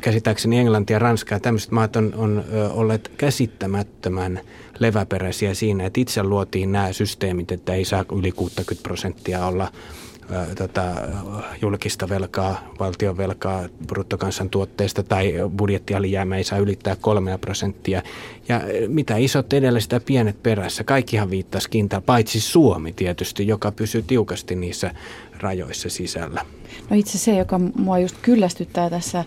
käsittääkseni 0.00 0.58
Englanti 0.58 0.92
ja 0.92 0.98
Ranska 0.98 1.34
ja 1.34 1.40
tämmöiset 1.40 1.70
maat 1.70 1.96
on, 1.96 2.14
on 2.16 2.44
olleet 2.70 3.10
käsittämättömän 3.16 4.40
leväperäisiä 4.78 5.54
siinä, 5.54 5.86
että 5.86 6.00
itse 6.00 6.22
luotiin 6.22 6.72
nämä 6.72 6.92
systeemit, 6.92 7.52
että 7.52 7.74
ei 7.74 7.84
saa 7.84 8.04
yli 8.18 8.32
60 8.32 8.82
prosenttia 8.82 9.46
olla 9.46 9.72
tota, 10.58 10.94
julkista 11.62 12.08
velkaa, 12.08 12.72
valtion 12.80 13.16
velkaa 13.16 13.64
bruttokansantuotteesta 13.86 15.02
tai 15.02 15.34
budjettialijäämä 15.56 16.36
ei 16.36 16.44
saa 16.44 16.58
ylittää 16.58 16.96
kolmea 16.96 17.38
prosenttia. 17.38 18.02
Ja 18.48 18.60
mitä 18.88 19.16
isot 19.16 19.52
edellä 19.52 19.80
sitä 19.80 20.00
pienet 20.00 20.42
perässä. 20.42 20.84
Kaikkihan 20.84 21.30
viittasi 21.30 21.70
kintaan, 21.70 22.02
paitsi 22.02 22.40
Suomi 22.40 22.92
tietysti, 22.92 23.46
joka 23.46 23.72
pysyy 23.72 24.02
tiukasti 24.02 24.54
niissä 24.54 24.90
rajoissa 25.40 25.88
sisällä. 25.88 26.44
No 26.90 26.96
itse 26.96 27.18
se, 27.18 27.36
joka 27.36 27.58
mua 27.58 27.98
just 27.98 28.16
kyllästyttää 28.22 28.90
tässä 28.90 29.24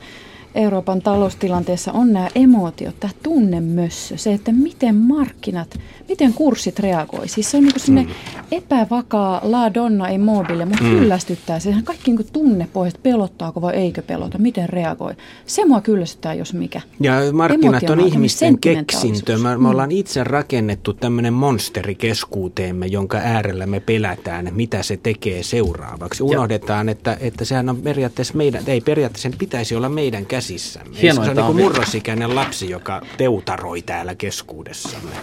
Euroopan 0.56 1.02
taloustilanteessa 1.02 1.92
on 1.92 2.14
nämä 2.14 2.28
emotiot, 2.36 3.00
tämä 3.00 3.14
tunnemössö, 3.24 4.18
se, 4.18 4.34
että 4.34 4.52
miten 4.52 4.96
markkinat, 4.96 5.80
miten 6.10 6.34
kurssit 6.34 6.80
reagoi. 6.80 7.28
Siis 7.28 7.52
se 7.52 7.58
on 7.58 7.64
niin 7.64 7.74
kuin 7.86 8.06
mm. 8.06 8.14
epävakaa 8.52 9.42
la 9.44 9.74
donna 9.74 10.08
ei 10.08 10.18
mobile, 10.18 10.66
mutta 10.66 10.84
mm. 10.84 10.90
kyllästyttää. 10.90 11.60
Sehän 11.60 11.84
kaikki 11.84 12.12
niin 12.12 12.28
tunnepohjat, 12.34 13.04
pelottaako 13.04 13.62
vai 13.62 13.76
eikö 13.76 14.02
pelota, 14.02 14.38
miten 14.38 14.70
reagoi. 14.70 15.14
Se 15.46 15.66
mua 15.66 15.82
kyllästyttää, 15.82 16.34
jos 16.34 16.54
mikä. 16.54 16.82
Ja 17.00 17.14
markkinat 17.34 17.90
on 17.90 18.00
ihmisten 18.00 18.60
keksintö. 18.60 19.38
Me, 19.38 19.50
me 19.50 19.58
mm. 19.58 19.66
ollaan 19.66 19.92
itse 19.92 20.24
rakennettu 20.24 20.94
tämmöinen 20.94 21.34
monsteri 21.34 21.96
keskuuteemme, 21.96 22.86
jonka 22.86 23.18
äärellä 23.18 23.66
me 23.66 23.80
pelätään, 23.80 24.50
mitä 24.52 24.84
se 24.84 24.98
tekee 24.98 25.44
seuraavaksi. 25.44 26.24
Unohdetaan, 26.24 26.90
että, 26.90 27.18
että 27.20 27.46
sehän 27.46 27.70
on 27.70 27.78
periaatteessa 27.78 28.34
meidän, 28.34 28.64
ei 28.68 28.82
periaatteessa 28.82 29.30
sen 29.30 29.40
pitäisi 29.40 29.76
olla 29.76 29.90
meidän 29.90 30.26
käsissä 30.26 30.41
käsissämme. 30.42 31.02
Hienoa, 31.02 31.26
se 31.26 31.32
on 31.32 31.38
niin 31.38 31.56
murrosikäinen 31.56 32.36
lapsi, 32.36 32.70
joka 32.70 33.02
teutaroi 33.18 33.82
täällä 33.82 34.16
keskuudessamme. 34.16 35.16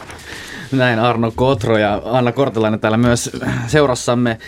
Näin 0.73 0.99
Arno 0.99 1.33
Kotro 1.37 1.79
ja 1.79 2.03
Anna 2.05 2.33
Kortelainen 2.33 2.81
täällä 2.81 2.97
myös 2.97 3.31
seurassamme. 3.67 4.39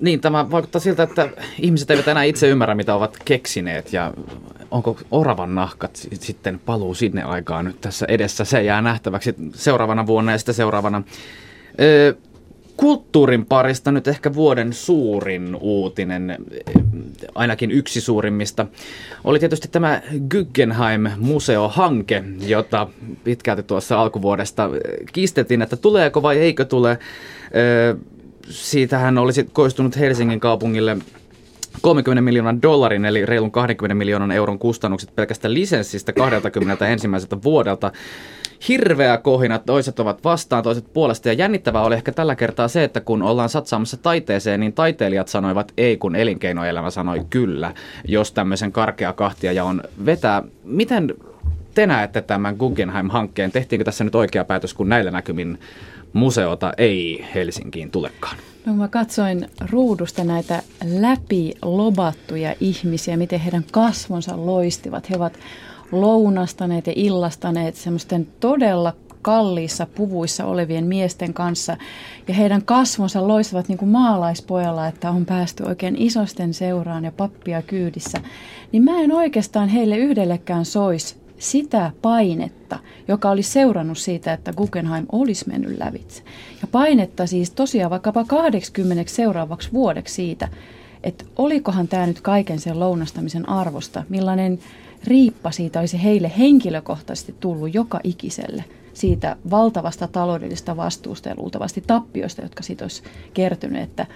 niin, 0.00 0.20
tämä 0.20 0.50
vaikuttaa 0.50 0.80
siltä, 0.80 1.02
että 1.02 1.28
ihmiset 1.58 1.90
eivät 1.90 2.08
enää 2.08 2.22
itse 2.22 2.48
ymmärrä, 2.48 2.74
mitä 2.74 2.94
ovat 2.94 3.18
keksineet 3.24 3.92
ja 3.92 4.14
onko 4.70 4.96
oravan 5.10 5.54
nahkat 5.54 6.08
sitten 6.12 6.58
paluu 6.58 6.94
sinne 6.94 7.22
aikaan 7.22 7.64
nyt 7.64 7.80
tässä 7.80 8.06
edessä. 8.08 8.44
Se 8.44 8.62
jää 8.62 8.82
nähtäväksi 8.82 9.34
seuraavana 9.54 10.06
vuonna 10.06 10.32
ja 10.32 10.38
sitten 10.38 10.54
seuraavana. 10.54 11.02
Kulttuurin 12.76 13.46
parista 13.46 13.92
nyt 13.92 14.08
ehkä 14.08 14.34
vuoden 14.34 14.72
suurin 14.72 15.56
uutinen, 15.60 16.38
ainakin 17.34 17.70
yksi 17.70 18.00
suurimmista, 18.00 18.66
oli 19.24 19.38
tietysti 19.38 19.68
tämä 19.68 20.02
Guggenheim-museohanke, 20.30 22.24
jota 22.46 22.88
pitkälti 23.24 23.62
tuossa 23.62 24.00
alkuvuodesta 24.00 24.70
kiistettiin, 25.12 25.62
että 25.62 25.76
tuleeko 25.76 26.22
vai 26.22 26.38
eikö 26.38 26.64
tule. 26.64 26.98
Siitähän 28.48 29.18
olisi 29.18 29.48
koistunut 29.52 29.96
Helsingin 29.96 30.40
kaupungille 30.40 30.96
30 31.80 32.20
miljoonan 32.20 32.62
dollarin 32.62 33.04
eli 33.04 33.26
reilun 33.26 33.50
20 33.50 33.94
miljoonan 33.94 34.32
euron 34.32 34.58
kustannukset 34.58 35.14
pelkästään 35.14 35.54
lisenssistä 35.54 36.12
20 36.12 36.86
ensimmäiseltä 36.88 37.42
vuodelta 37.42 37.92
hirveä 38.68 39.16
kohina, 39.18 39.58
toiset 39.58 40.00
ovat 40.00 40.24
vastaan, 40.24 40.62
toiset 40.62 40.92
puolesta. 40.92 41.28
Ja 41.28 41.34
jännittävää 41.34 41.82
oli 41.82 41.94
ehkä 41.94 42.12
tällä 42.12 42.36
kertaa 42.36 42.68
se, 42.68 42.84
että 42.84 43.00
kun 43.00 43.22
ollaan 43.22 43.48
satsaamassa 43.48 43.96
taiteeseen, 43.96 44.60
niin 44.60 44.72
taiteilijat 44.72 45.28
sanoivat 45.28 45.72
ei, 45.76 45.96
kun 45.96 46.16
elinkeinoelämä 46.16 46.90
sanoi 46.90 47.26
kyllä, 47.30 47.74
jos 48.04 48.32
tämmöisen 48.32 48.72
karkea 48.72 49.12
kahtia 49.12 49.52
ja 49.52 49.64
on 49.64 49.82
vetää. 50.06 50.42
Miten 50.64 51.14
te 51.74 51.86
näette 51.86 52.22
tämän 52.22 52.56
Guggenheim-hankkeen? 52.56 53.52
Tehtiinkö 53.52 53.84
tässä 53.84 54.04
nyt 54.04 54.14
oikea 54.14 54.44
päätös, 54.44 54.74
kun 54.74 54.88
näillä 54.88 55.10
näkymin 55.10 55.58
museota 56.12 56.72
ei 56.78 57.24
Helsinkiin 57.34 57.90
tulekaan? 57.90 58.36
No 58.66 58.74
mä 58.74 58.88
katsoin 58.88 59.50
ruudusta 59.70 60.24
näitä 60.24 60.62
läpi 61.00 61.54
lobattuja 61.62 62.54
ihmisiä, 62.60 63.16
miten 63.16 63.40
heidän 63.40 63.64
kasvonsa 63.72 64.46
loistivat. 64.46 65.10
He 65.10 65.16
ovat 65.16 65.38
lounastaneet 66.00 66.86
ja 66.86 66.92
illastaneet 66.96 67.74
semmoisten 67.74 68.26
todella 68.40 68.92
kalliissa 69.24 69.86
puvuissa 69.86 70.44
olevien 70.44 70.86
miesten 70.86 71.34
kanssa. 71.34 71.76
Ja 72.28 72.34
heidän 72.34 72.64
kasvonsa 72.64 73.28
loistavat 73.28 73.68
niin 73.68 73.78
kuin 73.78 73.88
maalaispojalla, 73.88 74.86
että 74.86 75.10
on 75.10 75.26
päästy 75.26 75.62
oikein 75.62 75.96
isosten 75.98 76.54
seuraan 76.54 77.04
ja 77.04 77.12
pappia 77.12 77.62
kyydissä. 77.62 78.20
Niin 78.72 78.82
mä 78.82 79.00
en 79.00 79.12
oikeastaan 79.12 79.68
heille 79.68 79.96
yhdellekään 79.96 80.64
sois 80.64 81.16
sitä 81.38 81.90
painetta, 82.02 82.78
joka 83.08 83.30
oli 83.30 83.42
seurannut 83.42 83.98
siitä, 83.98 84.32
että 84.32 84.52
Guggenheim 84.52 85.06
olisi 85.12 85.48
mennyt 85.48 85.78
lävitse. 85.78 86.22
Ja 86.62 86.68
painetta 86.72 87.26
siis 87.26 87.50
tosiaan 87.50 87.90
vaikkapa 87.90 88.24
80 88.24 89.12
seuraavaksi 89.12 89.72
vuodeksi 89.72 90.14
siitä, 90.14 90.48
että 91.02 91.24
olikohan 91.36 91.88
tämä 91.88 92.06
nyt 92.06 92.20
kaiken 92.20 92.60
sen 92.60 92.80
lounastamisen 92.80 93.48
arvosta, 93.48 94.04
millainen 94.08 94.58
riippa 95.06 95.50
siitä 95.50 95.80
olisi 95.80 96.02
heille 96.02 96.32
henkilökohtaisesti 96.38 97.34
tullut 97.40 97.74
joka 97.74 98.00
ikiselle 98.04 98.64
siitä 98.92 99.36
valtavasta 99.50 100.08
taloudellista 100.08 100.76
vastuusta 100.76 101.28
ja 101.28 101.34
luultavasti 101.38 101.84
tappioista, 101.86 102.42
jotka 102.42 102.62
siitä 102.62 102.84
olisi 102.84 103.02
kertynyt, 103.34 103.82
että 103.82 104.06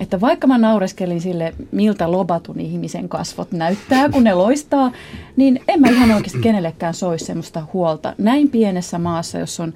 että 0.00 0.20
vaikka 0.20 0.46
mä 0.46 0.58
naureskelin 0.58 1.20
sille, 1.20 1.54
miltä 1.72 2.12
lobatun 2.12 2.60
ihmisen 2.60 3.08
kasvot 3.08 3.52
näyttää, 3.52 4.08
kun 4.08 4.24
ne 4.24 4.34
loistaa, 4.34 4.92
niin 5.36 5.60
en 5.68 5.80
mä 5.80 5.88
ihan 5.88 6.10
oikeasti 6.10 6.38
kenellekään 6.38 6.94
soisi 6.94 7.24
semmoista 7.24 7.66
huolta. 7.72 8.14
Näin 8.18 8.48
pienessä 8.48 8.98
maassa, 8.98 9.38
jos 9.38 9.60
on 9.60 9.74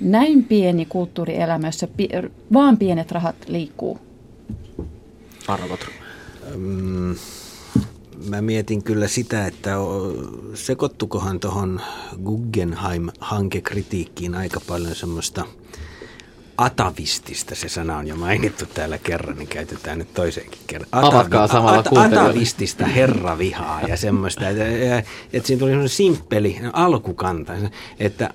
näin 0.00 0.44
pieni 0.44 0.86
kulttuurielämä, 0.86 1.68
jossa 1.68 1.86
pi- 1.86 2.08
vaan 2.52 2.76
pienet 2.76 3.12
rahat 3.12 3.36
liikkuu. 3.46 3.98
Arvot. 5.48 5.80
Mm, 6.56 7.14
mä 8.28 8.42
mietin 8.42 8.82
kyllä 8.82 9.08
sitä, 9.08 9.46
että 9.46 9.76
sekoittukohan 10.54 11.40
tuohon 11.40 11.80
Guggenheim-hankekritiikkiin 12.24 14.34
aika 14.34 14.60
paljon 14.66 14.94
semmoista– 14.94 15.44
atavistista, 16.58 17.54
se 17.54 17.68
sana 17.68 17.98
on 17.98 18.06
jo 18.06 18.16
mainittu 18.16 18.66
täällä 18.66 18.98
kerran, 18.98 19.38
niin 19.38 19.48
käytetään 19.48 19.98
nyt 19.98 20.14
toiseenkin 20.14 20.60
kerran. 20.66 20.88
Avatkaa 20.92 21.46
samalla 21.46 21.78
at, 21.78 21.88
Atavistista 21.96 22.86
herravihaa 22.86 23.82
ja 23.82 23.96
semmoista, 23.96 24.48
että, 24.48 24.98
että 25.32 25.46
siinä 25.46 25.58
tuli 25.58 25.70
semmoinen 25.70 25.88
simppeli 25.88 26.58
alkukanta, 26.72 27.52
että 27.98 28.30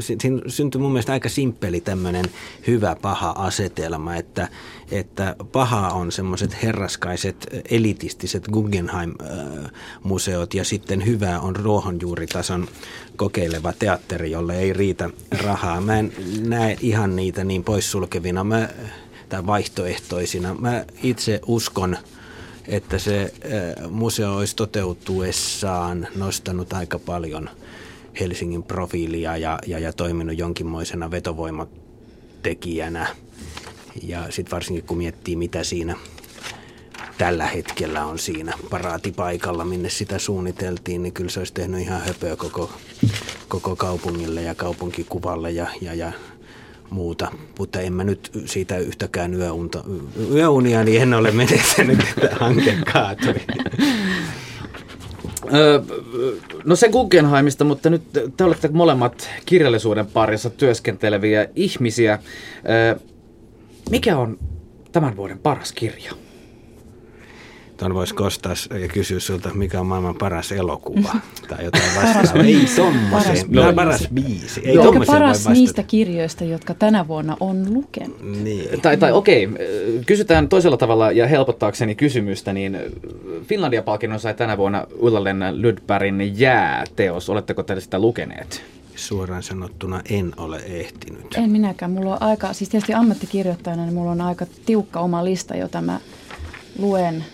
siinä 0.00 0.40
syntyi 0.46 0.80
mun 0.80 0.92
mielestä 0.92 1.12
aika 1.12 1.28
simppeli 1.28 1.80
tämmöinen 1.80 2.24
hyvä 2.66 2.96
paha 3.02 3.30
asetelma, 3.30 4.16
että, 4.16 4.48
että 4.90 5.36
paha 5.52 5.88
on 5.88 6.12
semmoiset 6.12 6.62
herraskaiset 6.62 7.46
elitistiset 7.70 8.48
Guggenheim-museot 8.52 10.54
ja 10.54 10.64
sitten 10.64 11.06
hyvä 11.06 11.40
on 11.40 11.56
ruohonjuuritason 11.56 12.68
kokeileva 13.16 13.72
teatteri, 13.72 14.30
jolle 14.30 14.58
ei 14.58 14.72
riitä 14.72 15.10
rahaa. 15.42 15.80
Mä 15.80 15.98
en 15.98 16.12
näe 16.40 16.76
ihan 16.80 17.16
niitä 17.16 17.44
niin 17.44 17.55
poissulkevina 17.64 18.44
mä, 18.44 18.68
tai 19.28 19.46
vaihtoehtoisina. 19.46 20.54
Mä 20.54 20.84
itse 21.02 21.40
uskon, 21.46 21.96
että 22.68 22.98
se 22.98 23.22
äh, 23.22 23.90
museo 23.90 24.36
olisi 24.36 24.56
toteutuessaan 24.56 26.08
nostanut 26.16 26.72
aika 26.72 26.98
paljon 26.98 27.50
Helsingin 28.20 28.62
profiilia 28.62 29.36
ja, 29.36 29.58
ja, 29.66 29.78
ja 29.78 29.92
toiminut 29.92 30.38
jonkinmoisena 30.38 31.10
vetovoimatekijänä. 31.10 33.06
Ja 34.02 34.26
sitten 34.30 34.50
varsinkin 34.50 34.84
kun 34.84 34.98
miettii, 34.98 35.36
mitä 35.36 35.64
siinä 35.64 35.96
tällä 37.18 37.46
hetkellä 37.46 38.06
on 38.06 38.18
siinä 38.18 38.52
paraatipaikalla, 38.70 39.64
minne 39.64 39.88
sitä 39.88 40.18
suunniteltiin, 40.18 41.02
niin 41.02 41.12
kyllä 41.12 41.30
se 41.30 41.40
olisi 41.40 41.54
tehnyt 41.54 41.80
ihan 41.80 42.00
höpöä 42.00 42.36
koko, 42.36 42.72
koko 43.48 43.76
kaupungille 43.76 44.42
ja 44.42 44.54
kaupunkikuvalle 44.54 45.50
ja, 45.50 45.66
ja, 45.80 45.94
ja 45.94 46.12
muuta. 46.90 47.32
Mutta 47.58 47.80
en 47.80 47.92
mä 47.92 48.04
nyt 48.04 48.30
siitä 48.44 48.78
yhtäkään 48.78 49.34
yöunta, 49.34 49.84
yöunia, 50.34 50.84
niin 50.84 51.02
en 51.02 51.14
ole 51.14 51.30
menettänyt, 51.30 51.98
että 52.10 52.36
hanke 52.36 52.78
kaatui. 52.92 53.34
No 56.64 56.76
se 56.76 56.88
Guggenheimista, 56.88 57.64
mutta 57.64 57.90
nyt 57.90 58.02
te 58.36 58.44
olette 58.44 58.68
molemmat 58.68 59.30
kirjallisuuden 59.46 60.06
parissa 60.06 60.50
työskenteleviä 60.50 61.48
ihmisiä. 61.54 62.18
Mikä 63.90 64.18
on 64.18 64.38
tämän 64.92 65.16
vuoden 65.16 65.38
paras 65.38 65.72
kirja? 65.72 66.12
Tuon 67.76 67.94
voisi 67.94 68.14
kostaa 68.14 68.54
ja 68.80 68.88
kysyä 68.88 69.20
sinulta, 69.20 69.54
mikä 69.54 69.80
on 69.80 69.86
maailman 69.86 70.14
paras 70.14 70.52
elokuva 70.52 71.12
tai 71.48 71.64
jotain 71.64 71.84
vastaavaa. 71.96 72.42
Ei 72.42 72.66
tommoseen. 72.76 73.10
Paras, 73.10 73.48
no, 73.48 73.72
paras 73.72 74.08
biisi. 74.14 74.60
Ei 74.64 74.74
Joo, 74.74 74.92
paras 75.06 75.48
niistä 75.48 75.82
kirjoista, 75.82 76.44
jotka 76.44 76.74
tänä 76.74 77.08
vuonna 77.08 77.36
on 77.40 77.74
lukenut. 77.74 78.22
Niin. 78.42 78.80
Tai, 78.80 78.96
tai 78.96 79.12
okei, 79.12 79.48
kysytään 80.06 80.48
toisella 80.48 80.76
tavalla 80.76 81.12
ja 81.12 81.26
helpottaakseni 81.26 81.94
kysymystä, 81.94 82.52
niin 82.52 82.78
Finlandia-palkinnon 83.42 84.20
sai 84.20 84.34
tänä 84.34 84.56
vuonna 84.56 84.86
Ulla-Lenna 84.98 85.52
Lydbergin 85.52 86.40
Jää-teos. 86.40 87.30
Oletteko 87.30 87.62
te 87.62 87.80
sitä 87.80 87.98
lukeneet? 87.98 88.62
Suoraan 88.96 89.42
sanottuna 89.42 90.02
en 90.10 90.32
ole 90.36 90.56
ehtinyt. 90.56 91.34
En 91.36 91.50
minäkään. 91.50 91.90
Mulla 91.90 92.12
on 92.12 92.22
aika, 92.22 92.52
siis 92.52 92.70
tietysti 92.70 92.94
ammattikirjoittajana, 92.94 93.84
niin 93.84 93.94
mulla 93.94 94.10
on 94.10 94.20
aika 94.20 94.46
tiukka 94.66 95.00
oma 95.00 95.24
lista, 95.24 95.56
jota 95.56 95.80
mä 95.80 96.00
luen 96.78 97.24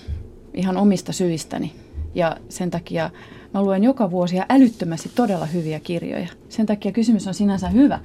ihan 0.54 0.76
omista 0.76 1.12
syistäni. 1.12 1.72
Ja 2.14 2.36
sen 2.48 2.70
takia 2.70 3.10
mä 3.54 3.62
luen 3.62 3.84
joka 3.84 4.10
vuosi 4.10 4.36
ja 4.36 4.46
älyttömästi 4.48 5.10
todella 5.14 5.46
hyviä 5.46 5.80
kirjoja. 5.80 6.28
Sen 6.48 6.66
takia 6.66 6.92
kysymys 6.92 7.26
on 7.26 7.34
sinänsä 7.34 7.68
hyvä. 7.68 8.00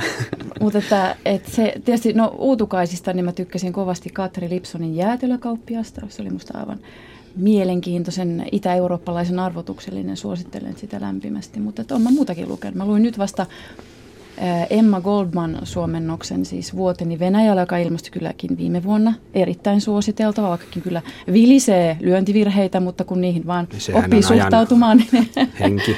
Mutta 0.60 0.78
että, 0.78 1.16
että 1.24 1.50
se, 1.50 1.74
tietysti 1.84 2.12
no 2.12 2.34
uutukaisista 2.38 3.12
niin 3.12 3.24
mä 3.24 3.32
tykkäsin 3.32 3.72
kovasti 3.72 4.10
Katri 4.10 4.48
Lipsonin 4.50 4.96
jäätelökauppiasta. 4.96 6.00
Se 6.08 6.22
oli 6.22 6.30
musta 6.30 6.58
aivan 6.58 6.78
mielenkiintoisen 7.36 8.46
itä-eurooppalaisen 8.52 9.38
arvotuksellinen. 9.38 10.16
Suosittelen 10.16 10.76
sitä 10.76 11.00
lämpimästi. 11.00 11.60
Mutta 11.60 11.82
että 11.82 11.94
on 11.94 12.02
mä 12.02 12.10
muutakin 12.10 12.48
lukenut. 12.48 12.74
Mä 12.76 12.86
luin 12.86 13.02
nyt 13.02 13.18
vasta 13.18 13.46
Emma 14.70 15.00
Goldman 15.00 15.58
suomennoksen 15.62 16.44
siis 16.44 16.76
Vuoteni 16.76 17.18
Venäjällä, 17.18 17.62
joka 17.62 17.76
ilmestyi 17.76 18.10
kylläkin 18.10 18.58
viime 18.58 18.82
vuonna. 18.82 19.14
Erittäin 19.34 19.80
suositeltava, 19.80 20.48
vaikkakin 20.48 20.82
kyllä 20.82 21.02
vilisee 21.32 21.96
lyöntivirheitä, 22.00 22.80
mutta 22.80 23.04
kun 23.04 23.20
niihin 23.20 23.46
vaan 23.46 23.68
Sehän 23.78 24.04
oppii 24.04 24.22
suhtautumaan. 24.22 25.02
Niin... 25.12 25.30
Henki. 25.60 25.96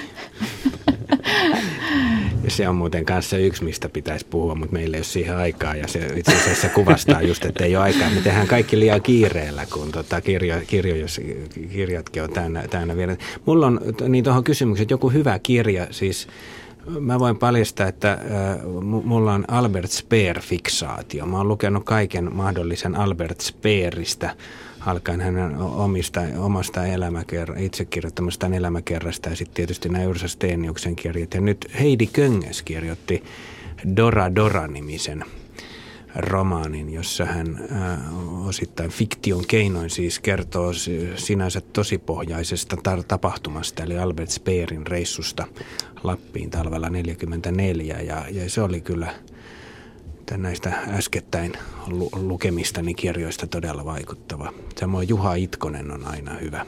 Se 2.48 2.68
on 2.68 2.76
muuten 2.76 3.04
kanssa 3.04 3.38
yksi, 3.38 3.64
mistä 3.64 3.88
pitäisi 3.88 4.26
puhua, 4.26 4.54
mutta 4.54 4.72
meillä 4.72 4.96
ei 4.96 4.98
ole 4.98 5.04
siihen 5.04 5.36
aikaa. 5.36 5.76
Ja 5.76 5.88
se 5.88 6.06
itse 6.16 6.36
asiassa 6.36 6.68
kuvastaa 6.68 7.22
just, 7.22 7.44
että 7.44 7.64
ei 7.64 7.76
ole 7.76 7.84
aikaa. 7.84 8.10
Me 8.10 8.20
tehdään 8.20 8.46
kaikki 8.46 8.80
liian 8.80 9.02
kiireellä, 9.02 9.66
kun 9.72 9.92
tota 9.92 10.20
kirjo, 10.20 10.54
kirjo, 10.66 10.96
jos 10.96 11.20
kirjatkin 11.72 12.22
on 12.22 12.30
täynnä, 12.30 12.68
täynnä 12.70 12.96
vielä. 12.96 13.16
Mulla 13.46 13.66
on 13.66 13.80
niin 14.08 14.24
tuohon 14.24 14.44
kysymykseen, 14.44 14.86
joku 14.90 15.10
hyvä 15.10 15.38
kirja, 15.38 15.86
siis 15.90 16.28
Mä 16.86 17.18
voin 17.18 17.38
paljastaa, 17.38 17.86
että 17.86 18.12
äh, 18.12 18.18
mulla 19.04 19.34
on 19.34 19.44
Albert 19.48 19.90
Speer-fiksaatio. 19.90 21.26
Mä 21.26 21.36
oon 21.36 21.48
lukenut 21.48 21.84
kaiken 21.84 22.34
mahdollisen 22.34 22.94
Albert 22.96 23.40
Speeristä, 23.40 24.36
alkaen 24.86 25.20
hänen 25.20 25.56
omista, 25.56 26.20
omasta 26.38 26.86
elämäkerra, 26.86 27.54
itse 27.58 27.84
kirjoittamastaan 27.84 28.54
elämäkerrasta 28.54 29.28
ja 29.28 29.36
sitten 29.36 29.54
tietysti 29.54 29.88
nämä 29.88 30.06
Ursa 30.06 30.28
Steniuksen 30.28 30.96
kirjat. 30.96 31.34
Ja 31.34 31.40
nyt 31.40 31.66
Heidi 31.80 32.06
Könges 32.06 32.62
kirjoitti 32.62 33.24
Dora 33.96 34.34
Dora-nimisen 34.34 35.24
romaanin, 36.16 36.92
jossa 36.92 37.24
hän 37.24 37.68
osittain 38.46 38.90
fiktion 38.90 39.46
keinoin 39.46 39.90
siis 39.90 40.18
kertoo 40.18 40.72
sinänsä 41.16 41.60
tosipohjaisesta 41.60 42.76
tapahtumasta, 43.08 43.82
eli 43.82 43.98
Albert 43.98 44.30
Speerin 44.30 44.86
reissusta 44.86 45.46
Lappiin 46.02 46.50
talvella 46.50 46.90
44 46.90 48.00
ja, 48.00 48.24
ja 48.30 48.50
se 48.50 48.62
oli 48.62 48.80
kyllä 48.80 49.14
näistä 50.36 50.72
äskettäin 50.88 51.52
lu- 51.86 52.10
lukemistani 52.12 52.94
kirjoista 52.94 53.46
todella 53.46 53.84
vaikuttava. 53.84 54.52
Samoin 54.80 55.08
Juha 55.08 55.34
Itkonen 55.34 55.90
on 55.90 56.06
aina 56.06 56.34
hyvä. 56.34 56.66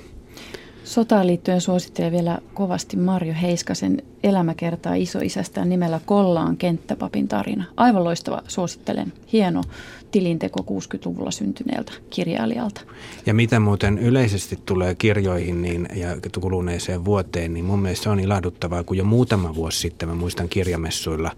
Sotaan 0.87 1.27
liittyen 1.27 1.61
suosittelen 1.61 2.13
vielä 2.13 2.39
kovasti 2.55 2.97
Marjo 2.97 3.35
Heiskasen 3.43 4.03
elämäkertaa 4.23 4.95
isoisästään 4.95 5.69
nimellä 5.69 6.01
Kollaan 6.07 6.57
kenttäpapin 6.57 7.29
tarina. 7.29 7.65
Aivan 7.77 8.05
loistava, 8.05 8.43
suosittelen. 8.49 9.13
Hieno 9.33 9.63
tilinteko 10.11 10.61
60-luvulla 10.61 11.31
syntyneeltä 11.31 11.93
kirjailijalta. 12.11 12.81
Ja 13.27 13.35
mitä 13.35 13.61
muuten 13.61 13.99
yleisesti 13.99 14.59
tulee 14.67 14.95
kirjoihin 14.95 15.63
niin, 15.63 15.89
ja 15.95 16.09
kuluneeseen 16.41 17.05
vuoteen, 17.05 17.55
niin 17.55 17.65
mun 17.65 17.79
mielestä 17.79 18.05
se 18.05 18.11
on 18.11 18.21
ilahduttavaa, 18.21 18.85
kun 18.85 18.97
jo 18.97 19.05
muutama 19.05 19.55
vuosi 19.55 19.81
sitten, 19.81 20.09
mä 20.09 20.15
muistan 20.15 20.49
kirjamessuilla, 20.49 21.31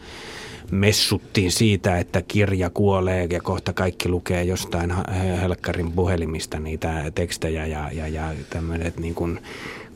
messuttiin 0.70 1.52
siitä, 1.52 1.98
että 1.98 2.22
kirja 2.22 2.70
kuolee 2.70 3.26
ja 3.30 3.40
kohta 3.40 3.72
kaikki 3.72 4.08
lukee 4.08 4.44
jostain 4.44 4.92
helkkarin 5.40 5.92
puhelimista 5.92 6.58
niitä 6.60 7.12
tekstejä 7.14 7.66
ja, 7.66 7.90
ja, 7.92 8.08
ja 8.08 8.34
tämmöiset 8.50 8.98
niin 8.98 9.14
kuin 9.14 9.40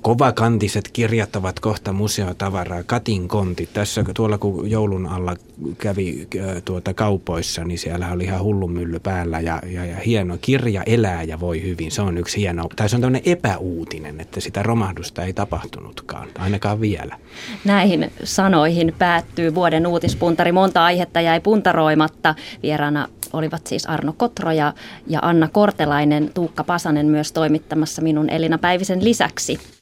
kovakantiset 0.03 0.91
kirjat 0.93 1.37
ovat 1.37 1.61
kohta 1.61 1.93
museotavaraa. 1.93 2.83
Katin 2.83 3.29
konti. 3.29 3.69
Tässä 3.73 4.05
tuolla 4.15 4.39
kun 4.39 4.71
joulun 4.71 5.07
alla 5.07 5.37
kävi 5.79 6.29
tuota 6.65 6.95
kaupoissa, 6.95 7.65
niin 7.65 7.79
siellä 7.79 8.13
oli 8.13 8.25
ihan 8.25 8.43
hullumylly 8.43 9.01
päällä 9.01 9.41
ja, 9.41 9.63
ja, 9.67 9.85
ja 9.85 9.97
hieno 9.97 10.39
kirja 10.41 10.83
elää 10.87 11.23
ja 11.23 11.41
voi 11.41 11.63
hyvin. 11.63 11.91
Se 11.91 12.03
on 12.03 12.19
yksi 12.19 12.41
hieno, 12.41 12.69
tai 12.77 12.89
se 12.89 12.97
on 12.97 13.03
tämmöinen 13.03 13.33
epäuutinen, 13.33 14.21
että 14.21 14.41
sitä 14.41 14.63
romahdusta 14.63 15.25
ei 15.25 15.33
tapahtunutkaan, 15.33 16.29
ainakaan 16.39 16.81
vielä. 16.81 17.19
Näihin 17.65 18.13
sanoihin 18.25 18.95
päättyy 18.99 19.55
vuoden 19.55 19.87
uutispuntari. 19.87 20.53
Monta 20.53 20.85
aihetta 20.85 21.21
jäi 21.21 21.41
puntaroimatta. 21.41 22.35
Vieraana 22.63 23.09
olivat 23.33 23.67
siis 23.67 23.87
Arno 23.87 24.13
Kotroja 24.13 24.75
ja 25.07 25.19
Anna 25.23 25.49
Kortelainen, 25.49 26.31
Tuukka 26.35 26.65
Pasanen 26.65 27.07
myös 27.07 27.33
toimittamassa 27.33 28.03
minun 28.03 28.31
Elina 28.31 28.59
Päivisen 28.59 29.05
lisäksi. 29.05 29.82